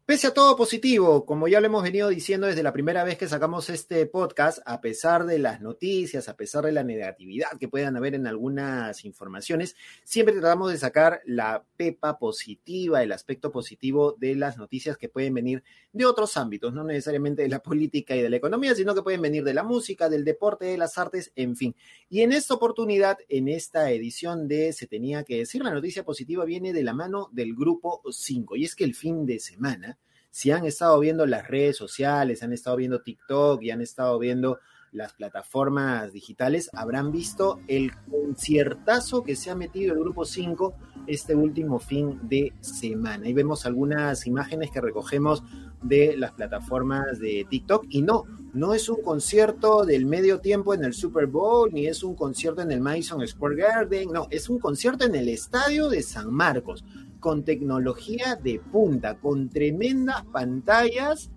Pese 0.08 0.28
a 0.28 0.32
todo 0.32 0.56
positivo, 0.56 1.26
como 1.26 1.48
ya 1.48 1.60
lo 1.60 1.66
hemos 1.66 1.82
venido 1.82 2.08
diciendo 2.08 2.46
desde 2.46 2.62
la 2.62 2.72
primera 2.72 3.04
vez 3.04 3.18
que 3.18 3.28
sacamos 3.28 3.68
este 3.68 4.06
podcast, 4.06 4.58
a 4.64 4.80
pesar 4.80 5.26
de 5.26 5.38
las 5.38 5.60
noticias, 5.60 6.30
a 6.30 6.34
pesar 6.34 6.64
de 6.64 6.72
la 6.72 6.82
negatividad 6.82 7.58
que 7.60 7.68
puedan 7.68 7.94
haber 7.94 8.14
en 8.14 8.26
algunas 8.26 9.04
informaciones, 9.04 9.76
siempre 10.04 10.32
tratamos 10.32 10.72
de 10.72 10.78
sacar 10.78 11.20
la 11.26 11.62
pepa 11.76 12.18
positiva, 12.18 13.02
el 13.02 13.12
aspecto 13.12 13.52
positivo 13.52 14.16
de 14.18 14.34
las 14.34 14.56
noticias 14.56 14.96
que 14.96 15.10
pueden 15.10 15.34
venir 15.34 15.62
de 15.92 16.06
otros 16.06 16.38
ámbitos, 16.38 16.72
no 16.72 16.84
necesariamente 16.84 17.42
de 17.42 17.48
la 17.48 17.62
política 17.62 18.16
y 18.16 18.22
de 18.22 18.30
la 18.30 18.36
economía, 18.36 18.74
sino 18.74 18.94
que 18.94 19.02
pueden 19.02 19.20
venir 19.20 19.44
de 19.44 19.52
la 19.52 19.62
música, 19.62 20.08
del 20.08 20.24
deporte, 20.24 20.64
de 20.64 20.78
las 20.78 20.96
artes, 20.96 21.32
en 21.36 21.54
fin. 21.54 21.76
Y 22.08 22.22
en 22.22 22.32
esta 22.32 22.54
oportunidad, 22.54 23.18
en 23.28 23.48
esta 23.48 23.90
edición 23.90 24.48
de 24.48 24.72
Se 24.72 24.86
tenía 24.86 25.22
que 25.24 25.36
decir, 25.36 25.62
la 25.62 25.70
noticia 25.70 26.02
positiva 26.02 26.46
viene 26.46 26.72
de 26.72 26.82
la 26.82 26.94
mano 26.94 27.28
del 27.30 27.54
grupo 27.54 28.00
5, 28.10 28.56
y 28.56 28.64
es 28.64 28.74
que 28.74 28.84
el 28.84 28.94
fin 28.94 29.26
de 29.26 29.38
semana, 29.38 29.97
si 30.30 30.50
han 30.50 30.64
estado 30.64 30.98
viendo 31.00 31.26
las 31.26 31.48
redes 31.48 31.76
sociales, 31.76 32.42
han 32.42 32.52
estado 32.52 32.76
viendo 32.76 33.02
TikTok 33.02 33.62
y 33.62 33.70
han 33.70 33.80
estado 33.80 34.18
viendo 34.18 34.58
las 34.92 35.12
plataformas 35.12 36.12
digitales, 36.12 36.70
habrán 36.72 37.12
visto 37.12 37.60
el 37.68 37.92
conciertazo 38.10 39.22
que 39.22 39.36
se 39.36 39.50
ha 39.50 39.54
metido 39.54 39.92
el 39.92 40.00
Grupo 40.00 40.24
5 40.24 40.74
este 41.06 41.34
último 41.34 41.78
fin 41.78 42.18
de 42.22 42.52
semana. 42.60 43.26
Ahí 43.26 43.34
vemos 43.34 43.66
algunas 43.66 44.26
imágenes 44.26 44.70
que 44.70 44.80
recogemos 44.80 45.42
de 45.82 46.16
las 46.16 46.32
plataformas 46.32 47.18
de 47.20 47.46
TikTok 47.48 47.86
y 47.88 48.02
no, 48.02 48.24
no 48.52 48.74
es 48.74 48.88
un 48.88 49.02
concierto 49.02 49.84
del 49.84 50.06
medio 50.06 50.40
tiempo 50.40 50.74
en 50.74 50.84
el 50.84 50.94
Super 50.94 51.26
Bowl, 51.26 51.72
ni 51.72 51.86
es 51.86 52.02
un 52.02 52.14
concierto 52.14 52.62
en 52.62 52.72
el 52.72 52.80
Madison 52.80 53.26
Square 53.26 53.56
Garden, 53.56 54.10
no, 54.12 54.26
es 54.30 54.48
un 54.48 54.58
concierto 54.58 55.04
en 55.04 55.14
el 55.14 55.28
estadio 55.28 55.88
de 55.88 56.02
San 56.02 56.32
Marcos 56.32 56.84
con 57.20 57.44
tecnología 57.44 58.36
de 58.36 58.60
punta, 58.60 59.18
con 59.18 59.48
tremendas 59.48 60.24
pantallas, 60.26 61.30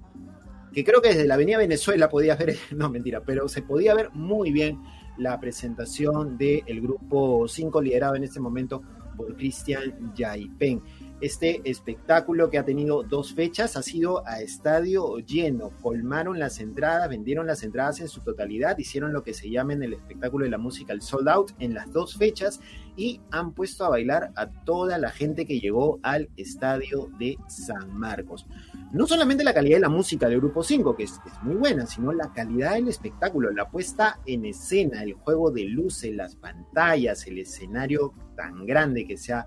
que 0.74 0.84
creo 0.84 1.02
que 1.02 1.10
desde 1.10 1.28
la 1.28 1.34
Avenida 1.36 1.58
Venezuela 1.58 2.10
podía 2.10 2.36
ver, 2.36 2.56
no 2.76 2.90
mentira, 2.90 3.22
pero 3.26 3.48
se 3.48 3.62
podía 3.62 3.94
ver 3.94 4.10
muy 4.14 4.52
bien 4.52 4.82
la 5.18 5.40
presentación 5.40 6.38
del 6.38 6.82
grupo 6.82 7.48
5 7.48 7.82
liderado 7.82 8.16
en 8.16 8.24
este 8.24 8.40
momento 8.40 8.82
por 9.16 9.36
Cristian 9.36 10.14
Yaipen. 10.16 10.82
Este 11.22 11.62
espectáculo 11.70 12.50
que 12.50 12.58
ha 12.58 12.66
tenido 12.66 13.04
dos 13.04 13.36
fechas 13.36 13.78
ha 13.78 13.84
sido 13.84 14.28
a 14.28 14.42
estadio 14.42 15.20
lleno. 15.20 15.70
Colmaron 15.84 16.40
las 16.40 16.60
entradas, 16.60 17.08
vendieron 17.10 17.46
las 17.46 17.62
entradas 17.62 18.00
en 18.02 18.08
su 18.08 18.22
totalidad, 18.22 18.80
hicieron 18.80 19.14
lo 19.14 19.24
que 19.24 19.36
se 19.36 19.52
llama 19.52 19.74
en 19.74 19.84
el 19.84 19.94
espectáculo 19.94 20.46
de 20.46 20.50
la 20.50 20.58
música 20.58 20.94
el 20.94 21.04
sold 21.04 21.30
out 21.30 21.52
en 21.60 21.76
las 21.76 21.94
dos 21.94 22.18
fechas 22.18 22.60
y 22.98 23.22
han 23.30 23.54
puesto 23.54 23.86
a 23.86 23.90
bailar 23.90 24.32
a 24.36 24.50
toda 24.50 24.98
la 24.98 25.12
gente 25.12 25.46
que 25.46 25.60
llegó 25.60 26.00
al 26.02 26.28
estadio 26.38 27.12
de 27.20 27.38
San 27.48 27.96
Marcos. 27.96 28.48
No 28.92 29.06
solamente 29.06 29.44
la 29.44 29.54
calidad 29.54 29.78
de 29.78 29.82
la 29.82 29.90
música 29.90 30.28
del 30.28 30.40
Grupo 30.40 30.64
5, 30.64 30.96
que 30.96 31.04
es, 31.04 31.20
es 31.28 31.44
muy 31.44 31.56
buena, 31.56 31.86
sino 31.86 32.12
la 32.14 32.34
calidad 32.34 32.74
del 32.74 32.88
espectáculo, 32.88 33.52
la 33.52 33.70
puesta 33.70 34.20
en 34.26 34.46
escena, 34.46 35.04
el 35.04 35.14
juego 35.14 35.52
de 35.52 35.66
luces, 35.66 36.16
las 36.16 36.36
pantallas, 36.36 37.28
el 37.28 37.38
escenario 37.38 38.16
tan 38.36 38.66
grande 38.66 39.06
que 39.06 39.18
se 39.18 39.34
ha, 39.34 39.46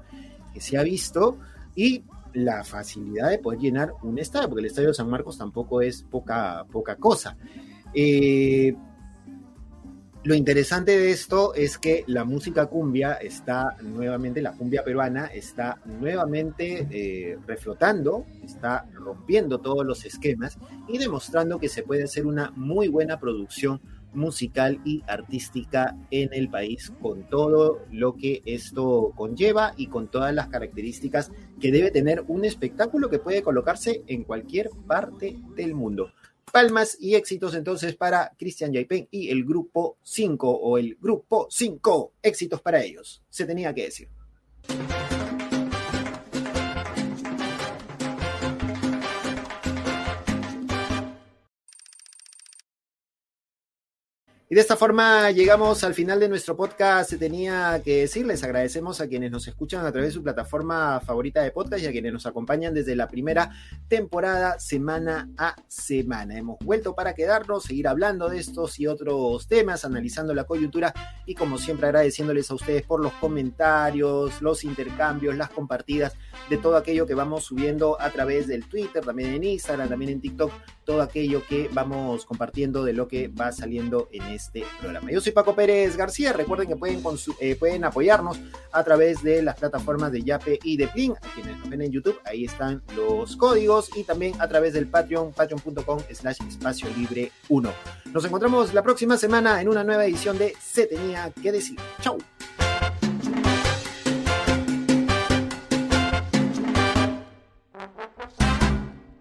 que 0.53 0.61
se 0.61 0.79
ha 0.79 0.85
visto 0.85 1.41
y 1.75 2.05
la 2.35 2.65
facilidad 2.65 3.31
de 3.31 3.39
poder 3.39 3.61
llenar 3.61 3.93
un 4.03 4.19
estadio, 4.19 4.49
porque 4.49 4.61
el 4.61 4.67
estadio 4.67 4.89
de 4.89 4.95
San 4.95 5.09
Marcos 5.09 5.39
tampoco 5.39 5.81
es 5.81 6.03
poca, 6.03 6.65
poca 6.71 6.97
cosa. 6.97 7.37
Eh, 7.93 8.75
lo 10.25 10.35
interesante 10.35 10.99
de 10.99 11.11
esto 11.11 11.53
es 11.53 11.77
que 11.77 12.03
la 12.07 12.25
música 12.25 12.65
cumbia 12.67 13.13
está 13.13 13.77
nuevamente, 13.83 14.41
la 14.41 14.53
cumbia 14.53 14.83
peruana 14.83 15.27
está 15.27 15.79
nuevamente 15.85 16.89
eh, 16.91 17.39
reflotando, 17.47 18.25
está 18.43 18.87
rompiendo 18.95 19.59
todos 19.59 19.85
los 19.85 20.07
esquemas 20.07 20.57
y 20.89 20.97
demostrando 20.97 21.59
que 21.59 21.69
se 21.69 21.83
puede 21.83 22.05
hacer 22.05 22.27
una 22.27 22.51
muy 22.57 22.89
buena 22.89 23.21
producción 23.21 23.83
musical 24.15 24.81
y 24.85 25.03
artística 25.07 25.97
en 26.11 26.33
el 26.33 26.49
país, 26.49 26.93
con 27.01 27.29
todo 27.29 27.81
lo 27.91 28.17
que 28.17 28.43
esto 28.45 29.13
conlleva 29.17 29.75
y 29.77 29.89
con 29.89 30.09
todas 30.09 30.35
las 30.35 30.49
características 30.49 31.31
que 31.61 31.73
debe 31.73 31.91
tener 31.91 32.25
un 32.29 32.45
espectáculo 32.45 33.11
que 33.11 33.19
puede 33.19 33.43
colocarse 33.43 34.03
en 34.07 34.25
cualquier 34.25 34.71
parte 34.87 35.37
del 35.57 35.75
mundo. 35.75 36.13
Palmas 36.53 36.97
y 37.01 37.15
éxitos 37.17 37.55
entonces 37.55 37.97
para 37.97 38.33
Cristian 38.39 38.73
Yaipen 38.73 39.09
y 39.11 39.31
el 39.31 39.45
grupo 39.45 39.99
5 40.03 40.49
o 40.49 40.79
el 40.79 40.97
grupo 41.01 41.49
5. 41.51 42.13
Éxitos 42.23 42.63
para 42.63 42.83
ellos. 42.83 43.23
Se 43.29 43.45
tenía 43.45 43.75
que 43.75 43.85
decir. 43.85 44.09
Y 54.55 54.57
de 54.57 54.61
esta 54.61 54.77
forma 54.77 55.33
llegamos 55.33 55.83
al 55.83 55.95
final 55.95 56.21
de 56.21 56.29
nuestro 56.29 56.57
podcast. 56.57 57.11
Se 57.11 57.19
tenía 57.19 57.83
que 57.85 58.03
decir, 58.03 58.25
les 58.25 58.45
agradecemos 58.45 59.01
a 59.01 59.09
quienes 59.09 59.33
nos 59.33 59.49
escuchan 59.49 59.85
a 59.85 59.91
través 59.91 60.11
de 60.11 60.15
su 60.15 60.23
plataforma 60.23 61.01
favorita 61.01 61.43
de 61.43 61.51
podcast 61.51 61.83
y 61.83 61.87
a 61.89 61.91
quienes 61.91 62.13
nos 62.13 62.25
acompañan 62.25 62.73
desde 62.73 62.95
la 62.95 63.09
primera 63.09 63.51
temporada, 63.89 64.61
semana 64.61 65.29
a 65.37 65.57
semana. 65.67 66.39
Hemos 66.39 66.61
vuelto 66.61 66.95
para 66.95 67.17
quedarnos, 67.17 67.65
seguir 67.65 67.89
hablando 67.89 68.29
de 68.29 68.39
estos 68.39 68.79
y 68.79 68.87
otros 68.87 69.49
temas, 69.49 69.85
analizando 69.85 70.33
la 70.35 70.45
coyuntura 70.45 70.95
y 71.27 71.35
como 71.35 71.59
siempre 71.59 71.89
agradeciéndoles 71.89 72.49
a 72.49 72.55
ustedes 72.55 72.85
por 72.85 73.01
los 73.01 73.13
comentarios, 73.15 74.41
los 74.41 74.63
intercambios, 74.63 75.37
las 75.37 75.51
compartidas 75.51 76.13
de 76.49 76.59
todo 76.59 76.77
aquello 76.77 77.09
que 77.09 77.15
vamos 77.15 77.43
subiendo 77.43 78.01
a 78.01 78.09
través 78.11 78.47
del 78.47 78.69
Twitter, 78.69 79.05
también 79.05 79.35
en 79.35 79.43
Instagram, 79.43 79.89
también 79.89 80.13
en 80.13 80.21
TikTok, 80.21 80.53
todo 80.85 81.03
aquello 81.03 81.43
que 81.47 81.69
vamos 81.73 82.25
compartiendo 82.25 82.85
de 82.85 82.93
lo 82.93 83.09
que 83.09 83.29
va 83.29 83.53
saliendo 83.53 84.09
en 84.13 84.23
este 84.25 84.65
programa. 84.81 85.11
Yo 85.11 85.21
soy 85.21 85.33
Paco 85.33 85.55
Pérez 85.55 85.97
García. 85.97 86.33
Recuerden 86.33 86.69
que 86.69 86.77
pueden, 86.77 87.03
eh, 87.41 87.57
pueden 87.57 87.85
apoyarnos 87.85 88.39
a 88.73 88.85
través 88.85 89.23
de 89.23 89.43
las 89.43 89.57
plataformas 89.57 90.13
de 90.13 90.23
Yape 90.23 90.59
y 90.63 90.77
de 90.77 90.89
Plin. 90.89 91.13
A 91.13 91.35
quienes 91.35 91.59
nos 91.59 91.69
ven 91.69 91.83
en 91.83 91.91
YouTube, 91.91 92.19
ahí 92.25 92.45
están 92.45 92.83
los 92.97 93.37
códigos. 93.37 93.91
Y 93.97 94.05
también 94.05 94.41
a 94.41 94.49
través 94.49 94.75
del 94.75 94.87
Patreon, 94.87 95.33
patreon.com 95.33 96.01
slash 96.13 96.39
espacio 96.49 96.89
libre 96.97 97.33
1. 97.49 97.73
Nos 98.13 98.25
encontramos 98.25 98.75
la 98.75 98.83
próxima 98.83 99.17
semana 99.17 99.61
en 99.61 99.69
una 99.69 99.85
nueva 99.85 100.05
edición 100.05 100.39
de 100.39 100.55
Se 100.61 100.87
tenía 100.87 101.31
que 101.31 101.53
decir. 101.53 101.79
Chau. 102.01 102.19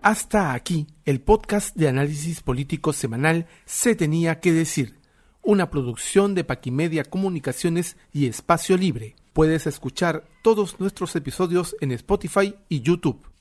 Hasta 0.04 0.51
aquí 0.51 0.88
el 1.06 1.22
podcast 1.22 1.78
de 1.78 1.88
análisis 1.88 2.41
político 2.41 2.91
semanal 2.91 3.47
Se 3.64 3.95
tenía 3.95 4.41
que 4.41 4.51
decir 4.51 4.99
una 5.41 5.70
producción 5.70 6.36
de 6.36 6.43
Paquimedia 6.43 7.06
Comunicaciones 7.06 7.95
y 8.12 8.28
Espacio 8.28 8.76
Libre. 8.76 9.16
Puedes 9.32 9.66
escuchar 9.66 10.26
todos 10.41 10.78
nuestros 10.82 11.16
episodios 11.16 11.78
en 11.80 11.93
Spotify 11.93 12.54
y 12.68 12.82
YouTube. 12.82 13.32